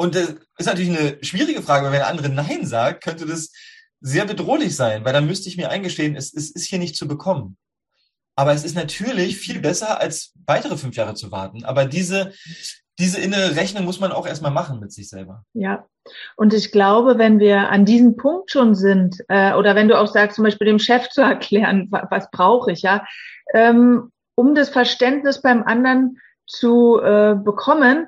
Und 0.00 0.14
das 0.14 0.34
ist 0.56 0.64
natürlich 0.64 0.98
eine 0.98 1.18
schwierige 1.22 1.60
Frage, 1.60 1.84
weil 1.84 1.92
wenn 1.92 1.98
der 1.98 2.08
andere 2.08 2.30
Nein 2.30 2.64
sagt, 2.64 3.04
könnte 3.04 3.26
das 3.26 3.52
sehr 4.00 4.24
bedrohlich 4.24 4.74
sein, 4.74 5.04
weil 5.04 5.12
dann 5.12 5.26
müsste 5.26 5.50
ich 5.50 5.58
mir 5.58 5.68
eingestehen, 5.68 6.16
es, 6.16 6.32
es 6.32 6.50
ist 6.50 6.64
hier 6.64 6.78
nicht 6.78 6.96
zu 6.96 7.06
bekommen. 7.06 7.58
Aber 8.34 8.54
es 8.54 8.64
ist 8.64 8.74
natürlich 8.74 9.36
viel 9.36 9.60
besser, 9.60 10.00
als 10.00 10.32
weitere 10.46 10.78
fünf 10.78 10.96
Jahre 10.96 11.12
zu 11.12 11.30
warten. 11.30 11.66
Aber 11.66 11.84
diese, 11.84 12.32
diese 12.98 13.20
innere 13.20 13.56
Rechnung 13.56 13.84
muss 13.84 14.00
man 14.00 14.10
auch 14.10 14.26
erstmal 14.26 14.52
machen 14.52 14.80
mit 14.80 14.90
sich 14.90 15.10
selber. 15.10 15.44
Ja. 15.52 15.84
Und 16.34 16.54
ich 16.54 16.72
glaube, 16.72 17.18
wenn 17.18 17.38
wir 17.38 17.68
an 17.68 17.84
diesem 17.84 18.16
Punkt 18.16 18.50
schon 18.50 18.74
sind, 18.74 19.18
äh, 19.28 19.52
oder 19.52 19.74
wenn 19.74 19.88
du 19.88 19.98
auch 19.98 20.08
sagst, 20.08 20.36
zum 20.36 20.44
Beispiel 20.44 20.66
dem 20.66 20.78
Chef 20.78 21.10
zu 21.10 21.20
erklären, 21.20 21.88
was, 21.90 22.04
was 22.08 22.30
brauche 22.30 22.72
ich, 22.72 22.80
ja, 22.80 23.04
ähm, 23.52 24.10
um 24.34 24.54
das 24.54 24.70
Verständnis 24.70 25.42
beim 25.42 25.62
anderen 25.62 26.16
zu 26.46 26.98
äh, 27.02 27.34
bekommen, 27.34 28.06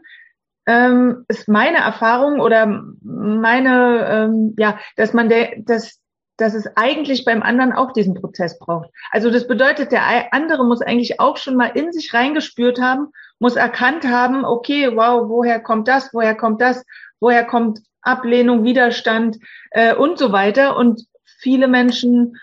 ähm, 0.67 1.25
ist 1.29 1.49
meine 1.49 1.79
Erfahrung 1.79 2.41
oder 2.41 2.67
meine, 3.03 4.07
ähm, 4.09 4.55
ja, 4.59 4.79
dass 4.97 5.13
man 5.13 5.29
der, 5.29 5.55
dass, 5.59 6.01
dass 6.37 6.55
es 6.55 6.69
eigentlich 6.77 7.25
beim 7.25 7.43
anderen 7.43 7.73
auch 7.73 7.93
diesen 7.93 8.15
Prozess 8.15 8.59
braucht. 8.59 8.91
Also 9.11 9.31
das 9.31 9.47
bedeutet, 9.47 9.93
der 9.93 10.33
andere 10.33 10.65
muss 10.65 10.83
eigentlich 10.83 11.21
auch 11.21 11.37
schon 11.37 11.57
mal 11.57 11.71
in 11.75 11.93
sich 11.93 12.15
reingespürt 12.15 12.81
haben, 12.81 13.09
muss 13.39 13.57
erkannt 13.57 14.05
haben, 14.05 14.45
okay, 14.45 14.95
wow, 14.95 15.29
woher 15.29 15.61
kommt 15.61 15.89
das, 15.89 16.15
woher 16.15 16.37
kommt 16.37 16.61
das, 16.61 16.85
woher 17.21 17.45
kommt 17.45 17.81
Ablehnung, 18.03 18.65
Widerstand 18.65 19.39
äh, 19.71 19.95
und 19.95 20.19
so 20.19 20.33
weiter. 20.33 20.77
Und 20.77 21.07
viele 21.25 21.69
Menschen 21.69 22.37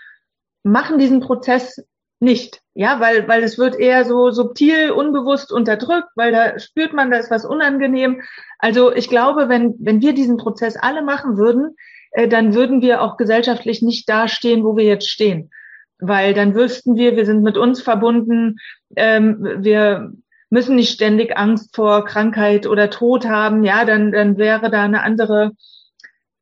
machen 0.62 0.98
diesen 0.98 1.20
Prozess 1.20 1.84
nicht. 2.18 2.62
Ja, 2.80 2.98
weil, 2.98 3.28
weil 3.28 3.42
es 3.42 3.58
wird 3.58 3.78
eher 3.78 4.06
so 4.06 4.30
subtil, 4.30 4.90
unbewusst 4.90 5.52
unterdrückt, 5.52 6.08
weil 6.14 6.32
da 6.32 6.58
spürt 6.58 6.94
man, 6.94 7.10
da 7.10 7.18
ist 7.18 7.30
was 7.30 7.44
unangenehm. 7.44 8.22
Also 8.58 8.90
ich 8.90 9.10
glaube, 9.10 9.50
wenn, 9.50 9.74
wenn 9.80 10.00
wir 10.00 10.14
diesen 10.14 10.38
Prozess 10.38 10.78
alle 10.78 11.02
machen 11.02 11.36
würden, 11.36 11.76
äh, 12.12 12.26
dann 12.26 12.54
würden 12.54 12.80
wir 12.80 13.02
auch 13.02 13.18
gesellschaftlich 13.18 13.82
nicht 13.82 14.08
dastehen, 14.08 14.64
wo 14.64 14.78
wir 14.78 14.84
jetzt 14.84 15.10
stehen. 15.10 15.50
Weil 15.98 16.32
dann 16.32 16.54
wüssten 16.54 16.96
wir, 16.96 17.16
wir 17.16 17.26
sind 17.26 17.42
mit 17.42 17.58
uns 17.58 17.82
verbunden, 17.82 18.56
ähm, 18.96 19.58
wir 19.58 20.12
müssen 20.48 20.74
nicht 20.74 20.94
ständig 20.94 21.36
Angst 21.36 21.76
vor 21.76 22.06
Krankheit 22.06 22.66
oder 22.66 22.88
Tod 22.88 23.26
haben. 23.26 23.62
Ja, 23.62 23.84
dann, 23.84 24.10
dann 24.10 24.38
wäre 24.38 24.70
da 24.70 24.84
eine 24.84 25.02
andere, 25.02 25.52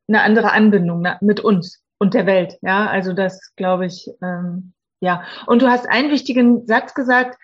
eine 0.07 0.21
andere 0.21 0.53
Anbindung 0.53 1.05
mit 1.19 1.41
uns 1.41 1.83
und 1.97 2.13
der 2.13 2.25
Welt. 2.25 2.59
Ja, 2.61 2.87
also 2.87 3.11
das 3.11 3.53
glaube 3.57 3.87
ich, 3.87 4.09
ähm, 4.21 4.71
ja, 4.99 5.23
und 5.45 5.61
du 5.61 5.69
hast 5.69 5.87
einen 5.87 6.11
wichtigen 6.11 6.65
Satz 6.67 6.93
gesagt, 6.93 7.37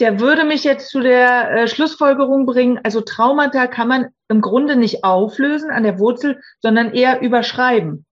der 0.00 0.18
würde 0.18 0.44
mich 0.44 0.64
jetzt 0.64 0.90
zu 0.90 1.00
der 1.00 1.50
äh, 1.50 1.68
Schlussfolgerung 1.68 2.46
bringen, 2.46 2.80
also 2.82 3.00
Traumata 3.00 3.66
kann 3.66 3.88
man 3.88 4.08
im 4.28 4.40
Grunde 4.40 4.76
nicht 4.76 5.04
auflösen 5.04 5.70
an 5.70 5.84
der 5.84 5.98
Wurzel, 5.98 6.40
sondern 6.60 6.92
eher 6.92 7.20
überschreiben. 7.20 8.04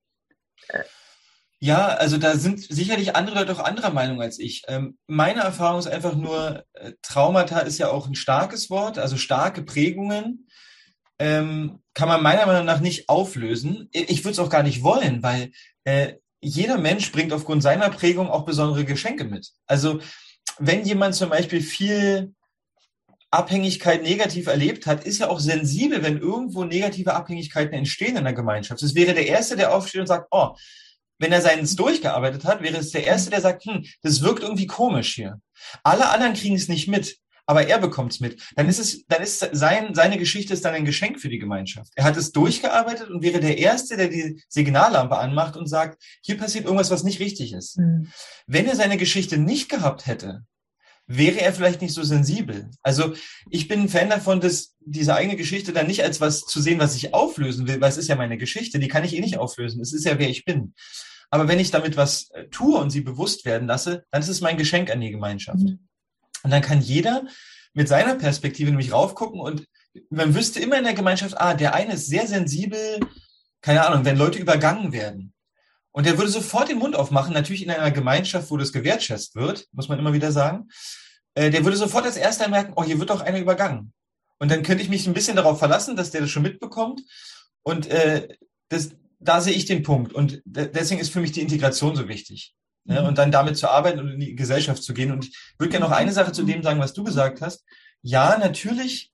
Ja, 1.58 1.88
also 1.88 2.18
da 2.18 2.34
sind 2.34 2.60
sicherlich 2.60 3.14
andere 3.14 3.38
Leute 3.38 3.52
auch 3.52 3.64
anderer 3.64 3.90
Meinung 3.90 4.20
als 4.20 4.38
ich. 4.38 4.62
Ähm, 4.68 4.98
meine 5.06 5.40
Erfahrung 5.40 5.78
ist 5.78 5.86
einfach 5.86 6.14
nur, 6.14 6.64
äh, 6.72 6.92
Traumata 7.02 7.60
ist 7.60 7.78
ja 7.78 7.88
auch 7.88 8.06
ein 8.06 8.14
starkes 8.14 8.70
Wort, 8.70 8.98
also 8.98 9.16
starke 9.16 9.62
Prägungen 9.62 10.48
ähm, 11.22 11.78
kann 11.94 12.08
man 12.08 12.22
meiner 12.22 12.46
Meinung 12.46 12.64
nach 12.64 12.80
nicht 12.80 13.08
auflösen. 13.08 13.88
Ich 13.92 14.24
würde 14.24 14.32
es 14.32 14.38
auch 14.40 14.50
gar 14.50 14.64
nicht 14.64 14.82
wollen, 14.82 15.22
weil 15.22 15.52
äh, 15.84 16.14
jeder 16.42 16.76
Mensch 16.76 17.12
bringt 17.12 17.32
aufgrund 17.32 17.62
seiner 17.62 17.88
Prägung 17.88 18.28
auch 18.28 18.44
besondere 18.44 18.84
Geschenke 18.84 19.24
mit. 19.24 19.50
Also 19.66 20.00
wenn 20.58 20.84
jemand 20.84 21.14
zum 21.14 21.30
Beispiel 21.30 21.62
viel 21.62 22.34
Abhängigkeit 23.30 24.02
negativ 24.02 24.46
erlebt 24.48 24.86
hat, 24.86 25.04
ist 25.04 25.20
er 25.20 25.30
auch 25.30 25.40
sensibel, 25.40 26.02
wenn 26.02 26.18
irgendwo 26.18 26.64
negative 26.64 27.14
Abhängigkeiten 27.14 27.72
entstehen 27.72 28.16
in 28.16 28.24
der 28.24 28.34
Gemeinschaft. 28.34 28.82
Es 28.82 28.94
wäre 28.94 29.14
der 29.14 29.26
Erste, 29.26 29.56
der 29.56 29.74
aufsteht 29.74 30.02
und 30.02 30.06
sagt, 30.06 30.28
oh, 30.30 30.54
wenn 31.18 31.32
er 31.32 31.40
seins 31.40 31.76
durchgearbeitet 31.76 32.44
hat, 32.44 32.62
wäre 32.62 32.76
es 32.76 32.90
der 32.90 33.06
Erste, 33.06 33.30
der 33.30 33.40
sagt, 33.40 33.64
hm, 33.64 33.86
das 34.02 34.20
wirkt 34.22 34.42
irgendwie 34.42 34.66
komisch 34.66 35.14
hier. 35.14 35.40
Alle 35.84 36.10
anderen 36.10 36.34
kriegen 36.34 36.56
es 36.56 36.68
nicht 36.68 36.88
mit 36.88 37.18
aber 37.46 37.66
er 37.66 37.78
bekommt 37.78 38.12
es 38.12 38.20
mit. 38.20 38.40
Dann 38.56 38.68
ist 38.68 38.78
es, 38.78 39.04
dann 39.06 39.22
ist 39.22 39.46
sein, 39.52 39.94
seine 39.94 40.18
Geschichte 40.18 40.54
ist 40.54 40.64
dann 40.64 40.74
ein 40.74 40.84
Geschenk 40.84 41.20
für 41.20 41.28
die 41.28 41.38
Gemeinschaft. 41.38 41.92
Er 41.96 42.04
hat 42.04 42.16
es 42.16 42.32
durchgearbeitet 42.32 43.10
und 43.10 43.22
wäre 43.22 43.40
der 43.40 43.58
Erste, 43.58 43.96
der 43.96 44.08
die 44.08 44.42
Signallampe 44.48 45.16
anmacht 45.18 45.56
und 45.56 45.66
sagt, 45.66 46.02
hier 46.22 46.36
passiert 46.36 46.64
irgendwas, 46.64 46.90
was 46.90 47.04
nicht 47.04 47.20
richtig 47.20 47.52
ist. 47.52 47.78
Mhm. 47.78 48.08
Wenn 48.46 48.66
er 48.66 48.76
seine 48.76 48.96
Geschichte 48.96 49.38
nicht 49.38 49.68
gehabt 49.68 50.06
hätte, 50.06 50.44
wäre 51.06 51.40
er 51.40 51.52
vielleicht 51.52 51.82
nicht 51.82 51.94
so 51.94 52.02
sensibel. 52.02 52.70
Also 52.82 53.14
ich 53.50 53.68
bin 53.68 53.82
ein 53.82 53.88
Fan 53.88 54.08
davon, 54.08 54.40
dass 54.40 54.74
diese 54.80 55.14
eigene 55.14 55.36
Geschichte 55.36 55.72
dann 55.72 55.86
nicht 55.88 56.04
als 56.04 56.20
was 56.20 56.42
zu 56.42 56.60
sehen, 56.60 56.78
was 56.78 56.94
ich 56.94 57.12
auflösen 57.12 57.66
will, 57.66 57.80
weil 57.80 57.90
es 57.90 57.96
ist 57.96 58.08
ja 58.08 58.16
meine 58.16 58.38
Geschichte, 58.38 58.78
die 58.78 58.88
kann 58.88 59.04
ich 59.04 59.16
eh 59.16 59.20
nicht 59.20 59.38
auflösen. 59.38 59.80
Es 59.80 59.92
ist 59.92 60.04
ja, 60.04 60.18
wer 60.18 60.30
ich 60.30 60.44
bin. 60.44 60.74
Aber 61.30 61.48
wenn 61.48 61.58
ich 61.58 61.70
damit 61.70 61.96
was 61.96 62.30
äh, 62.30 62.46
tue 62.48 62.78
und 62.78 62.90
sie 62.90 63.00
bewusst 63.00 63.44
werden 63.44 63.66
lasse, 63.66 64.04
dann 64.10 64.22
ist 64.22 64.28
es 64.28 64.42
mein 64.42 64.58
Geschenk 64.58 64.90
an 64.90 65.00
die 65.00 65.10
Gemeinschaft. 65.10 65.60
Mhm. 65.60 65.88
Und 66.42 66.50
dann 66.50 66.62
kann 66.62 66.80
jeder 66.80 67.24
mit 67.74 67.88
seiner 67.88 68.14
Perspektive 68.14 68.70
nämlich 68.70 68.92
raufgucken 68.92 69.40
und 69.40 69.66
man 70.10 70.34
wüsste 70.34 70.60
immer 70.60 70.78
in 70.78 70.84
der 70.84 70.94
Gemeinschaft, 70.94 71.40
ah, 71.40 71.54
der 71.54 71.74
eine 71.74 71.94
ist 71.94 72.06
sehr 72.06 72.26
sensibel, 72.26 73.00
keine 73.60 73.86
Ahnung, 73.86 74.04
wenn 74.04 74.16
Leute 74.16 74.38
übergangen 74.38 74.92
werden. 74.92 75.32
Und 75.92 76.06
der 76.06 76.16
würde 76.16 76.30
sofort 76.30 76.70
den 76.70 76.78
Mund 76.78 76.96
aufmachen, 76.96 77.34
natürlich 77.34 77.62
in 77.62 77.70
einer 77.70 77.90
Gemeinschaft, 77.90 78.50
wo 78.50 78.56
das 78.56 78.72
gewertschätzt 78.72 79.34
wird, 79.34 79.68
muss 79.72 79.88
man 79.88 79.98
immer 79.98 80.14
wieder 80.14 80.32
sagen. 80.32 80.68
Äh, 81.34 81.50
der 81.50 81.64
würde 81.64 81.76
sofort 81.76 82.06
als 82.06 82.16
erster 82.16 82.48
merken, 82.48 82.72
oh, 82.76 82.84
hier 82.84 82.98
wird 82.98 83.10
doch 83.10 83.20
einer 83.20 83.38
übergangen. 83.38 83.92
Und 84.38 84.50
dann 84.50 84.62
könnte 84.62 84.82
ich 84.82 84.88
mich 84.88 85.06
ein 85.06 85.14
bisschen 85.14 85.36
darauf 85.36 85.58
verlassen, 85.58 85.94
dass 85.94 86.10
der 86.10 86.22
das 86.22 86.30
schon 86.30 86.42
mitbekommt. 86.42 87.02
Und 87.62 87.86
äh, 87.86 88.28
das, 88.70 88.90
da 89.20 89.40
sehe 89.40 89.52
ich 89.54 89.66
den 89.66 89.82
Punkt. 89.82 90.12
Und 90.12 90.42
deswegen 90.44 91.00
ist 91.00 91.12
für 91.12 91.20
mich 91.20 91.32
die 91.32 91.42
Integration 91.42 91.94
so 91.94 92.08
wichtig. 92.08 92.54
Ne, 92.84 93.00
mhm. 93.00 93.08
und 93.08 93.18
dann 93.18 93.30
damit 93.30 93.56
zu 93.56 93.70
arbeiten 93.70 94.00
und 94.00 94.08
in 94.08 94.20
die 94.20 94.34
Gesellschaft 94.34 94.82
zu 94.82 94.92
gehen. 94.92 95.12
Und 95.12 95.26
ich 95.26 95.36
würde 95.58 95.70
gerne 95.70 95.86
noch 95.86 95.92
eine 95.92 96.12
Sache 96.12 96.32
zu 96.32 96.42
dem 96.42 96.62
sagen, 96.62 96.80
was 96.80 96.92
du 96.92 97.04
gesagt 97.04 97.40
hast. 97.40 97.64
Ja, 98.02 98.36
natürlich 98.38 99.12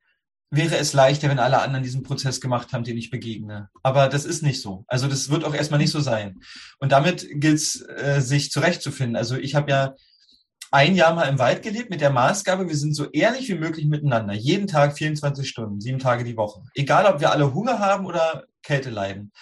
wäre 0.50 0.78
es 0.78 0.94
leichter, 0.94 1.28
wenn 1.28 1.38
alle 1.38 1.60
anderen 1.60 1.84
diesen 1.84 2.02
Prozess 2.02 2.40
gemacht 2.40 2.72
haben, 2.72 2.84
den 2.84 2.96
ich 2.96 3.10
begegne. 3.10 3.68
Aber 3.82 4.08
das 4.08 4.24
ist 4.24 4.42
nicht 4.42 4.62
so. 4.62 4.84
Also 4.88 5.06
das 5.06 5.28
wird 5.28 5.44
auch 5.44 5.54
erstmal 5.54 5.80
nicht 5.80 5.90
so 5.90 6.00
sein. 6.00 6.40
Und 6.78 6.92
damit 6.92 7.26
gilt 7.30 7.56
es, 7.56 7.86
äh, 7.86 8.20
sich 8.20 8.50
zurechtzufinden. 8.50 9.16
Also 9.16 9.36
ich 9.36 9.54
habe 9.54 9.70
ja 9.70 9.94
ein 10.70 10.94
Jahr 10.94 11.14
mal 11.14 11.28
im 11.28 11.38
Wald 11.38 11.62
gelebt 11.62 11.90
mit 11.90 12.00
der 12.00 12.10
Maßgabe, 12.10 12.68
wir 12.68 12.76
sind 12.76 12.94
so 12.94 13.10
ehrlich 13.10 13.48
wie 13.48 13.54
möglich 13.54 13.86
miteinander. 13.86 14.34
Jeden 14.34 14.66
Tag 14.66 14.96
24 14.96 15.48
Stunden, 15.48 15.80
sieben 15.80 15.98
Tage 15.98 16.24
die 16.24 16.36
Woche. 16.36 16.62
Egal, 16.74 17.06
ob 17.06 17.20
wir 17.20 17.32
alle 17.32 17.54
Hunger 17.54 17.78
haben 17.78 18.06
oder 18.06 18.44
Kälte 18.62 18.90
leiden. 18.90 19.32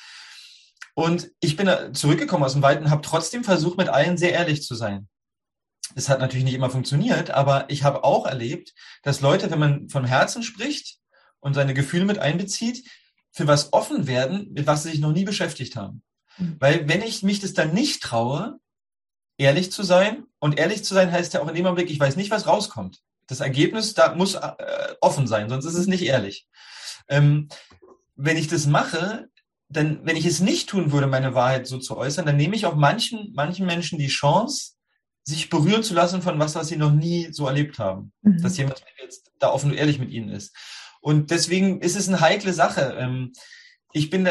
Und 0.96 1.30
ich 1.40 1.56
bin 1.56 1.70
zurückgekommen 1.92 2.42
aus 2.42 2.54
dem 2.54 2.62
Wald 2.62 2.80
und 2.80 2.90
habe 2.90 3.02
trotzdem 3.02 3.44
versucht, 3.44 3.76
mit 3.76 3.90
allen 3.90 4.16
sehr 4.16 4.32
ehrlich 4.32 4.62
zu 4.62 4.74
sein. 4.74 5.08
Es 5.94 6.08
hat 6.08 6.20
natürlich 6.20 6.44
nicht 6.44 6.54
immer 6.54 6.70
funktioniert, 6.70 7.30
aber 7.30 7.68
ich 7.68 7.84
habe 7.84 8.02
auch 8.02 8.24
erlebt, 8.24 8.72
dass 9.02 9.20
Leute, 9.20 9.50
wenn 9.50 9.58
man 9.58 9.88
von 9.90 10.06
Herzen 10.06 10.42
spricht 10.42 10.96
und 11.38 11.52
seine 11.52 11.74
Gefühle 11.74 12.06
mit 12.06 12.18
einbezieht, 12.18 12.88
für 13.30 13.46
was 13.46 13.74
offen 13.74 14.06
werden, 14.06 14.50
mit 14.54 14.66
was 14.66 14.84
sie 14.84 14.90
sich 14.90 15.00
noch 15.00 15.12
nie 15.12 15.24
beschäftigt 15.24 15.76
haben. 15.76 16.02
Mhm. 16.38 16.56
Weil 16.60 16.88
wenn 16.88 17.02
ich 17.02 17.22
mich 17.22 17.40
das 17.40 17.52
dann 17.52 17.74
nicht 17.74 18.02
traue, 18.02 18.58
ehrlich 19.36 19.70
zu 19.70 19.82
sein, 19.82 20.24
und 20.38 20.58
ehrlich 20.58 20.82
zu 20.82 20.94
sein 20.94 21.12
heißt 21.12 21.34
ja 21.34 21.42
auch 21.42 21.48
in 21.48 21.54
dem 21.54 21.66
Augenblick, 21.66 21.90
ich 21.90 22.00
weiß 22.00 22.16
nicht, 22.16 22.30
was 22.30 22.46
rauskommt. 22.46 23.00
Das 23.26 23.40
Ergebnis 23.40 23.92
da 23.92 24.14
muss 24.14 24.34
äh, 24.34 24.54
offen 25.02 25.26
sein, 25.26 25.50
sonst 25.50 25.66
ist 25.66 25.74
es 25.74 25.88
nicht 25.88 26.04
ehrlich. 26.04 26.46
Ähm, 27.08 27.50
wenn 28.14 28.38
ich 28.38 28.48
das 28.48 28.66
mache, 28.66 29.28
dann, 29.68 30.00
wenn 30.04 30.16
ich 30.16 30.26
es 30.26 30.40
nicht 30.40 30.68
tun 30.68 30.92
würde, 30.92 31.06
meine 31.06 31.34
Wahrheit 31.34 31.66
so 31.66 31.78
zu 31.78 31.96
äußern, 31.96 32.26
dann 32.26 32.36
nehme 32.36 32.54
ich 32.54 32.66
auch 32.66 32.76
manchen, 32.76 33.32
manchen 33.34 33.66
Menschen 33.66 33.98
die 33.98 34.06
Chance, 34.08 34.72
sich 35.24 35.50
berühren 35.50 35.82
zu 35.82 35.92
lassen 35.92 36.22
von 36.22 36.38
was, 36.38 36.54
was 36.54 36.68
sie 36.68 36.76
noch 36.76 36.92
nie 36.92 37.32
so 37.32 37.46
erlebt 37.46 37.78
haben. 37.78 38.12
Mhm. 38.22 38.42
Dass 38.42 38.56
jemand 38.56 38.82
jetzt 39.02 39.32
da 39.40 39.50
offen 39.50 39.72
und 39.72 39.76
ehrlich 39.76 39.98
mit 39.98 40.10
ihnen 40.10 40.28
ist. 40.28 40.54
Und 41.00 41.30
deswegen 41.30 41.80
ist 41.80 41.96
es 41.96 42.08
eine 42.08 42.20
heikle 42.20 42.52
Sache. 42.52 42.96
Ähm, 42.98 43.32
ich 43.92 44.08
bin, 44.08 44.28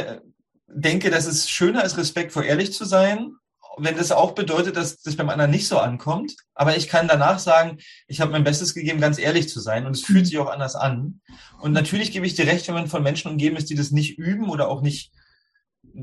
denke, 0.67 1.09
dass 1.09 1.25
es 1.25 1.49
schöner 1.49 1.83
ist, 1.83 1.97
Respekt 1.97 2.31
vor 2.31 2.43
ehrlich 2.43 2.71
zu 2.71 2.85
sein, 2.85 3.33
wenn 3.77 3.97
das 3.97 4.13
auch 4.13 4.31
bedeutet, 4.31 4.77
dass 4.77 5.01
das 5.01 5.17
beim 5.17 5.29
anderen 5.29 5.51
nicht 5.51 5.67
so 5.67 5.79
ankommt. 5.79 6.33
Aber 6.53 6.77
ich 6.77 6.87
kann 6.87 7.09
danach 7.09 7.39
sagen, 7.39 7.79
ich 8.07 8.21
habe 8.21 8.31
mein 8.31 8.45
Bestes 8.45 8.73
gegeben, 8.73 9.01
ganz 9.01 9.19
ehrlich 9.19 9.49
zu 9.49 9.59
sein. 9.59 9.85
Und 9.85 9.91
es 9.91 10.01
fühlt 10.01 10.21
mhm. 10.21 10.25
sich 10.25 10.37
auch 10.37 10.49
anders 10.49 10.75
an. 10.75 11.19
Und 11.59 11.73
natürlich 11.73 12.13
gebe 12.13 12.25
ich 12.25 12.35
dir 12.35 12.47
recht, 12.47 12.67
wenn 12.67 12.75
man 12.75 12.87
von 12.87 13.03
Menschen 13.03 13.31
umgeben 13.31 13.57
ist, 13.57 13.69
die 13.69 13.75
das 13.75 13.91
nicht 13.91 14.17
üben 14.17 14.49
oder 14.49 14.69
auch 14.69 14.81
nicht 14.81 15.11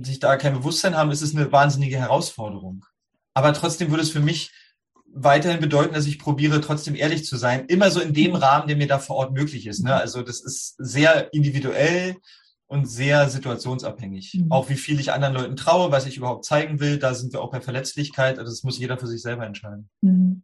sich 0.03 0.19
da 0.19 0.37
kein 0.37 0.55
Bewusstsein 0.55 0.97
haben, 0.97 1.11
ist 1.11 1.23
es 1.23 1.35
eine 1.35 1.53
wahnsinnige 1.53 1.99
Herausforderung. 1.99 2.85
Aber 3.35 3.53
trotzdem 3.53 3.91
würde 3.91 4.03
es 4.03 4.11
für 4.11 4.21
mich 4.21 4.53
weiterhin 5.15 5.61
bedeuten, 5.61 5.95
dass 5.95 6.07
ich 6.07 6.19
probiere, 6.19 6.61
trotzdem 6.61 6.95
ehrlich 6.95 7.25
zu 7.25 7.37
sein. 7.37 7.67
Immer 7.67 7.91
so 7.91 8.01
in 8.01 8.15
dem 8.15 8.35
Rahmen, 8.35 8.69
der 8.69 8.77
mir 8.77 8.87
da 8.87 8.99
vor 8.99 9.17
Ort 9.17 9.33
möglich 9.33 9.67
ist. 9.67 9.85
Ne? 9.85 9.95
Also 9.95 10.23
das 10.23 10.41
ist 10.41 10.75
sehr 10.79 11.33
individuell 11.35 12.17
und 12.67 12.87
sehr 12.87 13.29
situationsabhängig. 13.29 14.35
Mhm. 14.35 14.51
Auch 14.51 14.71
wie 14.71 14.77
viel 14.77 14.99
ich 14.99 15.13
anderen 15.13 15.35
Leuten 15.35 15.57
traue, 15.57 15.93
was 15.93 16.07
ich 16.07 16.17
überhaupt 16.17 16.47
zeigen 16.47 16.81
will, 16.81 16.99
da 16.99 17.15
sind 17.15 17.33
wir 17.33 17.43
auch 17.43 17.51
bei 17.51 17.61
Verletzlichkeit. 17.61 18.39
Also 18.39 18.51
das 18.51 18.63
muss 18.63 18.79
jeder 18.79 18.97
für 18.97 19.07
sich 19.07 19.21
selber 19.21 19.45
entscheiden. 19.45 19.91
Mhm. 20.01 20.43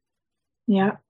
Ja, 0.67 1.01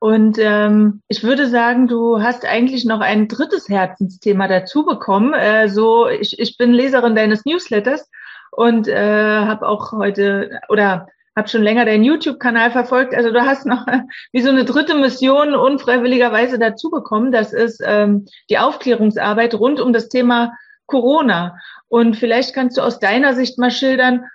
und 0.00 0.38
ähm, 0.38 1.02
ich 1.08 1.24
würde 1.24 1.48
sagen, 1.48 1.88
du 1.88 2.22
hast 2.22 2.44
eigentlich 2.44 2.84
noch 2.84 3.00
ein 3.00 3.26
drittes 3.26 3.68
Herzensthema 3.68 4.46
dazu 4.46 4.84
bekommen. 4.84 5.34
Äh, 5.34 5.68
so, 5.68 6.08
ich, 6.08 6.38
ich 6.38 6.56
bin 6.56 6.72
Leserin 6.72 7.16
deines 7.16 7.44
Newsletters 7.44 8.08
und 8.52 8.86
äh, 8.86 9.40
habe 9.40 9.66
auch 9.66 9.92
heute 9.92 10.60
oder 10.68 11.08
habe 11.34 11.48
schon 11.48 11.62
länger 11.62 11.84
deinen 11.84 12.04
YouTube-Kanal 12.04 12.70
verfolgt. 12.70 13.14
Also 13.14 13.32
du 13.32 13.44
hast 13.44 13.66
noch 13.66 13.86
wie 14.32 14.40
so 14.40 14.50
eine 14.50 14.64
dritte 14.64 14.94
Mission 14.94 15.54
unfreiwilligerweise 15.54 16.58
dazu 16.60 16.90
bekommen. 16.90 17.32
Das 17.32 17.52
ist 17.52 17.82
ähm, 17.84 18.26
die 18.50 18.58
Aufklärungsarbeit 18.58 19.54
rund 19.54 19.80
um 19.80 19.92
das 19.92 20.08
Thema 20.08 20.52
Corona. 20.86 21.56
Und 21.88 22.16
vielleicht 22.16 22.54
kannst 22.54 22.76
du 22.76 22.82
aus 22.82 23.00
deiner 23.00 23.34
Sicht 23.34 23.58
mal 23.58 23.70
schildern, 23.72 24.26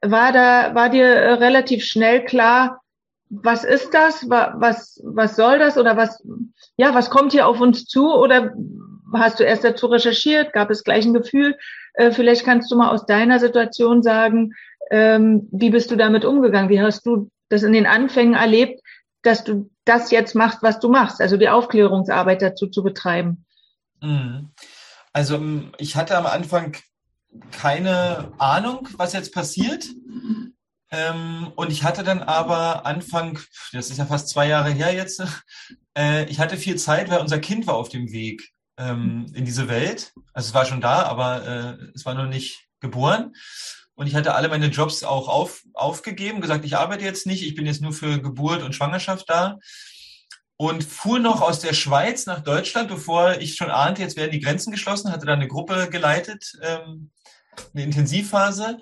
war 0.00 0.30
da, 0.30 0.76
war 0.76 0.90
dir 0.90 1.06
äh, 1.06 1.32
relativ 1.34 1.84
schnell 1.84 2.24
klar, 2.24 2.80
was 3.30 3.64
ist 3.64 3.92
das? 3.92 4.28
Was, 4.28 5.00
was 5.04 5.36
soll 5.36 5.58
das? 5.58 5.76
Oder 5.76 5.96
was, 5.96 6.22
ja, 6.76 6.94
was 6.94 7.10
kommt 7.10 7.32
hier 7.32 7.46
auf 7.46 7.60
uns 7.60 7.84
zu? 7.84 8.12
Oder 8.12 8.54
hast 9.12 9.40
du 9.40 9.44
erst 9.44 9.64
dazu 9.64 9.86
recherchiert? 9.86 10.52
Gab 10.52 10.70
es 10.70 10.84
gleich 10.84 11.04
ein 11.04 11.14
Gefühl? 11.14 11.56
Äh, 11.94 12.10
vielleicht 12.10 12.44
kannst 12.44 12.70
du 12.70 12.76
mal 12.76 12.90
aus 12.90 13.06
deiner 13.06 13.38
Situation 13.38 14.02
sagen, 14.02 14.54
ähm, 14.90 15.48
wie 15.50 15.70
bist 15.70 15.90
du 15.90 15.96
damit 15.96 16.24
umgegangen? 16.24 16.70
Wie 16.70 16.80
hast 16.80 17.06
du 17.06 17.30
das 17.48 17.62
in 17.62 17.72
den 17.72 17.86
Anfängen 17.86 18.34
erlebt, 18.34 18.80
dass 19.22 19.44
du 19.44 19.70
das 19.84 20.10
jetzt 20.10 20.34
machst, 20.34 20.62
was 20.62 20.80
du 20.80 20.88
machst, 20.88 21.20
also 21.20 21.36
die 21.36 21.48
Aufklärungsarbeit 21.48 22.42
dazu 22.42 22.68
zu 22.68 22.82
betreiben? 22.82 23.44
Mhm. 24.00 24.50
Also 25.12 25.40
ich 25.78 25.96
hatte 25.96 26.16
am 26.16 26.26
Anfang 26.26 26.76
keine 27.50 28.32
Ahnung, 28.38 28.88
was 28.96 29.12
jetzt 29.12 29.34
passiert. 29.34 29.86
Ähm, 30.90 31.52
und 31.54 31.70
ich 31.70 31.82
hatte 31.82 32.02
dann 32.02 32.22
aber 32.22 32.86
Anfang, 32.86 33.38
das 33.72 33.90
ist 33.90 33.98
ja 33.98 34.06
fast 34.06 34.28
zwei 34.28 34.48
Jahre 34.48 34.70
her 34.70 34.94
jetzt, 34.94 35.22
äh, 35.98 36.24
ich 36.24 36.40
hatte 36.40 36.56
viel 36.56 36.76
Zeit, 36.76 37.10
weil 37.10 37.20
unser 37.20 37.38
Kind 37.38 37.66
war 37.66 37.74
auf 37.74 37.88
dem 37.88 38.10
Weg 38.10 38.50
ähm, 38.78 39.26
in 39.34 39.44
diese 39.44 39.68
Welt. 39.68 40.12
Also 40.32 40.48
es 40.48 40.54
war 40.54 40.64
schon 40.64 40.80
da, 40.80 41.02
aber 41.02 41.46
äh, 41.46 41.84
es 41.94 42.06
war 42.06 42.14
noch 42.14 42.26
nicht 42.28 42.68
geboren. 42.80 43.34
Und 43.94 44.06
ich 44.06 44.14
hatte 44.14 44.34
alle 44.34 44.48
meine 44.48 44.68
Jobs 44.68 45.02
auch 45.02 45.28
auf, 45.28 45.64
aufgegeben, 45.74 46.40
gesagt, 46.40 46.64
ich 46.64 46.76
arbeite 46.76 47.04
jetzt 47.04 47.26
nicht, 47.26 47.42
ich 47.42 47.56
bin 47.56 47.66
jetzt 47.66 47.82
nur 47.82 47.92
für 47.92 48.20
Geburt 48.22 48.62
und 48.62 48.74
Schwangerschaft 48.74 49.28
da. 49.28 49.58
Und 50.56 50.84
fuhr 50.84 51.18
noch 51.18 51.40
aus 51.40 51.60
der 51.60 51.72
Schweiz 51.72 52.26
nach 52.26 52.40
Deutschland, 52.40 52.88
bevor 52.88 53.38
ich 53.38 53.56
schon 53.56 53.70
ahnte, 53.70 54.02
jetzt 54.02 54.16
werden 54.16 54.32
die 54.32 54.40
Grenzen 54.40 54.72
geschlossen, 54.72 55.12
hatte 55.12 55.26
da 55.26 55.32
eine 55.32 55.48
Gruppe 55.48 55.88
geleitet, 55.90 56.52
ähm, 56.62 57.10
eine 57.74 57.84
Intensivphase. 57.84 58.78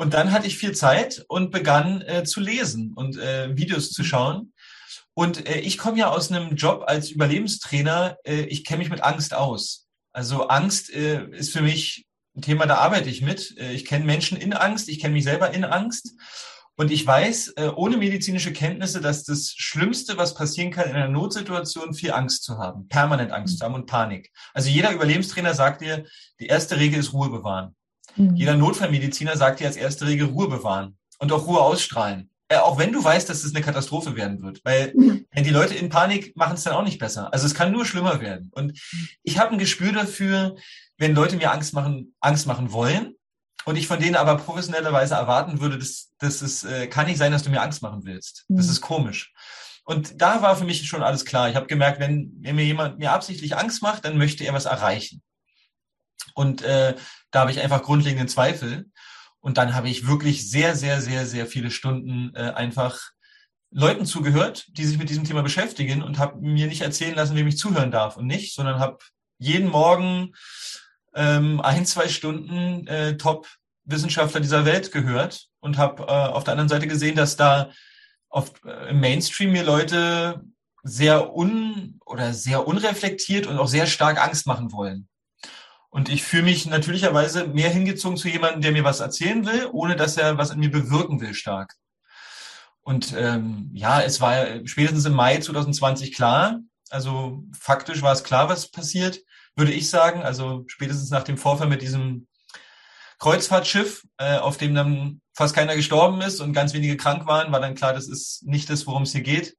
Und 0.00 0.14
dann 0.14 0.32
hatte 0.32 0.46
ich 0.46 0.56
viel 0.56 0.72
Zeit 0.72 1.26
und 1.28 1.50
begann 1.50 2.00
äh, 2.00 2.24
zu 2.24 2.40
lesen 2.40 2.94
und 2.94 3.18
äh, 3.18 3.54
Videos 3.54 3.90
zu 3.90 4.02
schauen. 4.02 4.54
Und 5.12 5.46
äh, 5.46 5.60
ich 5.60 5.76
komme 5.76 5.98
ja 5.98 6.08
aus 6.08 6.32
einem 6.32 6.56
Job 6.56 6.84
als 6.86 7.10
Überlebenstrainer. 7.10 8.16
Äh, 8.24 8.44
ich 8.44 8.64
kenne 8.64 8.78
mich 8.78 8.88
mit 8.88 9.02
Angst 9.02 9.34
aus. 9.34 9.88
Also 10.14 10.48
Angst 10.48 10.88
äh, 10.88 11.28
ist 11.32 11.52
für 11.52 11.60
mich 11.60 12.06
ein 12.34 12.40
Thema, 12.40 12.64
da 12.64 12.76
arbeite 12.76 13.10
ich 13.10 13.20
mit. 13.20 13.54
Äh, 13.58 13.74
ich 13.74 13.84
kenne 13.84 14.06
Menschen 14.06 14.38
in 14.38 14.54
Angst, 14.54 14.88
ich 14.88 15.00
kenne 15.00 15.12
mich 15.12 15.24
selber 15.24 15.50
in 15.50 15.64
Angst. 15.64 16.14
Und 16.76 16.90
ich 16.90 17.06
weiß 17.06 17.48
äh, 17.58 17.68
ohne 17.68 17.98
medizinische 17.98 18.54
Kenntnisse, 18.54 19.02
dass 19.02 19.24
das 19.24 19.52
Schlimmste, 19.54 20.16
was 20.16 20.32
passieren 20.32 20.70
kann 20.70 20.88
in 20.88 20.96
einer 20.96 21.08
Notsituation, 21.08 21.92
viel 21.92 22.12
Angst 22.12 22.44
zu 22.44 22.56
haben, 22.56 22.88
permanent 22.88 23.32
Angst 23.32 23.58
zu 23.58 23.66
haben 23.66 23.74
und 23.74 23.84
Panik. 23.84 24.32
Also 24.54 24.70
jeder 24.70 24.92
Überlebenstrainer 24.92 25.52
sagt 25.52 25.82
dir, 25.82 26.06
die 26.40 26.46
erste 26.46 26.78
Regel 26.78 27.00
ist 27.00 27.12
Ruhe 27.12 27.28
bewahren. 27.28 27.76
Mhm. 28.16 28.36
Jeder 28.36 28.56
Notfallmediziner 28.56 29.36
sagt 29.36 29.60
dir 29.60 29.66
als 29.66 29.76
erste 29.76 30.06
Regel 30.06 30.28
Ruhe 30.28 30.48
bewahren 30.48 30.96
und 31.18 31.32
auch 31.32 31.46
Ruhe 31.46 31.60
ausstrahlen. 31.60 32.30
Äh, 32.48 32.56
auch 32.58 32.78
wenn 32.78 32.92
du 32.92 33.02
weißt, 33.02 33.28
dass 33.28 33.44
es 33.44 33.54
eine 33.54 33.64
Katastrophe 33.64 34.16
werden 34.16 34.42
wird. 34.42 34.60
Weil 34.64 34.92
mhm. 34.94 35.26
die 35.36 35.50
Leute 35.50 35.74
in 35.74 35.88
Panik 35.88 36.36
machen 36.36 36.54
es 36.54 36.64
dann 36.64 36.74
auch 36.74 36.82
nicht 36.82 36.98
besser. 36.98 37.32
Also 37.32 37.46
es 37.46 37.54
kann 37.54 37.72
nur 37.72 37.86
schlimmer 37.86 38.20
werden. 38.20 38.50
Und 38.52 38.78
ich 39.22 39.38
habe 39.38 39.52
ein 39.52 39.58
Gespür 39.58 39.92
dafür, 39.92 40.56
wenn 40.98 41.14
Leute 41.14 41.36
mir 41.36 41.52
Angst 41.52 41.74
machen, 41.74 42.14
Angst 42.20 42.46
machen 42.46 42.72
wollen 42.72 43.14
und 43.64 43.76
ich 43.76 43.86
von 43.86 44.00
denen 44.00 44.16
aber 44.16 44.36
professionellerweise 44.36 45.14
erwarten 45.14 45.60
würde, 45.60 45.78
dass, 45.78 46.10
dass 46.18 46.42
es 46.42 46.64
äh, 46.64 46.88
kann 46.88 47.06
nicht 47.06 47.18
sein, 47.18 47.32
dass 47.32 47.44
du 47.44 47.50
mir 47.50 47.62
Angst 47.62 47.82
machen 47.82 48.04
willst. 48.04 48.44
Mhm. 48.48 48.56
Das 48.56 48.68
ist 48.68 48.80
komisch. 48.80 49.32
Und 49.84 50.20
da 50.20 50.42
war 50.42 50.56
für 50.56 50.64
mich 50.64 50.86
schon 50.86 51.02
alles 51.02 51.24
klar. 51.24 51.48
Ich 51.48 51.56
habe 51.56 51.66
gemerkt, 51.66 52.00
wenn, 52.00 52.32
wenn 52.40 52.56
mir 52.56 52.64
jemand 52.64 52.98
mir 52.98 53.12
absichtlich 53.12 53.56
Angst 53.56 53.82
macht, 53.82 54.04
dann 54.04 54.18
möchte 54.18 54.44
er 54.44 54.54
was 54.54 54.66
erreichen. 54.66 55.22
Und 56.34 56.62
äh, 56.62 56.96
da 57.30 57.40
habe 57.40 57.50
ich 57.50 57.60
einfach 57.60 57.82
grundlegende 57.82 58.26
Zweifel. 58.26 58.90
Und 59.40 59.58
dann 59.58 59.74
habe 59.74 59.88
ich 59.88 60.06
wirklich 60.06 60.50
sehr, 60.50 60.76
sehr, 60.76 61.00
sehr, 61.00 61.26
sehr 61.26 61.46
viele 61.46 61.70
Stunden 61.70 62.32
äh, 62.34 62.50
einfach 62.50 62.98
Leuten 63.70 64.04
zugehört, 64.04 64.66
die 64.76 64.84
sich 64.84 64.98
mit 64.98 65.08
diesem 65.08 65.24
Thema 65.24 65.42
beschäftigen 65.42 66.02
und 66.02 66.18
habe 66.18 66.40
mir 66.40 66.66
nicht 66.66 66.82
erzählen 66.82 67.14
lassen, 67.14 67.36
wem 67.36 67.46
ich 67.46 67.56
zuhören 67.56 67.90
darf 67.90 68.16
und 68.16 68.26
nicht, 68.26 68.54
sondern 68.54 68.80
habe 68.80 68.98
jeden 69.38 69.68
Morgen 69.68 70.34
ähm, 71.14 71.60
ein, 71.60 71.86
zwei 71.86 72.08
Stunden 72.08 72.86
äh, 72.86 73.16
Top-Wissenschaftler 73.16 74.40
dieser 74.40 74.64
Welt 74.64 74.92
gehört 74.92 75.46
und 75.60 75.78
habe 75.78 76.02
äh, 76.02 76.06
auf 76.06 76.44
der 76.44 76.52
anderen 76.52 76.68
Seite 76.68 76.88
gesehen, 76.88 77.16
dass 77.16 77.36
da 77.36 77.70
auf, 78.28 78.52
äh, 78.64 78.90
im 78.90 79.00
Mainstream 79.00 79.52
mir 79.52 79.62
Leute 79.62 80.42
sehr 80.82 81.34
un 81.34 82.00
oder 82.04 82.32
sehr 82.32 82.66
unreflektiert 82.66 83.46
und 83.46 83.58
auch 83.58 83.68
sehr 83.68 83.86
stark 83.86 84.20
Angst 84.20 84.46
machen 84.46 84.72
wollen. 84.72 85.08
Und 85.90 86.08
ich 86.08 86.22
fühle 86.22 86.44
mich 86.44 86.66
natürlicherweise 86.66 87.48
mehr 87.48 87.68
hingezogen 87.68 88.16
zu 88.16 88.28
jemandem, 88.28 88.62
der 88.62 88.72
mir 88.72 88.84
was 88.84 89.00
erzählen 89.00 89.44
will, 89.44 89.68
ohne 89.72 89.96
dass 89.96 90.16
er 90.16 90.38
was 90.38 90.52
an 90.52 90.60
mir 90.60 90.70
bewirken 90.70 91.20
will, 91.20 91.34
stark. 91.34 91.74
Und 92.80 93.12
ähm, 93.16 93.70
ja, 93.74 94.00
es 94.00 94.20
war 94.20 94.66
spätestens 94.66 95.04
im 95.04 95.12
Mai 95.12 95.38
2020 95.38 96.14
klar, 96.14 96.60
also 96.90 97.44
faktisch 97.58 98.02
war 98.02 98.12
es 98.12 98.24
klar, 98.24 98.48
was 98.48 98.70
passiert, 98.70 99.20
würde 99.54 99.72
ich 99.72 99.88
sagen. 99.88 100.22
Also 100.22 100.64
spätestens 100.66 101.10
nach 101.10 101.22
dem 101.22 101.38
Vorfall 101.38 101.68
mit 101.68 101.82
diesem 101.82 102.26
Kreuzfahrtschiff, 103.18 104.06
äh, 104.18 104.38
auf 104.38 104.56
dem 104.56 104.74
dann 104.74 105.20
fast 105.34 105.54
keiner 105.54 105.76
gestorben 105.76 106.20
ist 106.20 106.40
und 106.40 106.52
ganz 106.52 106.72
wenige 106.72 106.96
krank 106.96 107.26
waren, 107.26 107.52
war 107.52 107.60
dann 107.60 107.74
klar, 107.74 107.92
das 107.92 108.08
ist 108.08 108.44
nicht 108.44 108.68
das, 108.70 108.86
worum 108.86 109.02
es 109.04 109.12
hier 109.12 109.22
geht. 109.22 109.56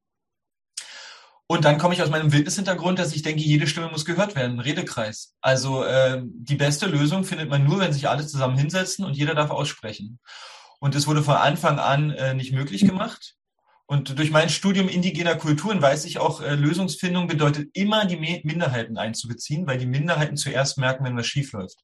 Und 1.52 1.66
dann 1.66 1.78
komme 1.78 1.94
ich 1.94 2.02
aus 2.02 2.10
meinem 2.10 2.32
Wildnishintergrund, 2.32 2.98
dass 2.98 3.14
ich 3.14 3.24
denke, 3.24 3.42
jede 3.42 3.68
Stimme 3.68 3.90
muss 3.90 4.06
gehört 4.06 4.38
werden, 4.38 4.62
Redekreis. 4.62 5.36
Also 5.42 5.84
äh, 5.84 6.22
die 6.24 6.56
beste 6.56 6.86
Lösung 6.86 7.26
findet 7.26 7.50
man 7.50 7.66
nur, 7.66 7.80
wenn 7.80 7.92
sich 7.92 8.08
alle 8.08 8.26
zusammen 8.26 8.58
hinsetzen 8.58 9.04
und 9.04 9.18
jeder 9.18 9.36
darf 9.36 9.50
aussprechen. 9.50 10.22
Und 10.80 10.96
es 10.96 11.08
wurde 11.08 11.22
von 11.22 11.36
Anfang 11.36 11.78
an 11.78 12.12
äh, 12.12 12.34
nicht 12.36 12.54
möglich 12.54 12.86
gemacht. 12.86 13.36
Und 13.86 14.18
durch 14.18 14.32
mein 14.32 14.48
Studium 14.48 14.88
indigener 14.88 15.36
Kulturen 15.36 15.82
weiß 15.82 16.06
ich 16.06 16.20
auch, 16.20 16.40
äh, 16.40 16.56
Lösungsfindung 16.56 17.28
bedeutet 17.28 17.70
immer 17.74 18.06
die 18.06 18.16
Minderheiten 18.16 18.98
einzubeziehen, 18.98 19.68
weil 19.68 19.78
die 19.78 19.86
Minderheiten 19.86 20.38
zuerst 20.38 20.78
merken, 20.78 21.04
wenn 21.04 21.18
was 21.18 21.28
schief 21.28 21.52
läuft. 21.52 21.80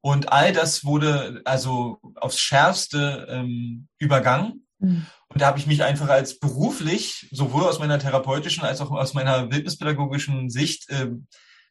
Und 0.00 0.32
all 0.32 0.52
das 0.52 0.84
wurde 0.84 1.42
also 1.44 2.00
aufs 2.16 2.40
Schärfste 2.40 3.28
ähm, 3.30 3.86
übergangen. 4.00 4.66
Mhm. 4.80 5.06
Und 5.28 5.40
da 5.40 5.46
habe 5.46 5.58
ich 5.58 5.66
mich 5.66 5.82
einfach 5.82 6.08
als 6.08 6.38
beruflich, 6.38 7.28
sowohl 7.32 7.64
aus 7.64 7.78
meiner 7.78 7.98
therapeutischen 7.98 8.64
als 8.64 8.80
auch 8.80 8.90
aus 8.90 9.14
meiner 9.14 9.50
wildnispädagogischen 9.50 10.50
Sicht, 10.50 10.88
äh, 10.90 11.10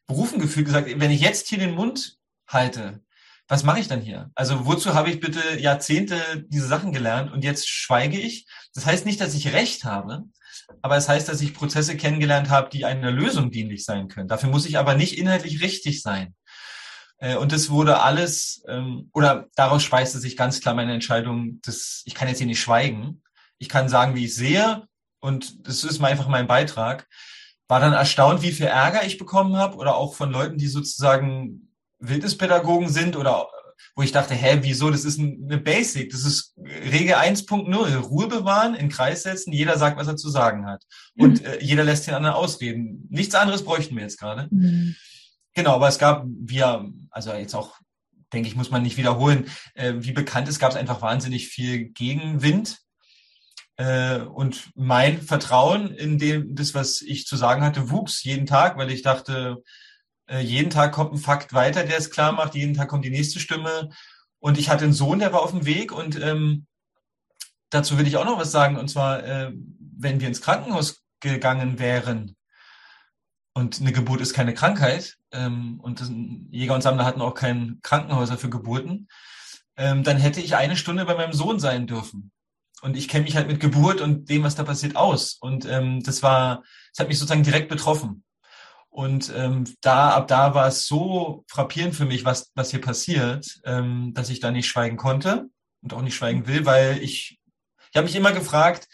berufen 0.06 0.38
gefühlt, 0.38 0.66
gesagt, 0.66 0.88
wenn 1.00 1.10
ich 1.10 1.20
jetzt 1.20 1.48
hier 1.48 1.58
den 1.58 1.74
Mund 1.74 2.18
halte, 2.46 3.00
was 3.48 3.62
mache 3.62 3.80
ich 3.80 3.88
dann 3.88 4.00
hier? 4.00 4.30
Also 4.34 4.66
wozu 4.66 4.94
habe 4.94 5.10
ich 5.10 5.20
bitte 5.20 5.58
Jahrzehnte 5.58 6.16
diese 6.48 6.66
Sachen 6.66 6.92
gelernt 6.92 7.32
und 7.32 7.44
jetzt 7.44 7.68
schweige 7.68 8.18
ich? 8.18 8.46
Das 8.74 8.86
heißt 8.86 9.04
nicht, 9.04 9.20
dass 9.20 9.34
ich 9.34 9.52
Recht 9.52 9.84
habe, 9.84 10.24
aber 10.82 10.96
es 10.96 11.08
heißt, 11.08 11.28
dass 11.28 11.42
ich 11.42 11.54
Prozesse 11.54 11.96
kennengelernt 11.96 12.48
habe, 12.48 12.70
die 12.70 12.84
einer 12.84 13.10
Lösung 13.10 13.50
dienlich 13.50 13.84
sein 13.84 14.08
können. 14.08 14.28
Dafür 14.28 14.48
muss 14.48 14.66
ich 14.66 14.78
aber 14.78 14.94
nicht 14.94 15.18
inhaltlich 15.18 15.62
richtig 15.62 16.00
sein. 16.00 16.34
Äh, 17.18 17.36
und 17.36 17.52
das 17.52 17.70
wurde 17.70 18.00
alles, 18.00 18.62
ähm, 18.68 19.10
oder 19.12 19.48
daraus 19.56 19.82
speiste 19.82 20.18
sich 20.18 20.36
ganz 20.36 20.60
klar 20.60 20.74
meine 20.74 20.94
Entscheidung, 20.94 21.60
dass 21.62 22.02
ich 22.06 22.14
kann 22.14 22.28
jetzt 22.28 22.38
hier 22.38 22.46
nicht 22.46 22.60
schweigen, 22.60 23.22
ich 23.58 23.68
kann 23.68 23.88
sagen, 23.88 24.14
wie 24.14 24.26
ich 24.26 24.34
sehe 24.34 24.86
und 25.20 25.66
das 25.66 25.84
ist 25.84 26.02
einfach 26.02 26.28
mein 26.28 26.46
Beitrag. 26.46 27.06
War 27.66 27.80
dann 27.80 27.94
erstaunt, 27.94 28.42
wie 28.42 28.52
viel 28.52 28.66
Ärger 28.66 29.04
ich 29.04 29.16
bekommen 29.16 29.56
habe 29.56 29.76
oder 29.76 29.96
auch 29.96 30.14
von 30.14 30.30
Leuten, 30.30 30.58
die 30.58 30.66
sozusagen 30.66 31.72
Wildnispädagogen 31.98 32.90
sind 32.90 33.16
oder 33.16 33.48
wo 33.96 34.02
ich 34.02 34.12
dachte, 34.12 34.34
hä, 34.34 34.58
wieso? 34.62 34.90
Das 34.90 35.04
ist 35.04 35.18
eine 35.18 35.58
Basic, 35.58 36.10
das 36.10 36.24
ist 36.24 36.54
Regel 36.58 37.14
1.0, 37.14 37.96
Ruhe 37.96 38.28
bewahren, 38.28 38.74
in 38.74 38.88
Kreis 38.88 39.22
setzen, 39.22 39.52
jeder 39.52 39.78
sagt, 39.78 39.96
was 39.96 40.08
er 40.08 40.16
zu 40.16 40.28
sagen 40.28 40.66
hat. 40.66 40.84
Und 41.16 41.44
äh, 41.44 41.62
jeder 41.62 41.84
lässt 41.84 42.06
den 42.06 42.14
anderen 42.14 42.34
ausreden. 42.34 43.06
Nichts 43.10 43.34
anderes 43.34 43.64
bräuchten 43.64 43.94
wir 43.94 44.02
jetzt 44.02 44.18
gerade. 44.18 44.48
Mhm. 44.50 44.96
Genau, 45.54 45.74
aber 45.74 45.88
es 45.88 45.98
gab, 45.98 46.24
wir, 46.26 46.90
also 47.10 47.32
jetzt 47.32 47.54
auch, 47.54 47.76
denke 48.32 48.48
ich, 48.48 48.56
muss 48.56 48.70
man 48.70 48.82
nicht 48.82 48.96
wiederholen, 48.96 49.46
äh, 49.74 49.94
wie 49.98 50.12
bekannt 50.12 50.48
ist, 50.48 50.58
gab 50.58 50.72
es 50.72 50.76
einfach 50.76 51.00
wahnsinnig 51.00 51.48
viel 51.48 51.86
Gegenwind 51.86 52.83
äh, 53.76 54.18
und 54.20 54.70
mein 54.74 55.20
Vertrauen 55.20 55.90
in 55.90 56.18
dem, 56.18 56.54
das, 56.54 56.74
was 56.74 57.00
ich 57.02 57.26
zu 57.26 57.36
sagen 57.36 57.62
hatte, 57.62 57.90
wuchs 57.90 58.22
jeden 58.22 58.46
Tag, 58.46 58.76
weil 58.76 58.90
ich 58.90 59.02
dachte, 59.02 59.62
äh, 60.28 60.40
jeden 60.40 60.70
Tag 60.70 60.92
kommt 60.92 61.12
ein 61.12 61.18
Fakt 61.18 61.52
weiter, 61.52 61.84
der 61.84 61.98
es 61.98 62.10
klar 62.10 62.32
macht, 62.32 62.54
jeden 62.54 62.74
Tag 62.74 62.88
kommt 62.88 63.04
die 63.04 63.10
nächste 63.10 63.40
Stimme. 63.40 63.90
Und 64.38 64.58
ich 64.58 64.70
hatte 64.70 64.84
einen 64.84 64.92
Sohn, 64.92 65.18
der 65.18 65.32
war 65.32 65.42
auf 65.42 65.50
dem 65.50 65.66
Weg 65.66 65.90
und 65.92 66.20
ähm, 66.20 66.66
dazu 67.70 67.98
will 67.98 68.06
ich 68.06 68.16
auch 68.16 68.24
noch 68.24 68.38
was 68.38 68.52
sagen. 68.52 68.76
Und 68.76 68.88
zwar, 68.88 69.24
äh, 69.24 69.52
wenn 69.96 70.20
wir 70.20 70.28
ins 70.28 70.40
Krankenhaus 70.40 71.02
gegangen 71.20 71.78
wären, 71.78 72.36
und 73.56 73.80
eine 73.80 73.92
Geburt 73.92 74.20
ist 74.20 74.34
keine 74.34 74.52
Krankheit, 74.52 75.16
ähm, 75.32 75.78
und 75.80 76.00
das, 76.00 76.10
Jäger 76.50 76.74
und 76.74 76.82
Sammler 76.82 77.04
hatten 77.04 77.22
auch 77.22 77.34
kein 77.34 77.78
Krankenhäuser 77.82 78.36
für 78.36 78.50
Geburten, 78.50 79.08
ähm, 79.76 80.02
dann 80.02 80.18
hätte 80.18 80.40
ich 80.40 80.56
eine 80.56 80.76
Stunde 80.76 81.04
bei 81.04 81.14
meinem 81.14 81.32
Sohn 81.32 81.60
sein 81.60 81.86
dürfen. 81.86 82.32
Und 82.84 82.98
ich 82.98 83.08
kenne 83.08 83.24
mich 83.24 83.34
halt 83.34 83.48
mit 83.48 83.60
Geburt 83.60 84.02
und 84.02 84.28
dem, 84.28 84.42
was 84.42 84.56
da 84.56 84.62
passiert, 84.62 84.94
aus. 84.94 85.38
Und 85.40 85.64
ähm, 85.64 86.02
das 86.02 86.22
war, 86.22 86.62
das 86.92 87.00
hat 87.00 87.08
mich 87.08 87.18
sozusagen 87.18 87.42
direkt 87.42 87.70
betroffen. 87.70 88.24
Und 88.90 89.32
ähm, 89.34 89.64
da, 89.80 90.10
ab 90.10 90.28
da 90.28 90.54
war 90.54 90.68
es 90.68 90.86
so 90.86 91.46
frappierend 91.48 91.94
für 91.94 92.04
mich, 92.04 92.26
was, 92.26 92.52
was 92.54 92.70
hier 92.70 92.82
passiert, 92.82 93.58
ähm, 93.64 94.12
dass 94.12 94.28
ich 94.28 94.40
da 94.40 94.50
nicht 94.50 94.68
schweigen 94.68 94.98
konnte 94.98 95.46
und 95.82 95.94
auch 95.94 96.02
nicht 96.02 96.14
schweigen 96.14 96.46
will, 96.46 96.66
weil 96.66 97.02
ich, 97.02 97.38
ich 97.90 97.96
habe 97.96 98.04
mich 98.04 98.16
immer 98.16 98.32
gefragt, 98.32 98.86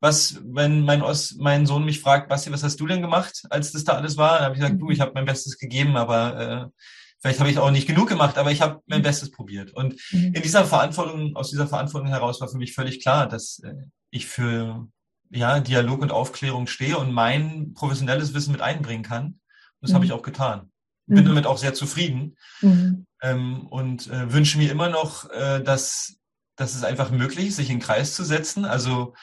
was, 0.00 0.40
wenn 0.44 0.80
mein, 0.80 1.00
Os, 1.00 1.36
mein 1.38 1.66
Sohn 1.66 1.84
mich 1.84 2.00
fragt, 2.00 2.28
Basti, 2.28 2.50
was 2.50 2.64
hast 2.64 2.80
du 2.80 2.86
denn 2.88 3.00
gemacht, 3.00 3.44
als 3.48 3.70
das 3.70 3.84
da 3.84 3.92
alles 3.92 4.16
war? 4.16 4.38
Dann 4.38 4.44
habe 4.46 4.54
ich 4.56 4.60
gesagt, 4.60 4.80
du, 4.80 4.90
ich 4.90 5.00
habe 5.00 5.12
mein 5.14 5.24
Bestes 5.24 5.56
gegeben, 5.56 5.96
aber 5.96 6.40
äh, 6.40 6.80
vielleicht 7.20 7.40
habe 7.40 7.50
ich 7.50 7.58
auch 7.58 7.70
nicht 7.70 7.86
genug 7.86 8.08
gemacht, 8.08 8.38
aber 8.38 8.52
ich 8.52 8.60
habe 8.60 8.80
mein 8.86 9.02
Bestes 9.02 9.30
probiert. 9.30 9.72
Und 9.72 9.94
mhm. 10.12 10.34
in 10.34 10.42
dieser 10.42 10.64
Verantwortung, 10.64 11.36
aus 11.36 11.50
dieser 11.50 11.66
Verantwortung 11.66 12.08
heraus 12.08 12.40
war 12.40 12.48
für 12.48 12.58
mich 12.58 12.74
völlig 12.74 13.00
klar, 13.00 13.28
dass 13.28 13.60
äh, 13.60 13.74
ich 14.10 14.26
für 14.26 14.88
ja, 15.30 15.60
Dialog 15.60 16.02
und 16.02 16.12
Aufklärung 16.12 16.66
stehe 16.66 16.98
und 16.98 17.12
mein 17.12 17.74
professionelles 17.74 18.34
Wissen 18.34 18.52
mit 18.52 18.60
einbringen 18.60 19.02
kann. 19.02 19.40
Das 19.80 19.90
mhm. 19.90 19.94
habe 19.96 20.04
ich 20.04 20.12
auch 20.12 20.22
getan. 20.22 20.70
Bin 21.06 21.22
mhm. 21.22 21.28
damit 21.28 21.46
auch 21.46 21.58
sehr 21.58 21.74
zufrieden 21.74 22.36
mhm. 22.60 23.06
ähm, 23.22 23.66
und 23.68 24.08
äh, 24.08 24.32
wünsche 24.32 24.58
mir 24.58 24.70
immer 24.70 24.88
noch, 24.88 25.30
äh, 25.30 25.62
dass, 25.62 26.16
dass 26.56 26.74
es 26.74 26.82
einfach 26.82 27.10
möglich 27.10 27.48
ist, 27.48 27.56
sich 27.56 27.70
in 27.70 27.76
den 27.76 27.82
Kreis 27.82 28.14
zu 28.14 28.24
setzen. 28.24 28.64
Also, 28.64 29.14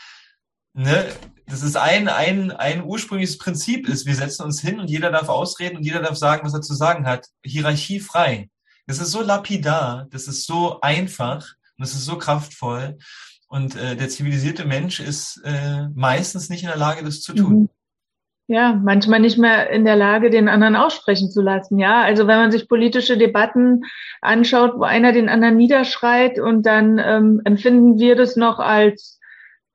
ne, 0.74 1.06
das 1.48 1.64
ist 1.64 1.76
ein, 1.76 2.08
ein, 2.08 2.52
ein 2.52 2.84
ursprüngliches 2.84 3.38
Prinzip 3.38 3.88
ist, 3.88 4.06
wir 4.06 4.16
setzen 4.16 4.44
uns 4.44 4.62
hin 4.62 4.80
und 4.80 4.90
jeder 4.90 5.12
darf 5.12 5.30
ausreden 5.30 5.78
und 5.78 5.84
jeder 5.84 6.02
darf 6.02 6.16
sagen, 6.18 6.46
was 6.46 6.54
er 6.54 6.62
zu 6.62 6.74
sagen 6.74 7.06
hat. 7.06 7.28
Hierarchie 7.44 8.00
frei. 8.00 8.50
Das 8.88 9.00
ist 9.00 9.12
so 9.12 9.22
lapidar, 9.22 10.08
das 10.10 10.28
ist 10.28 10.46
so 10.46 10.80
einfach 10.82 11.46
und 11.78 11.86
das 11.86 11.94
ist 11.94 12.06
so 12.06 12.18
kraftvoll. 12.18 12.98
Und 13.48 13.76
äh, 13.76 13.96
der 13.96 14.10
zivilisierte 14.10 14.66
Mensch 14.66 15.00
ist 15.00 15.42
äh, 15.44 15.88
meistens 15.94 16.50
nicht 16.50 16.64
in 16.64 16.70
der 16.70 16.78
Lage, 16.78 17.04
das 17.04 17.22
zu 17.22 17.34
tun. 17.34 17.54
Mhm 17.54 17.70
ja, 18.48 18.74
manchmal 18.74 19.20
nicht 19.20 19.38
mehr 19.38 19.70
in 19.70 19.86
der 19.86 19.96
Lage, 19.96 20.30
den 20.30 20.50
anderen 20.50 20.76
aussprechen 20.76 21.32
zu 21.32 21.42
lassen. 21.42 21.80
Ja, 21.80 22.02
also 22.02 22.28
wenn 22.28 22.38
man 22.38 22.52
sich 22.52 22.68
politische 22.68 23.18
Debatten 23.18 23.84
anschaut, 24.22 24.74
wo 24.76 24.84
einer 24.84 25.14
den 25.14 25.30
anderen 25.30 25.56
niederschreit 25.56 26.40
und 26.40 26.66
dann 26.66 27.00
ähm, 27.00 27.42
empfinden 27.46 28.00
wir 28.00 28.16
das 28.16 28.36
noch 28.36 28.60
als 28.60 29.20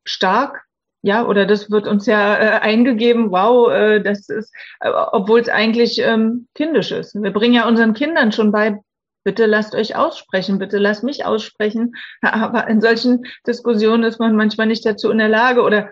stark. 0.05 0.64
Ja, 1.03 1.26
oder 1.26 1.46
das 1.46 1.70
wird 1.70 1.86
uns 1.86 2.07
ja 2.07 2.36
äh, 2.36 2.61
eingegeben, 2.61 3.30
wow, 3.30 3.70
äh, 3.70 4.01
das 4.01 4.28
ist, 4.28 4.53
äh, 4.80 4.90
obwohl 4.90 5.40
es 5.40 5.49
eigentlich 5.49 6.01
ähm, 6.01 6.49
kindisch 6.55 6.90
ist. 6.90 7.14
Wir 7.14 7.32
bringen 7.32 7.55
ja 7.55 7.68
unseren 7.68 7.94
Kindern 7.94 8.32
schon 8.32 8.51
bei, 8.51 8.80
bitte 9.22 9.46
lasst 9.46 9.76
euch 9.76 9.94
aussprechen, 9.94 10.59
bitte 10.59 10.78
lasst 10.78 11.05
mich 11.05 11.24
aussprechen. 11.24 11.94
Aber 12.22 12.66
in 12.66 12.80
solchen 12.80 13.24
Diskussionen 13.46 14.03
ist 14.03 14.18
man 14.18 14.34
manchmal 14.34 14.66
nicht 14.66 14.84
dazu 14.84 15.11
in 15.11 15.18
der 15.18 15.28
Lage 15.28 15.62
oder 15.62 15.90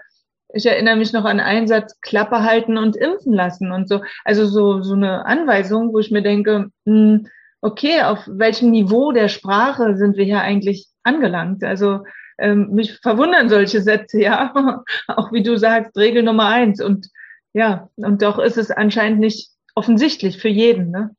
ich 0.52 0.66
erinnere 0.66 0.96
mich 0.96 1.12
noch 1.12 1.24
an 1.24 1.40
einen 1.40 1.68
Satz, 1.68 2.00
Klappe 2.00 2.42
halten 2.42 2.78
und 2.78 2.96
impfen 2.96 3.32
lassen 3.32 3.72
und 3.72 3.88
so. 3.88 4.02
Also 4.24 4.46
so, 4.46 4.82
so 4.82 4.94
eine 4.94 5.26
Anweisung, 5.26 5.92
wo 5.92 5.98
ich 5.98 6.10
mir 6.10 6.22
denke, 6.22 6.70
mh, 6.84 6.94
hm, 6.94 7.26
okay, 7.60 8.02
auf 8.02 8.20
welchem 8.26 8.70
Niveau 8.70 9.12
der 9.12 9.28
Sprache 9.28 9.96
sind 9.96 10.16
wir 10.16 10.24
hier 10.24 10.40
eigentlich 10.40 10.88
angelangt? 11.02 11.64
Also 11.64 12.00
ähm, 12.38 12.70
mich 12.70 12.98
verwundern 13.00 13.48
solche 13.48 13.82
Sätze, 13.82 14.20
ja. 14.20 14.82
Auch 15.08 15.32
wie 15.32 15.42
du 15.42 15.56
sagst, 15.58 15.96
Regel 15.96 16.22
Nummer 16.22 16.48
eins. 16.48 16.80
Und 16.80 17.08
ja, 17.52 17.88
und 17.96 18.22
doch 18.22 18.38
ist 18.38 18.58
es 18.58 18.70
anscheinend 18.70 19.20
nicht 19.20 19.50
offensichtlich 19.74 20.38
für 20.38 20.48
jeden, 20.48 20.90
ne? 20.90 21.14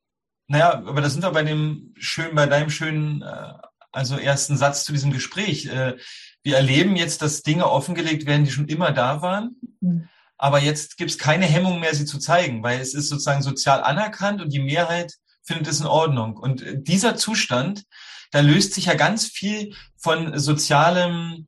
Naja, 0.47 0.73
aber 0.73 1.01
da 1.01 1.09
sind 1.09 1.23
wir 1.23 1.31
bei 1.31 1.43
dem 1.43 1.93
schönen, 1.97 2.35
bei 2.35 2.45
deinem 2.45 2.69
schönen, 2.69 3.21
äh, 3.21 3.53
also 3.91 4.17
ersten 4.17 4.55
Satz 4.55 4.85
zu 4.85 4.93
diesem 4.93 5.11
Gespräch. 5.11 5.65
Äh, 5.65 5.97
wir 6.43 6.55
erleben 6.55 6.95
jetzt, 6.95 7.21
dass 7.21 7.41
Dinge 7.41 7.69
offengelegt 7.69 8.25
werden, 8.25 8.45
die 8.45 8.51
schon 8.51 8.67
immer 8.67 8.91
da 8.91 9.21
waren. 9.21 9.57
Mhm. 9.81 10.07
Aber 10.37 10.59
jetzt 10.59 10.97
gibt 10.97 11.11
es 11.11 11.17
keine 11.17 11.45
Hemmung 11.45 11.79
mehr, 11.79 11.93
sie 11.95 12.05
zu 12.05 12.19
zeigen, 12.19 12.63
weil 12.63 12.79
es 12.79 12.93
ist 12.93 13.09
sozusagen 13.09 13.41
sozial 13.41 13.81
anerkannt 13.81 14.41
und 14.41 14.53
die 14.53 14.61
Mehrheit 14.61 15.13
findet 15.43 15.67
es 15.67 15.81
in 15.81 15.87
Ordnung. 15.87 16.37
Und 16.37 16.61
äh, 16.61 16.81
dieser 16.81 17.15
Zustand, 17.15 17.83
da 18.31 18.39
löst 18.41 18.73
sich 18.73 18.85
ja 18.85 18.95
ganz 18.95 19.25
viel 19.25 19.75
von 19.97 20.37
sozialem 20.37 21.47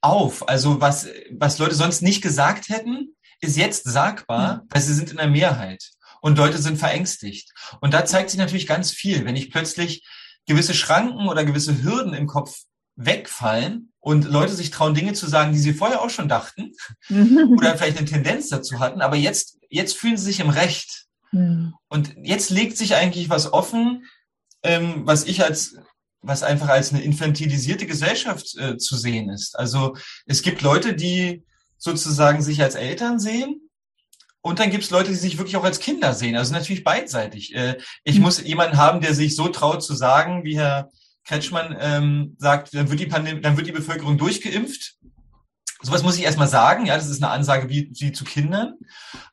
auf. 0.00 0.48
Also 0.48 0.80
was, 0.80 1.08
was 1.30 1.58
Leute 1.58 1.74
sonst 1.74 2.02
nicht 2.02 2.22
gesagt 2.22 2.68
hätten, 2.68 3.14
ist 3.40 3.56
jetzt 3.56 3.84
sagbar, 3.84 4.64
weil 4.70 4.82
sie 4.82 4.94
sind 4.94 5.10
in 5.10 5.16
der 5.16 5.28
Mehrheit. 5.28 5.90
Und 6.20 6.38
Leute 6.38 6.58
sind 6.58 6.78
verängstigt. 6.78 7.52
Und 7.80 7.94
da 7.94 8.04
zeigt 8.04 8.30
sich 8.30 8.38
natürlich 8.38 8.66
ganz 8.66 8.90
viel. 8.90 9.24
Wenn 9.24 9.36
ich 9.36 9.50
plötzlich 9.50 10.04
gewisse 10.46 10.74
Schranken 10.74 11.28
oder 11.28 11.44
gewisse 11.44 11.82
Hürden 11.82 12.14
im 12.14 12.26
Kopf 12.26 12.62
wegfallen 12.96 13.92
und 14.00 14.24
Leute 14.24 14.54
sich 14.54 14.70
trauen, 14.70 14.94
Dinge 14.94 15.12
zu 15.12 15.28
sagen, 15.28 15.52
die 15.52 15.58
sie 15.58 15.72
vorher 15.72 16.02
auch 16.02 16.10
schon 16.10 16.28
dachten 16.28 16.72
oder 17.10 17.76
vielleicht 17.76 17.98
eine 17.98 18.06
Tendenz 18.06 18.48
dazu 18.48 18.80
hatten, 18.80 19.00
aber 19.00 19.16
jetzt, 19.16 19.58
jetzt 19.68 19.96
fühlen 19.96 20.16
sie 20.16 20.24
sich 20.24 20.40
im 20.40 20.50
Recht. 20.50 21.06
Mhm. 21.30 21.74
Und 21.88 22.14
jetzt 22.22 22.50
legt 22.50 22.76
sich 22.76 22.96
eigentlich 22.96 23.30
was 23.30 23.52
offen, 23.52 24.04
ähm, 24.62 25.02
was 25.04 25.24
ich 25.24 25.42
als, 25.42 25.76
was 26.20 26.42
einfach 26.42 26.68
als 26.68 26.92
eine 26.92 27.02
infantilisierte 27.02 27.86
Gesellschaft 27.86 28.56
äh, 28.58 28.76
zu 28.76 28.96
sehen 28.96 29.30
ist. 29.30 29.58
Also 29.58 29.96
es 30.26 30.42
gibt 30.42 30.62
Leute, 30.62 30.94
die 30.94 31.44
sozusagen 31.76 32.42
sich 32.42 32.62
als 32.62 32.74
Eltern 32.74 33.18
sehen 33.18 33.68
und 34.40 34.58
dann 34.58 34.70
gibt 34.70 34.84
es 34.84 34.90
Leute, 34.90 35.10
die 35.10 35.16
sich 35.16 35.38
wirklich 35.38 35.56
auch 35.56 35.64
als 35.64 35.80
Kinder 35.80 36.14
sehen. 36.14 36.36
Also 36.36 36.52
natürlich 36.52 36.84
beidseitig. 36.84 37.54
Äh, 37.54 37.78
ich 38.04 38.16
mhm. 38.16 38.22
muss 38.22 38.42
jemanden 38.42 38.76
haben, 38.76 39.00
der 39.00 39.14
sich 39.14 39.36
so 39.36 39.48
traut 39.48 39.82
zu 39.82 39.94
sagen, 39.94 40.44
wie 40.44 40.58
Herr 40.58 40.90
Kretschmann 41.24 41.76
ähm, 41.78 42.36
sagt, 42.38 42.74
dann 42.74 42.88
wird, 42.88 43.00
die 43.00 43.08
dann 43.08 43.56
wird 43.56 43.66
die 43.66 43.72
Bevölkerung 43.72 44.16
durchgeimpft. 44.16 44.96
Sowas 45.80 46.02
muss 46.02 46.16
ich 46.16 46.24
erstmal 46.24 46.48
sagen, 46.48 46.86
ja, 46.86 46.96
das 46.96 47.08
ist 47.08 47.22
eine 47.22 47.32
Ansage 47.32 47.68
wie, 47.68 47.90
wie 47.94 48.10
zu 48.10 48.24
Kindern. 48.24 48.74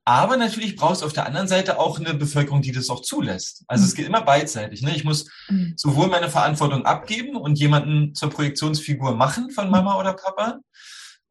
Aber 0.04 0.38
natürlich 0.38 0.76
braucht 0.76 0.98
es 0.98 1.04
auf 1.04 1.14
der 1.14 1.26
anderen 1.26 1.48
Seite 1.48 1.80
auch 1.80 2.00
eine 2.00 2.14
Bevölkerung, 2.14 2.62
die 2.62 2.72
das 2.72 2.89
auch 2.89 3.02
zulässt. 3.02 3.64
Also 3.68 3.84
es 3.84 3.96
geht 3.96 4.06
immer 4.06 4.22
beidseitig. 4.22 4.84
Ne? 4.84 4.96
Ich 4.96 5.04
muss 5.04 5.28
mhm. 5.50 5.74
sowohl 5.76 6.08
meine 6.08 6.30
Verantwortung 6.30 6.86
abgeben 6.86 7.36
und 7.36 7.58
jemanden 7.58 8.14
zur 8.14 8.30
Projektionsfigur 8.30 9.16
machen 9.16 9.50
von 9.50 9.72
Mama 9.72 10.00
oder 10.00 10.14
Papa. 10.14 10.60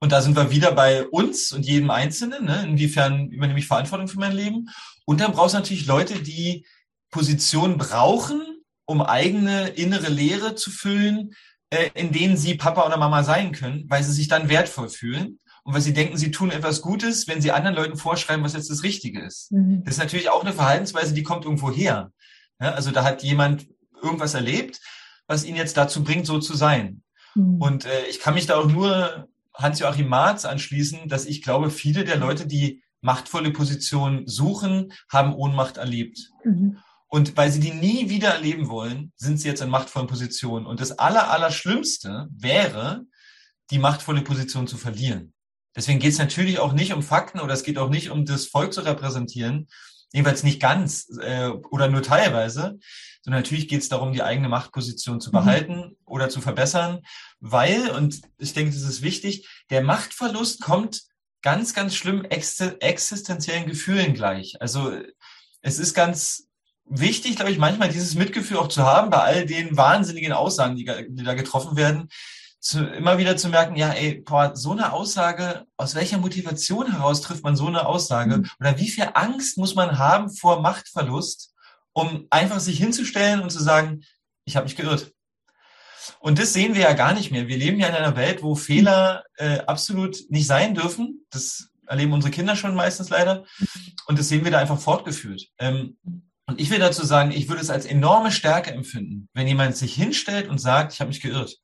Und 0.01 0.11
da 0.11 0.21
sind 0.21 0.37
wir 0.37 0.51
wieder 0.51 0.73
bei 0.73 1.07
uns 1.07 1.53
und 1.53 1.65
jedem 1.65 1.91
Einzelnen. 1.91 2.45
Ne? 2.45 2.65
Inwiefern 2.65 3.31
übernehme 3.31 3.61
ich 3.61 3.69
Verantwortung 3.69 4.09
für 4.09 4.19
mein 4.19 4.33
Leben? 4.33 4.69
Und 5.07 5.21
dann 5.21 5.33
brauchst 5.33 5.55
du 5.55 5.59
natürlich 5.59 5.87
Leute, 5.87 6.23
die 6.23 6.67
Position 7.11 7.79
brauchen, 7.79 8.43
um 8.87 9.01
eigene 9.01 9.69
innere 9.69 10.09
Leere 10.09 10.57
zu 10.57 10.71
füllen, 10.71 11.35
äh, 11.75 11.91
in 11.95 12.13
denen 12.13 12.37
sie 12.37 12.55
Papa 12.55 12.87
oder 12.87 12.97
Mama 12.97 13.23
sein 13.23 13.53
können, 13.53 13.85
weil 13.89 14.03
sie 14.03 14.13
sich 14.13 14.29
dann 14.29 14.49
wertvoll 14.49 14.89
fühlen 14.89 15.39
und 15.65 15.75
weil 15.75 15.81
sie 15.81 15.93
denken, 15.93 16.17
sie 16.17 16.31
tun 16.31 16.51
etwas 16.51 16.83
Gutes, 16.83 17.27
wenn 17.27 17.41
sie 17.41 17.53
anderen 17.53 17.77
Leuten 17.77 17.97
vorschreiben, 17.97 18.45
was 18.45 18.53
jetzt 18.53 18.71
das 18.71 18.83
Richtige 18.83 19.23
ist. 19.23 19.51
Mhm. 19.53 19.83
Das 19.85 19.95
ist 19.95 20.01
natürlich 20.01 20.31
auch 20.31 20.43
eine 20.43 20.53
Verhaltensweise, 20.53 21.15
die 21.15 21.23
kommt 21.23 21.45
irgendwo 21.45 21.71
her. 21.71 22.13
Ja, 22.61 22.73
also 22.73 22.91
da 22.91 23.03
hat 23.03 23.23
jemand 23.23 23.67
irgendwas 24.03 24.35
erlebt, 24.35 24.81
was 25.27 25.45
ihn 25.45 25.57
jetzt 25.57 25.77
dazu 25.77 26.05
bringt, 26.05 26.27
so 26.27 26.39
zu 26.39 26.55
sein. 26.55 27.03
Mhm. 27.35 27.61
Und 27.61 27.85
äh, 27.87 28.07
ich 28.11 28.21
kann 28.21 28.35
mich 28.35 28.47
da 28.47 28.57
auch 28.57 28.69
nur 28.69 29.29
Hans-Joachim 29.55 30.09
Marz 30.09 30.45
anschließen, 30.45 31.09
dass 31.09 31.27
ich 31.27 31.43
glaube, 31.43 31.71
viele 31.71 32.05
der 32.05 32.17
Leute, 32.17 32.47
die 32.47 32.83
machtvolle 33.01 33.51
Positionen 33.51 34.27
suchen, 34.27 34.93
haben 35.09 35.35
Ohnmacht 35.35 35.77
erlebt. 35.77 36.31
Mhm. 36.45 36.79
Und 37.15 37.37
weil 37.37 37.53
sie 37.53 37.61
die 37.61 37.71
nie 37.71 38.09
wieder 38.09 38.31
erleben 38.31 38.69
wollen, 38.69 39.13
sind 39.15 39.39
sie 39.39 39.47
jetzt 39.47 39.63
in 39.63 39.71
machtvollen 39.71 40.09
Positionen. 40.09 40.67
Und 40.67 40.81
das 40.81 40.99
Aller, 40.99 41.31
Allerschlimmste 41.31 42.27
wäre, 42.37 43.05
die 43.71 43.79
machtvolle 43.79 44.23
Position 44.23 44.67
zu 44.67 44.77
verlieren. 44.77 45.33
Deswegen 45.77 46.01
geht 46.01 46.11
es 46.11 46.19
natürlich 46.19 46.59
auch 46.59 46.73
nicht 46.73 46.93
um 46.93 47.05
Fakten 47.05 47.39
oder 47.39 47.55
es 47.55 47.63
geht 47.63 47.79
auch 47.79 47.89
nicht 47.89 48.11
um 48.11 48.25
das 48.25 48.47
Volk 48.47 48.73
zu 48.73 48.81
repräsentieren, 48.81 49.69
jedenfalls 50.13 50.43
nicht 50.43 50.59
ganz 50.59 51.07
äh, 51.21 51.51
oder 51.71 51.87
nur 51.87 52.03
teilweise, 52.03 52.81
sondern 53.23 53.43
natürlich 53.43 53.69
geht 53.69 53.83
es 53.83 53.89
darum, 53.89 54.13
die 54.13 54.25
eigene 54.25 54.49
Machtposition 54.49 55.21
zu 55.21 55.31
mhm. 55.31 55.35
behalten 55.35 55.77
mhm. 55.77 55.97
oder 56.07 56.31
zu 56.31 56.41
verbessern, 56.41 57.03
weil, 57.39 57.91
und 57.91 58.23
ich 58.39 58.55
denke, 58.55 58.73
das 58.73 58.83
ist 58.83 59.03
wichtig, 59.03 59.49
der 59.71 59.83
Machtverlust 59.83 60.63
kommt 60.63 61.03
ganz, 61.43 61.75
ganz 61.75 61.95
schlimm 61.95 62.25
existenziellen 62.25 63.67
Gefühlen 63.67 64.15
gleich. 64.15 64.61
Also 64.61 64.99
es 65.61 65.79
ist 65.79 65.95
ganz 65.95 66.49
wichtig, 66.87 67.37
glaube 67.37 67.51
ich, 67.51 67.59
manchmal 67.59 67.89
dieses 67.89 68.15
Mitgefühl 68.15 68.59
auch 68.59 68.69
zu 68.69 68.83
haben 68.83 69.11
bei 69.11 69.19
all 69.19 69.47
den 69.47 69.77
wahnsinnigen 69.77 70.33
Aussagen, 70.33 70.77
die, 70.77 70.85
die 70.85 71.25
da 71.25 71.35
getroffen 71.35 71.77
werden, 71.77 72.09
zu, 72.65 72.83
immer 72.83 73.19
wieder 73.19 73.37
zu 73.37 73.51
merken, 73.51 73.77
ja, 73.77 73.91
ey, 73.91 74.23
boah, 74.23 74.57
so 74.57 74.73
eine 74.73 74.93
Aussage, 74.93 75.67
aus 75.77 75.95
welcher 75.95 76.17
Motivation 76.17 76.91
heraus 76.91 77.21
trifft 77.21 77.45
man 77.45 77.57
so 77.57 77.67
eine 77.67 77.87
Aussage? 77.87 78.39
Mhm. 78.39 78.51
Oder 78.59 78.79
wie 78.79 78.89
viel 78.89 79.07
Angst 79.13 79.59
muss 79.59 79.75
man 79.75 79.99
haben 79.99 80.31
vor 80.31 80.63
Machtverlust, 80.63 81.53
um 81.93 82.27
einfach 82.31 82.61
sich 82.61 82.79
hinzustellen 82.79 83.41
und 83.41 83.51
zu 83.51 83.63
sagen, 83.63 84.03
ich 84.47 84.57
habe 84.57 84.65
mich 84.65 84.77
geirrt. 84.77 85.13
Und 86.21 86.39
das 86.39 86.55
sehen 86.55 86.75
wir 86.75 86.83
ja 86.83 86.93
gar 86.95 87.13
nicht 87.13 87.31
mehr. 87.31 87.49
Wir 87.49 87.59
leben 87.59 87.79
ja 87.79 87.89
in 87.89 87.95
einer 87.95 88.17
Welt, 88.17 88.43
wo 88.43 88.55
Fehler 88.55 89.25
äh, 89.37 89.59
absolut 89.61 90.19
nicht 90.31 90.47
sein 90.47 90.75
dürfen. 90.75 91.27
Das 91.31 91.69
erleben 91.87 92.15
unsere 92.15 92.31
Kinder 92.31 92.57
schon 92.57 92.75
meistens 92.75 93.11
leider. 93.11 93.45
Mhm. 93.59 93.69
Und 94.07 94.19
das 94.19 94.29
sehen 94.29 94.43
wir 94.43 94.51
da 94.51 94.59
einfach 94.59 94.81
fortgeführt. 94.81 95.49
Ähm, 95.59 95.99
und 96.47 96.61
ich 96.61 96.71
will 96.71 96.79
dazu 96.79 97.05
sagen, 97.05 97.31
ich 97.31 97.49
würde 97.49 97.63
es 97.63 97.71
als 97.71 97.87
enorme 97.87 98.31
Stärke 98.31 98.73
empfinden, 98.73 99.29
wenn 99.33 99.49
jemand 99.49 99.77
sich 99.77 99.95
hinstellt 99.95 100.49
und 100.49 100.59
sagt, 100.59 100.93
ich 100.93 101.01
habe 101.01 101.09
mich 101.09 101.21
geirrt. 101.21 101.57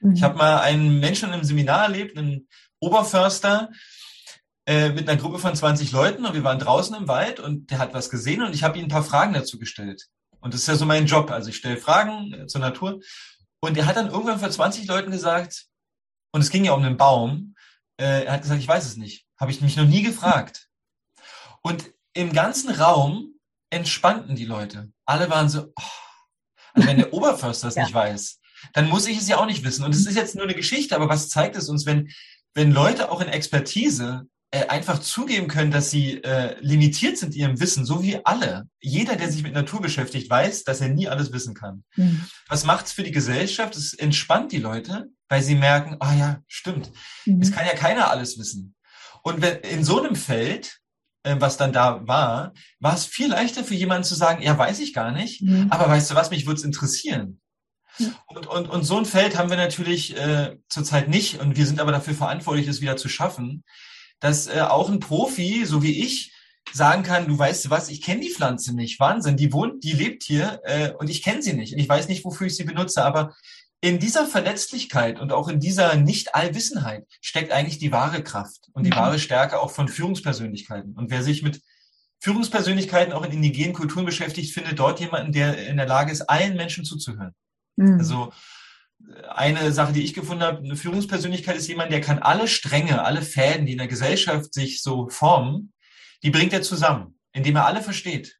Mhm. 0.00 0.14
Ich 0.14 0.22
habe 0.22 0.36
mal 0.36 0.60
einen 0.60 1.00
Menschen 1.00 1.32
im 1.32 1.44
Seminar 1.44 1.84
erlebt, 1.84 2.16
einen 2.18 2.48
Oberförster, 2.80 3.70
äh, 4.66 4.90
mit 4.90 5.08
einer 5.08 5.20
Gruppe 5.20 5.38
von 5.38 5.56
20 5.56 5.90
Leuten 5.90 6.24
und 6.24 6.34
wir 6.34 6.44
waren 6.44 6.58
draußen 6.58 6.94
im 6.94 7.08
Wald 7.08 7.40
und 7.40 7.70
der 7.70 7.78
hat 7.78 7.94
was 7.94 8.10
gesehen 8.10 8.42
und 8.42 8.54
ich 8.54 8.62
habe 8.62 8.78
ihm 8.78 8.84
ein 8.84 8.90
paar 8.90 9.02
Fragen 9.02 9.32
dazu 9.32 9.58
gestellt. 9.58 10.06
Und 10.40 10.54
das 10.54 10.62
ist 10.62 10.68
ja 10.68 10.76
so 10.76 10.84
mein 10.84 11.06
Job. 11.06 11.30
Also 11.30 11.48
ich 11.48 11.56
stelle 11.56 11.78
Fragen 11.78 12.32
äh, 12.34 12.46
zur 12.46 12.60
Natur. 12.60 13.00
Und 13.60 13.76
er 13.76 13.86
hat 13.86 13.96
dann 13.96 14.10
irgendwann 14.10 14.40
vor 14.40 14.50
20 14.50 14.86
Leuten 14.86 15.10
gesagt, 15.10 15.66
und 16.32 16.40
es 16.40 16.50
ging 16.50 16.64
ja 16.64 16.72
um 16.72 16.82
einen 16.82 16.96
Baum, 16.96 17.54
äh, 17.96 18.24
er 18.24 18.32
hat 18.32 18.42
gesagt, 18.42 18.60
ich 18.60 18.68
weiß 18.68 18.84
es 18.86 18.96
nicht. 18.96 19.26
Habe 19.38 19.50
ich 19.50 19.60
mich 19.60 19.76
noch 19.76 19.84
nie 19.84 20.02
gefragt. 20.02 20.68
Und 21.62 21.92
im 22.14 22.32
ganzen 22.32 22.70
Raum 22.70 23.31
entspannten 23.72 24.36
die 24.36 24.44
Leute. 24.44 24.90
Alle 25.06 25.30
waren 25.30 25.48
so, 25.48 25.62
oh. 25.62 25.82
also 26.74 26.88
wenn 26.88 26.98
der 26.98 27.12
Oberförster 27.12 27.68
es 27.68 27.74
ja. 27.74 27.82
nicht 27.82 27.94
weiß, 27.94 28.40
dann 28.74 28.88
muss 28.88 29.06
ich 29.06 29.18
es 29.18 29.28
ja 29.28 29.38
auch 29.38 29.46
nicht 29.46 29.64
wissen. 29.64 29.84
Und 29.84 29.94
es 29.94 30.06
ist 30.06 30.16
jetzt 30.16 30.34
nur 30.34 30.44
eine 30.44 30.54
Geschichte, 30.54 30.94
aber 30.94 31.08
was 31.08 31.28
zeigt 31.28 31.56
es 31.56 31.68
uns, 31.68 31.86
wenn, 31.86 32.10
wenn 32.54 32.70
Leute 32.70 33.10
auch 33.10 33.20
in 33.20 33.28
Expertise 33.28 34.26
äh, 34.50 34.66
einfach 34.66 35.00
zugeben 35.00 35.48
können, 35.48 35.70
dass 35.70 35.90
sie 35.90 36.22
äh, 36.22 36.56
limitiert 36.60 37.16
sind 37.16 37.34
in 37.34 37.40
ihrem 37.40 37.60
Wissen, 37.60 37.86
so 37.86 38.02
wie 38.02 38.24
alle. 38.24 38.68
Jeder, 38.80 39.16
der 39.16 39.32
sich 39.32 39.42
mit 39.42 39.54
Natur 39.54 39.80
beschäftigt, 39.80 40.28
weiß, 40.28 40.64
dass 40.64 40.82
er 40.82 40.90
nie 40.90 41.08
alles 41.08 41.32
wissen 41.32 41.54
kann. 41.54 41.84
Mhm. 41.96 42.26
Was 42.48 42.64
macht's 42.64 42.92
für 42.92 43.02
die 43.02 43.12
Gesellschaft? 43.12 43.74
Es 43.74 43.94
entspannt 43.94 44.52
die 44.52 44.58
Leute, 44.58 45.08
weil 45.28 45.42
sie 45.42 45.54
merken, 45.54 45.96
ah 46.00 46.14
ja, 46.14 46.42
stimmt. 46.46 46.92
Mhm. 47.24 47.40
Es 47.40 47.50
kann 47.50 47.66
ja 47.66 47.74
keiner 47.74 48.10
alles 48.10 48.38
wissen. 48.38 48.74
Und 49.22 49.40
wenn 49.40 49.60
in 49.60 49.84
so 49.84 50.02
einem 50.02 50.16
Feld, 50.16 50.81
was 51.24 51.56
dann 51.56 51.72
da 51.72 52.06
war, 52.06 52.52
war 52.80 52.94
es 52.94 53.04
viel 53.04 53.28
leichter 53.28 53.64
für 53.64 53.74
jemanden 53.74 54.04
zu 54.04 54.14
sagen, 54.14 54.42
ja, 54.42 54.56
weiß 54.56 54.80
ich 54.80 54.92
gar 54.92 55.12
nicht, 55.12 55.42
mhm. 55.42 55.68
aber 55.70 55.88
weißt 55.88 56.10
du 56.10 56.14
was, 56.14 56.30
mich 56.30 56.46
würde 56.46 56.58
es 56.58 56.64
interessieren. 56.64 57.40
Und, 58.26 58.46
und, 58.46 58.70
und 58.70 58.84
so 58.84 58.96
ein 58.98 59.04
Feld 59.04 59.36
haben 59.36 59.50
wir 59.50 59.58
natürlich 59.58 60.16
äh, 60.16 60.56
zurzeit 60.68 61.08
nicht 61.08 61.40
und 61.40 61.56
wir 61.56 61.66
sind 61.66 61.78
aber 61.78 61.92
dafür 61.92 62.14
verantwortlich, 62.14 62.66
es 62.66 62.80
wieder 62.80 62.96
zu 62.96 63.08
schaffen 63.08 63.64
dass 64.22 64.46
äh, 64.46 64.60
auch 64.60 64.88
ein 64.88 65.00
Profi, 65.00 65.66
so 65.66 65.82
wie 65.82 66.04
ich, 66.04 66.32
sagen 66.72 67.02
kann, 67.02 67.26
du 67.26 67.36
weißt 67.36 67.70
was, 67.70 67.88
ich 67.88 68.00
kenne 68.00 68.20
die 68.20 68.30
Pflanze 68.30 68.74
nicht. 68.74 69.00
Wahnsinn, 69.00 69.36
die 69.36 69.52
wohnt, 69.52 69.82
die 69.82 69.92
lebt 69.92 70.22
hier 70.22 70.60
äh, 70.64 70.92
und 70.92 71.10
ich 71.10 71.22
kenne 71.22 71.42
sie 71.42 71.54
nicht. 71.54 71.74
Und 71.74 71.80
ich 71.80 71.88
weiß 71.88 72.08
nicht, 72.08 72.24
wofür 72.24 72.46
ich 72.46 72.56
sie 72.56 72.62
benutze, 72.62 73.04
aber 73.04 73.34
in 73.82 73.98
dieser 73.98 74.26
Verletzlichkeit 74.26 75.20
und 75.20 75.32
auch 75.32 75.48
in 75.48 75.58
dieser 75.58 75.96
Nicht-Allwissenheit 75.96 77.04
steckt 77.20 77.50
eigentlich 77.50 77.78
die 77.78 77.90
wahre 77.90 78.22
Kraft 78.22 78.68
und 78.72 78.84
die 78.84 78.90
mhm. 78.90 78.96
wahre 78.96 79.18
Stärke 79.18 79.60
auch 79.60 79.72
von 79.72 79.88
Führungspersönlichkeiten. 79.88 80.94
Und 80.94 81.10
wer 81.10 81.24
sich 81.24 81.42
mit 81.42 81.60
Führungspersönlichkeiten 82.20 83.12
auch 83.12 83.24
in 83.24 83.32
indigenen 83.32 83.72
Kulturen 83.72 84.06
beschäftigt, 84.06 84.54
findet 84.54 84.78
dort 84.78 85.00
jemanden, 85.00 85.32
der 85.32 85.66
in 85.66 85.76
der 85.76 85.88
Lage 85.88 86.12
ist, 86.12 86.22
allen 86.22 86.56
Menschen 86.56 86.84
zuzuhören. 86.84 87.34
Mhm. 87.74 87.98
Also 87.98 88.32
eine 89.28 89.72
Sache, 89.72 89.92
die 89.92 90.04
ich 90.04 90.14
gefunden 90.14 90.44
habe, 90.44 90.58
eine 90.58 90.76
Führungspersönlichkeit 90.76 91.56
ist 91.56 91.66
jemand, 91.66 91.90
der 91.90 92.00
kann 92.00 92.20
alle 92.20 92.46
Stränge, 92.46 93.04
alle 93.04 93.20
Fäden, 93.20 93.66
die 93.66 93.72
in 93.72 93.78
der 93.78 93.88
Gesellschaft 93.88 94.54
sich 94.54 94.80
so 94.80 95.08
formen, 95.08 95.72
die 96.22 96.30
bringt 96.30 96.52
er 96.52 96.62
zusammen, 96.62 97.18
indem 97.32 97.56
er 97.56 97.66
alle 97.66 97.82
versteht. 97.82 98.38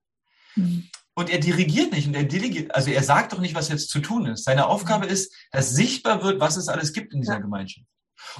Mhm. 0.55 0.89
Und 1.15 1.29
er 1.29 1.39
dirigiert 1.39 1.93
nicht 1.93 2.09
und 2.09 2.15
er 2.15 2.25
delegiert, 2.25 2.75
also 2.75 2.91
er 2.91 3.03
sagt 3.03 3.33
doch 3.33 3.39
nicht, 3.39 3.55
was 3.55 3.69
jetzt 3.69 3.91
zu 3.91 4.01
tun 4.01 4.27
ist. 4.27 4.45
Seine 4.45 4.67
Aufgabe 4.67 5.07
ist, 5.07 5.35
dass 5.51 5.71
sichtbar 5.71 6.23
wird, 6.23 6.41
was 6.41 6.57
es 6.57 6.69
alles 6.69 6.95
gibt 6.95 7.13
in 7.13 7.21
dieser 7.21 7.35
ja. 7.35 7.41
Gemeinschaft. 7.41 7.87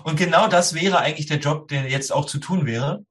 Und 0.05 0.17
genau 0.17 0.49
das 0.49 0.73
wäre 0.75 0.99
eigentlich 0.99 1.27
der 1.27 1.39
Job, 1.39 1.69
der 1.69 1.89
jetzt 1.91 2.13
auch 2.13 2.25
zu 2.25 2.39
tun 2.39 2.65
wäre. 2.65 3.05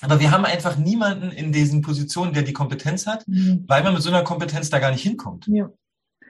Aber 0.00 0.18
wir 0.18 0.32
haben 0.32 0.44
einfach 0.44 0.76
niemanden 0.76 1.30
in 1.30 1.52
diesen 1.52 1.80
Positionen, 1.80 2.32
der 2.32 2.42
die 2.42 2.52
Kompetenz 2.52 3.06
hat, 3.06 3.26
mhm. 3.28 3.64
weil 3.68 3.84
man 3.84 3.94
mit 3.94 4.02
so 4.02 4.10
einer 4.10 4.24
Kompetenz 4.24 4.68
da 4.68 4.80
gar 4.80 4.90
nicht 4.90 5.02
hinkommt. 5.02 5.46
Ja. 5.46 5.70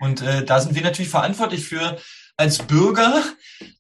Und 0.01 0.21
äh, 0.21 0.45
da 0.45 0.61
sind 0.61 0.75
wir 0.75 0.83
natürlich 0.83 1.11
verantwortlich 1.11 1.65
für, 1.65 1.99
als 2.37 2.59
Bürger 2.59 3.23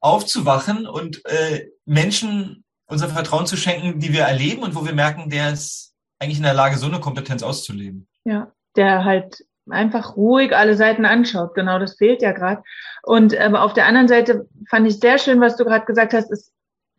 aufzuwachen 0.00 0.86
und 0.86 1.24
äh, 1.26 1.68
Menschen 1.84 2.64
unser 2.86 3.08
Vertrauen 3.08 3.46
zu 3.46 3.56
schenken, 3.56 4.00
die 4.00 4.12
wir 4.12 4.22
erleben 4.22 4.62
und 4.62 4.74
wo 4.74 4.84
wir 4.84 4.94
merken, 4.94 5.28
der 5.28 5.52
ist 5.52 5.94
eigentlich 6.18 6.38
in 6.38 6.44
der 6.44 6.54
Lage, 6.54 6.78
so 6.78 6.86
eine 6.86 7.00
Kompetenz 7.00 7.42
auszuleben. 7.42 8.06
Ja, 8.24 8.52
der 8.76 9.04
halt 9.04 9.44
einfach 9.70 10.16
ruhig 10.16 10.54
alle 10.54 10.74
Seiten 10.74 11.04
anschaut. 11.04 11.54
Genau, 11.54 11.78
das 11.78 11.96
fehlt 11.96 12.22
ja 12.22 12.32
gerade. 12.32 12.62
Und 13.02 13.36
aber 13.36 13.62
auf 13.62 13.72
der 13.72 13.86
anderen 13.86 14.08
Seite 14.08 14.48
fand 14.68 14.86
ich 14.86 15.00
sehr 15.00 15.18
schön, 15.18 15.40
was 15.40 15.56
du 15.56 15.64
gerade 15.64 15.86
gesagt 15.86 16.12
hast, 16.12 16.30
ist 16.30 16.52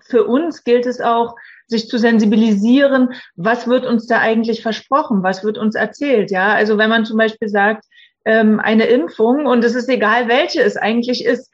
für 0.07 0.26
uns 0.26 0.63
gilt 0.63 0.86
es 0.86 1.01
auch, 1.01 1.36
sich 1.67 1.88
zu 1.88 1.97
sensibilisieren, 1.97 3.13
was 3.36 3.67
wird 3.67 3.86
uns 3.86 4.05
da 4.05 4.19
eigentlich 4.19 4.61
versprochen, 4.61 5.23
was 5.23 5.43
wird 5.43 5.57
uns 5.57 5.73
erzählt, 5.73 6.30
ja. 6.30 6.53
Also 6.53 6.78
wenn 6.78 6.89
man 6.89 7.05
zum 7.05 7.17
Beispiel 7.17 7.49
sagt, 7.49 7.86
ähm, 8.23 8.59
eine 8.59 8.86
Impfung 8.86 9.45
und 9.45 9.63
es 9.63 9.76
ist 9.76 9.89
egal, 9.89 10.28
welche 10.28 10.61
es 10.61 10.78
eigentlich 10.78 11.26
ist, 11.26 11.51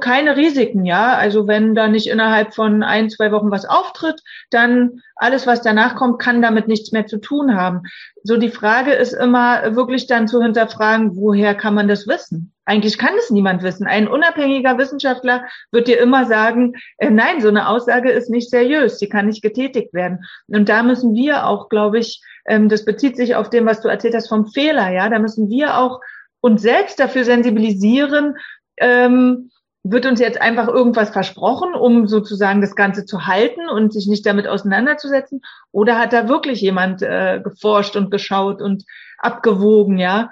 keine 0.00 0.36
Risiken, 0.36 0.84
ja. 0.84 1.14
Also 1.14 1.46
wenn 1.46 1.74
da 1.74 1.88
nicht 1.88 2.08
innerhalb 2.08 2.54
von 2.54 2.82
ein, 2.82 3.10
zwei 3.10 3.30
Wochen 3.30 3.50
was 3.50 3.64
auftritt, 3.64 4.20
dann 4.50 5.00
alles, 5.14 5.46
was 5.46 5.62
danach 5.62 5.94
kommt, 5.94 6.20
kann 6.20 6.42
damit 6.42 6.66
nichts 6.68 6.92
mehr 6.92 7.06
zu 7.06 7.18
tun 7.18 7.54
haben. 7.54 7.82
So 8.24 8.36
die 8.36 8.50
Frage 8.50 8.92
ist 8.92 9.12
immer 9.12 9.76
wirklich 9.76 10.06
dann 10.06 10.26
zu 10.26 10.42
hinterfragen, 10.42 11.16
woher 11.16 11.54
kann 11.54 11.74
man 11.74 11.88
das 11.88 12.08
wissen? 12.08 12.52
Eigentlich 12.64 12.98
kann 12.98 13.14
es 13.18 13.30
niemand 13.30 13.62
wissen. 13.62 13.86
Ein 13.86 14.08
unabhängiger 14.08 14.76
Wissenschaftler 14.78 15.44
wird 15.70 15.88
dir 15.88 16.00
immer 16.00 16.26
sagen, 16.26 16.74
äh, 16.98 17.10
nein, 17.10 17.40
so 17.40 17.48
eine 17.48 17.68
Aussage 17.68 18.10
ist 18.10 18.30
nicht 18.30 18.50
seriös, 18.50 18.98
sie 18.98 19.08
kann 19.08 19.26
nicht 19.26 19.42
getätigt 19.42 19.94
werden. 19.94 20.24
Und 20.48 20.68
da 20.68 20.82
müssen 20.82 21.14
wir 21.14 21.46
auch, 21.46 21.68
glaube 21.68 21.98
ich, 21.98 22.20
ähm, 22.46 22.68
das 22.68 22.84
bezieht 22.84 23.16
sich 23.16 23.36
auf 23.36 23.48
dem, 23.48 23.64
was 23.64 23.80
du 23.80 23.88
erzählt 23.88 24.14
hast 24.14 24.28
vom 24.28 24.46
Fehler, 24.48 24.90
ja, 24.90 25.08
da 25.08 25.18
müssen 25.18 25.48
wir 25.48 25.78
auch 25.78 26.00
uns 26.40 26.62
selbst 26.62 27.00
dafür 27.00 27.24
sensibilisieren, 27.24 28.36
ähm, 28.76 29.50
wird 29.82 30.06
uns 30.06 30.20
jetzt 30.20 30.40
einfach 30.40 30.68
irgendwas 30.68 31.10
versprochen, 31.10 31.74
um 31.74 32.08
sozusagen 32.08 32.60
das 32.60 32.74
Ganze 32.74 33.06
zu 33.06 33.26
halten 33.26 33.68
und 33.68 33.92
sich 33.92 34.06
nicht 34.06 34.26
damit 34.26 34.46
auseinanderzusetzen? 34.46 35.42
Oder 35.72 35.98
hat 35.98 36.12
da 36.12 36.28
wirklich 36.28 36.60
jemand 36.60 37.02
äh, 37.02 37.40
geforscht 37.42 37.96
und 37.96 38.10
geschaut 38.10 38.60
und 38.60 38.84
abgewogen, 39.18 39.98
ja? 39.98 40.30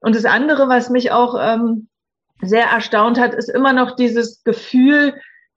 Und 0.00 0.14
das 0.14 0.24
andere, 0.24 0.68
was 0.68 0.90
mich 0.90 1.10
auch 1.10 1.34
ähm, 1.40 1.88
sehr 2.40 2.66
erstaunt 2.66 3.18
hat, 3.18 3.34
ist 3.34 3.48
immer 3.48 3.72
noch 3.72 3.96
dieses 3.96 4.44
Gefühl, 4.44 5.14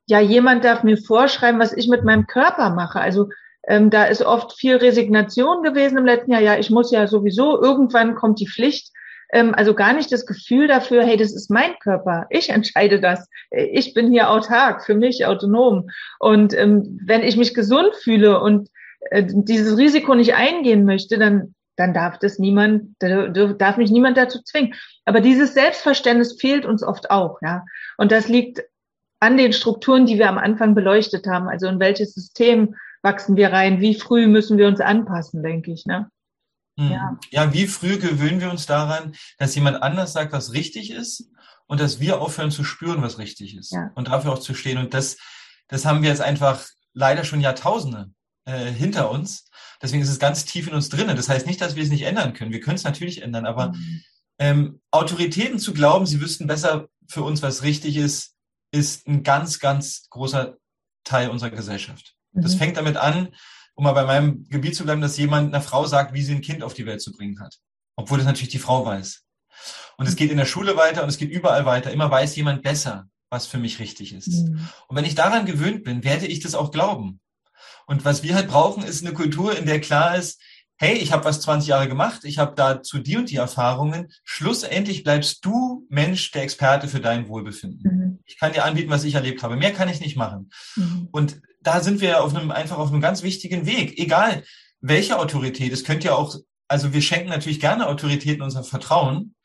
ja, 0.08 0.20
jemand 0.20 0.66
darf 0.66 0.84
mir 0.84 0.98
vorschreiben, 0.98 1.60
was 1.60 1.74
ich 1.74 1.88
mit 1.88 2.04
meinem 2.04 2.28
Körper 2.28 2.72
mache. 2.72 3.00
Also 3.00 3.30
ähm, 3.68 3.90
da 3.90 4.06
ist 4.06 4.24
oft 4.24 4.54
viel 4.54 4.78
Resignation 4.78 5.64
gewesen 5.64 5.98
im 5.98 6.06
letzten 6.06 6.32
Jahr. 6.32 6.42
Ja, 6.42 6.58
ich 6.58 6.70
muss 6.70 6.92
ja 6.92 7.08
sowieso, 7.08 7.62
irgendwann 7.62 8.16
kommt 8.16 8.40
die 8.40 8.48
Pflicht. 8.48 8.92
Ähm, 9.32 9.54
also 9.56 9.74
gar 9.74 9.94
nicht 9.94 10.12
das 10.12 10.26
Gefühl 10.26 10.68
dafür, 10.68 11.04
hey, 11.04 11.18
das 11.18 11.34
ist 11.34 11.50
mein 11.50 11.78
Körper. 11.80 12.28
Ich 12.30 12.50
entscheide 12.50 13.00
das. 13.00 13.28
Ich 13.52 13.94
bin 13.94 14.12
hier 14.12 14.30
autark, 14.30 14.86
für 14.86 14.96
mich 14.96 15.26
autonom. 15.26 15.90
Und 16.20 16.54
ähm, 16.54 17.00
wenn 17.06 17.24
ich 17.24 17.38
mich 17.38 17.54
gesund 17.54 17.96
fühle 17.96 18.40
und 18.42 18.70
äh, 19.10 19.24
dieses 19.26 19.78
Risiko 19.78 20.16
nicht 20.16 20.36
eingehen 20.36 20.86
möchte, 20.86 21.18
dann 21.18 21.56
dann 21.78 21.94
darf 21.94 22.20
das 22.20 22.38
niemand, 22.38 22.96
darf 23.00 23.78
mich 23.78 23.90
niemand 23.90 24.16
dazu 24.16 24.44
zwingen. 24.44 24.76
Aber 25.06 25.20
dieses 25.20 25.54
Selbstverständnis 25.54 26.40
fehlt 26.40 26.66
uns 26.66 26.84
oft 26.84 27.10
auch, 27.10 27.40
ja. 27.42 27.64
Und 27.98 28.12
das 28.12 28.28
liegt 28.28 28.62
an 29.20 29.38
den 29.38 29.54
Strukturen, 29.54 30.06
die 30.06 30.18
wir 30.18 30.30
am 30.30 30.38
Anfang 30.38 30.76
beleuchtet 30.76 31.28
haben. 31.28 31.48
Also 31.48 31.68
in 31.68 31.80
welches 31.80 32.14
System 32.14 32.76
wachsen 33.02 33.36
wir 33.36 33.52
rein? 33.52 33.80
Wie 33.80 33.96
früh 33.96 34.28
müssen 34.28 34.58
wir 34.58 34.68
uns 34.68 34.80
anpassen, 34.80 35.44
denke 35.44 35.72
ich, 35.72 35.86
ne? 35.86 36.10
Ja. 36.78 37.18
ja, 37.30 37.54
wie 37.54 37.68
früh 37.68 37.98
gewöhnen 37.98 38.40
wir 38.40 38.50
uns 38.50 38.66
daran, 38.66 39.14
dass 39.38 39.56
jemand 39.56 39.84
anders 39.84 40.14
sagt, 40.14 40.32
was 40.32 40.54
richtig 40.54 40.92
ist 40.92 41.30
und 41.68 41.80
dass 41.80 42.00
wir 42.00 42.22
aufhören 42.22 42.52
zu 42.52 42.64
spüren, 42.64 43.02
was 43.02 43.18
richtig 43.18 43.56
ist 43.56 43.72
ja. 43.72 43.92
und 43.96 44.08
dafür 44.08 44.34
auch 44.34 44.40
zu 44.40 44.54
stehen. 44.54 44.78
Und 44.78 44.94
das, 44.94 45.18
das 45.68 45.86
haben 45.86 46.02
wir 46.02 46.10
jetzt 46.10 46.22
einfach 46.22 46.66
leider 46.94 47.24
schon 47.24 47.42
Jahrtausende 47.42 48.12
äh, 48.46 48.72
hinter 48.72 49.12
uns. 49.12 49.50
Deswegen 49.82 50.02
ist 50.02 50.10
es 50.10 50.20
ganz 50.20 50.46
tief 50.46 50.68
in 50.68 50.74
uns 50.74 50.90
drinnen. 50.90 51.16
Das 51.16 51.30
heißt 51.30 51.46
nicht, 51.46 51.62
dass 51.62 51.76
wir 51.76 51.84
es 51.84 51.90
nicht 51.90 52.04
ändern 52.04 52.34
können. 52.34 52.52
Wir 52.52 52.62
können 52.62 52.76
es 52.76 52.84
natürlich 52.84 53.22
ändern, 53.22 53.46
aber 53.46 53.74
mhm. 53.74 54.04
ähm, 54.40 54.82
Autoritäten 54.92 55.60
zu 55.60 55.74
glauben, 55.74 56.06
sie 56.06 56.22
wüssten 56.22 56.48
besser 56.48 56.88
für 57.08 57.24
uns, 57.24 57.42
was 57.42 57.64
richtig 57.64 57.98
ist, 57.98 58.36
ist 58.72 59.08
ein 59.08 59.24
ganz, 59.24 59.60
ganz 59.60 60.08
großer 60.10 60.58
Teil 61.04 61.30
unserer 61.30 61.52
Gesellschaft. 61.52 62.16
Mhm. 62.32 62.42
Das 62.42 62.56
fängt 62.56 62.78
damit 62.78 62.98
an, 62.98 63.30
um 63.82 63.86
mal 63.86 63.94
bei 63.94 64.06
meinem 64.06 64.48
Gebiet 64.48 64.76
zu 64.76 64.84
bleiben, 64.84 65.02
dass 65.02 65.18
jemand 65.18 65.48
einer 65.48 65.64
Frau 65.64 65.88
sagt, 65.88 66.14
wie 66.14 66.22
sie 66.22 66.36
ein 66.36 66.42
Kind 66.42 66.62
auf 66.62 66.76
die 66.76 66.86
Welt 66.86 67.02
zu 67.02 67.12
bringen 67.12 67.40
hat. 67.40 67.58
Obwohl 67.96 68.20
das 68.20 68.28
natürlich 68.28 68.52
die 68.52 68.60
Frau 68.60 68.86
weiß. 68.86 69.24
Und 69.98 70.08
es 70.08 70.16
geht 70.16 70.30
in 70.30 70.38
der 70.38 70.46
Schule 70.46 70.78
weiter 70.78 71.02
und 71.02 71.10
es 71.10 71.18
geht 71.18 71.32
überall 71.32 71.66
weiter. 71.66 71.90
Immer 71.90 72.12
weiß 72.12 72.36
jemand 72.36 72.62
besser, 72.62 73.08
was 73.32 73.48
für 73.48 73.58
mich 73.58 73.80
richtig 73.80 74.14
ist. 74.14 74.28
Mhm. 74.28 74.70
Und 74.88 74.96
wenn 74.96 75.04
ich 75.04 75.16
daran 75.16 75.48
gewöhnt 75.48 75.84
bin, 75.84 76.04
werde 76.04 76.28
ich 76.28 76.42
das 76.42 76.54
auch 76.54 76.70
glauben. 76.70 77.22
Und 77.88 78.06
was 78.06 78.22
wir 78.22 78.36
halt 78.36 78.50
brauchen, 78.50 78.84
ist 78.84 79.04
eine 79.04 79.16
Kultur, 79.16 79.58
in 79.58 79.66
der 79.66 79.82
klar 79.82 80.16
ist, 80.16 80.40
hey, 80.78 80.94
ich 80.94 81.12
habe 81.12 81.26
was 81.26 81.42
20 81.42 81.70
Jahre 81.70 81.88
gemacht, 81.88 82.24
ich 82.24 82.38
habe 82.38 82.54
dazu 82.56 83.00
die 83.00 83.18
und 83.18 83.32
die 83.32 83.38
Erfahrungen. 83.38 84.12
Schlussendlich 84.24 85.04
bleibst 85.04 85.44
du 85.44 85.88
Mensch, 85.90 86.30
der 86.30 86.44
Experte 86.44 86.88
für 86.88 87.00
dein 87.00 87.28
Wohlbefinden. 87.30 87.82
Mhm. 87.92 88.20
Ich 88.26 88.38
kann 88.38 88.54
dir 88.54 88.64
anbieten, 88.64 88.92
was 88.92 89.06
ich 89.06 89.16
erlebt 89.16 89.42
habe. 89.42 89.56
Mehr 89.56 89.74
kann 89.74 89.90
ich 89.90 90.02
nicht 90.02 90.18
machen. 90.18 90.52
Mhm. 90.76 91.10
Und 91.12 91.42
da 91.62 91.82
sind 91.82 92.02
wir 92.02 92.24
auf 92.24 92.36
einem, 92.36 92.52
einfach 92.52 92.78
auf 92.78 92.92
einem 92.92 93.02
ganz 93.02 93.24
wichtigen 93.24 93.66
Weg. 93.66 93.98
Egal 94.00 94.44
welche 94.82 95.20
Autorität, 95.20 95.72
es 95.72 95.84
könnte 95.84 96.08
ja 96.08 96.16
auch, 96.16 96.36
also 96.68 96.94
wir 96.94 97.02
schenken 97.02 97.30
natürlich 97.30 97.60
gerne 97.60 97.88
Autoritäten 97.88 98.42
unser 98.42 98.64
Vertrauen. 98.64 99.36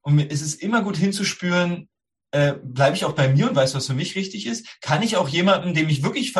Und 0.00 0.18
es 0.18 0.40
ist 0.40 0.62
immer 0.62 0.82
gut 0.82 0.96
hinzuspüren, 0.96 1.88
äh, 2.30 2.54
bleibe 2.62 2.96
ich 2.96 3.04
auch 3.04 3.12
bei 3.12 3.28
mir 3.28 3.48
und 3.48 3.56
weiß, 3.56 3.74
was 3.74 3.86
für 3.86 3.94
mich 3.94 4.16
richtig 4.16 4.46
ist? 4.46 4.80
Kann 4.80 5.02
ich 5.02 5.16
auch 5.16 5.28
jemanden, 5.28 5.74
dem 5.74 5.88
ich 5.88 6.02
wirklich 6.02 6.34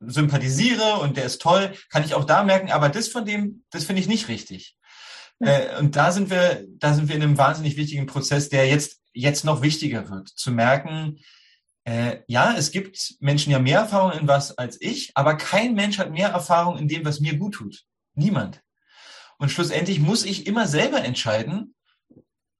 sympathisiere 0.00 0.98
und 1.00 1.16
der 1.16 1.24
ist 1.24 1.40
toll, 1.40 1.72
kann 1.90 2.04
ich 2.04 2.14
auch 2.14 2.24
da 2.24 2.42
merken, 2.42 2.70
aber 2.70 2.88
das 2.88 3.08
von 3.08 3.24
dem, 3.24 3.64
das 3.70 3.84
finde 3.84 4.02
ich 4.02 4.08
nicht 4.08 4.28
richtig. 4.28 4.76
Äh, 5.40 5.78
und 5.78 5.96
da 5.96 6.12
sind 6.12 6.30
wir, 6.30 6.64
da 6.78 6.94
sind 6.94 7.08
wir 7.08 7.16
in 7.16 7.22
einem 7.22 7.38
wahnsinnig 7.38 7.76
wichtigen 7.76 8.06
Prozess, 8.06 8.48
der 8.48 8.68
jetzt, 8.68 9.00
jetzt 9.12 9.44
noch 9.44 9.62
wichtiger 9.62 10.08
wird, 10.10 10.28
zu 10.28 10.50
merken, 10.50 11.18
äh, 11.84 12.18
ja, 12.26 12.54
es 12.56 12.70
gibt 12.70 13.14
Menschen 13.20 13.52
ja 13.52 13.58
mehr 13.58 13.80
Erfahrung 13.80 14.12
in 14.12 14.28
was 14.28 14.56
als 14.56 14.80
ich, 14.80 15.12
aber 15.14 15.36
kein 15.36 15.74
Mensch 15.74 15.98
hat 15.98 16.10
mehr 16.10 16.28
Erfahrung 16.28 16.78
in 16.78 16.88
dem, 16.88 17.04
was 17.04 17.20
mir 17.20 17.36
gut 17.36 17.54
tut. 17.54 17.84
Niemand. 18.14 18.62
Und 19.38 19.50
schlussendlich 19.50 20.00
muss 20.00 20.24
ich 20.24 20.46
immer 20.46 20.66
selber 20.66 21.04
entscheiden, 21.04 21.74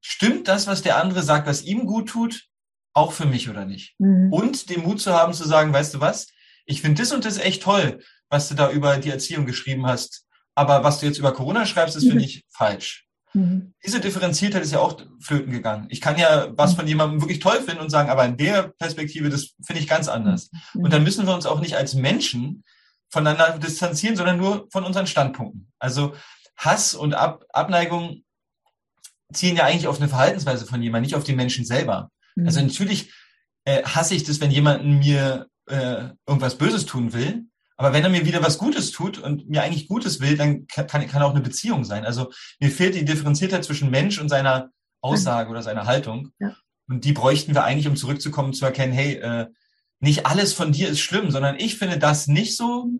stimmt 0.00 0.48
das, 0.48 0.66
was 0.66 0.82
der 0.82 0.98
andere 0.98 1.22
sagt, 1.22 1.46
was 1.46 1.62
ihm 1.62 1.86
gut 1.86 2.10
tut, 2.10 2.48
auch 2.92 3.12
für 3.12 3.26
mich 3.26 3.48
oder 3.48 3.64
nicht? 3.64 3.94
Mhm. 3.98 4.32
Und 4.32 4.68
den 4.68 4.82
Mut 4.82 5.00
zu 5.00 5.12
haben 5.12 5.32
zu 5.32 5.46
sagen, 5.46 5.72
weißt 5.72 5.94
du 5.94 6.00
was, 6.00 6.28
ich 6.66 6.82
finde 6.82 7.02
das 7.02 7.12
und 7.12 7.24
das 7.24 7.38
echt 7.38 7.62
toll, 7.62 8.02
was 8.28 8.48
du 8.48 8.54
da 8.54 8.70
über 8.70 8.98
die 8.98 9.10
Erziehung 9.10 9.46
geschrieben 9.46 9.86
hast. 9.86 10.26
Aber 10.54 10.84
was 10.84 11.00
du 11.00 11.06
jetzt 11.06 11.18
über 11.18 11.32
Corona 11.32 11.66
schreibst, 11.66 11.96
das 11.96 12.04
mhm. 12.04 12.10
finde 12.10 12.24
ich 12.24 12.44
falsch. 12.50 13.03
Mhm. 13.34 13.74
Diese 13.84 14.00
Differenziertheit 14.00 14.62
ist 14.62 14.72
ja 14.72 14.78
auch 14.78 15.00
flöten 15.20 15.52
gegangen. 15.52 15.86
Ich 15.90 16.00
kann 16.00 16.16
ja 16.16 16.48
was 16.56 16.72
mhm. 16.72 16.76
von 16.76 16.86
jemandem 16.86 17.20
wirklich 17.20 17.40
toll 17.40 17.60
finden 17.60 17.82
und 17.82 17.90
sagen, 17.90 18.08
aber 18.08 18.24
in 18.24 18.36
der 18.36 18.72
Perspektive, 18.78 19.28
das 19.28 19.54
finde 19.64 19.82
ich 19.82 19.88
ganz 19.88 20.08
anders. 20.08 20.50
Mhm. 20.72 20.84
Und 20.84 20.92
dann 20.92 21.02
müssen 21.02 21.26
wir 21.26 21.34
uns 21.34 21.46
auch 21.46 21.60
nicht 21.60 21.76
als 21.76 21.94
Menschen 21.94 22.64
voneinander 23.10 23.58
distanzieren, 23.58 24.16
sondern 24.16 24.38
nur 24.38 24.68
von 24.70 24.84
unseren 24.84 25.06
Standpunkten. 25.06 25.70
Also 25.78 26.14
Hass 26.56 26.94
und 26.94 27.14
Ab 27.14 27.44
Abneigung 27.52 28.22
ziehen 29.32 29.56
ja 29.56 29.64
eigentlich 29.64 29.88
auf 29.88 29.98
eine 29.98 30.08
Verhaltensweise 30.08 30.64
von 30.66 30.80
jemandem, 30.80 31.06
nicht 31.06 31.16
auf 31.16 31.24
den 31.24 31.36
Menschen 31.36 31.64
selber. 31.64 32.10
Mhm. 32.36 32.46
Also 32.46 32.60
natürlich 32.60 33.12
äh, 33.64 33.82
hasse 33.82 34.14
ich 34.14 34.24
das, 34.24 34.40
wenn 34.40 34.50
jemand 34.50 34.84
mir 34.84 35.48
äh, 35.66 36.08
irgendwas 36.26 36.56
Böses 36.56 36.86
tun 36.86 37.12
will. 37.12 37.46
Aber 37.76 37.92
wenn 37.92 38.04
er 38.04 38.10
mir 38.10 38.24
wieder 38.24 38.42
was 38.42 38.58
Gutes 38.58 38.92
tut 38.92 39.18
und 39.18 39.48
mir 39.48 39.62
eigentlich 39.62 39.88
Gutes 39.88 40.20
will, 40.20 40.36
dann 40.36 40.66
kann, 40.66 40.86
kann 41.06 41.22
auch 41.22 41.32
eine 41.32 41.40
Beziehung 41.40 41.84
sein. 41.84 42.04
Also 42.06 42.30
mir 42.60 42.70
fehlt 42.70 42.94
die 42.94 43.04
Differenziertheit 43.04 43.64
zwischen 43.64 43.90
Mensch 43.90 44.20
und 44.20 44.28
seiner 44.28 44.70
Aussage 45.00 45.50
oder 45.50 45.62
seiner 45.62 45.86
Haltung. 45.86 46.30
Ja. 46.38 46.54
Und 46.88 47.04
die 47.04 47.12
bräuchten 47.12 47.54
wir 47.54 47.64
eigentlich, 47.64 47.88
um 47.88 47.96
zurückzukommen, 47.96 48.52
zu 48.52 48.64
erkennen, 48.64 48.92
hey, 48.92 49.14
äh, 49.14 49.46
nicht 50.00 50.26
alles 50.26 50.52
von 50.52 50.72
dir 50.72 50.88
ist 50.88 51.00
schlimm, 51.00 51.30
sondern 51.30 51.56
ich 51.58 51.78
finde 51.78 51.98
das 51.98 52.26
nicht 52.26 52.56
so, 52.56 52.90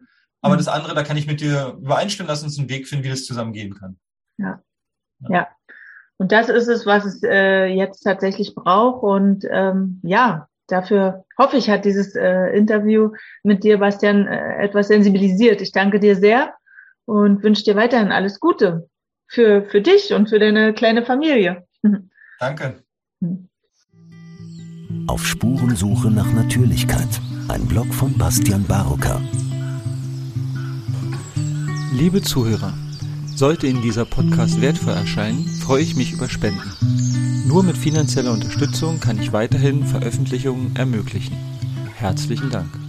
aber 0.41 0.55
mhm. 0.55 0.59
das 0.59 0.68
andere, 0.68 0.95
da 0.95 1.03
kann 1.03 1.16
ich 1.16 1.27
mit 1.27 1.41
dir 1.41 1.77
übereinstimmen, 1.81 2.29
lass 2.29 2.43
uns 2.43 2.59
einen 2.59 2.68
Weg 2.68 2.89
finden, 2.89 3.05
wie 3.05 3.11
das 3.11 3.25
zusammen 3.25 3.53
gehen 3.53 3.75
kann. 3.75 3.99
Ja. 4.39 4.62
Ja. 5.20 5.31
ja. 5.31 5.49
Und 6.16 6.33
das 6.33 6.49
ist 6.49 6.68
es, 6.68 6.87
was 6.87 7.05
es 7.05 7.22
äh, 7.22 7.66
jetzt 7.66 8.01
tatsächlich 8.01 8.55
braucht. 8.55 9.03
Und 9.03 9.45
ähm, 9.51 10.01
ja, 10.03 10.49
dafür 10.66 11.24
hoffe 11.38 11.56
ich, 11.56 11.70
hat 11.70 11.84
dieses 11.84 12.14
äh, 12.14 12.56
Interview 12.56 13.10
mit 13.42 13.64
dir, 13.64 13.78
Bastian, 13.78 14.26
äh, 14.26 14.62
etwas 14.64 14.88
sensibilisiert. 14.88 15.60
Ich 15.60 15.72
danke 15.72 16.00
dir 16.00 16.16
sehr 16.16 16.54
und 17.06 17.42
wünsche 17.42 17.64
dir 17.64 17.76
weiterhin 17.76 18.12
alles 18.12 18.40
Gute 18.40 18.88
für, 19.26 19.64
für 19.64 19.80
dich 19.80 20.12
und 20.12 20.28
für 20.28 20.38
deine 20.38 20.72
kleine 20.72 21.04
Familie. 21.04 21.66
Danke. 22.40 22.82
Auf 25.06 25.24
Spurensuche 25.24 26.10
nach 26.10 26.30
Natürlichkeit. 26.32 27.08
Ein 27.48 27.66
Blog 27.66 27.92
von 27.92 28.16
Bastian 28.16 28.64
Barocker. 28.64 29.20
Liebe 31.92 32.22
Zuhörer, 32.22 32.72
sollte 33.36 33.66
Ihnen 33.66 33.82
dieser 33.82 34.04
Podcast 34.04 34.60
wertvoll 34.60 34.94
erscheinen, 34.94 35.46
freue 35.46 35.82
ich 35.82 35.94
mich 35.94 36.12
über 36.12 36.28
Spenden. 36.28 37.13
Nur 37.45 37.62
mit 37.62 37.76
finanzieller 37.76 38.32
Unterstützung 38.32 39.01
kann 39.01 39.20
ich 39.20 39.32
weiterhin 39.32 39.84
Veröffentlichungen 39.84 40.74
ermöglichen. 40.76 41.36
Herzlichen 41.95 42.51
Dank. 42.51 42.84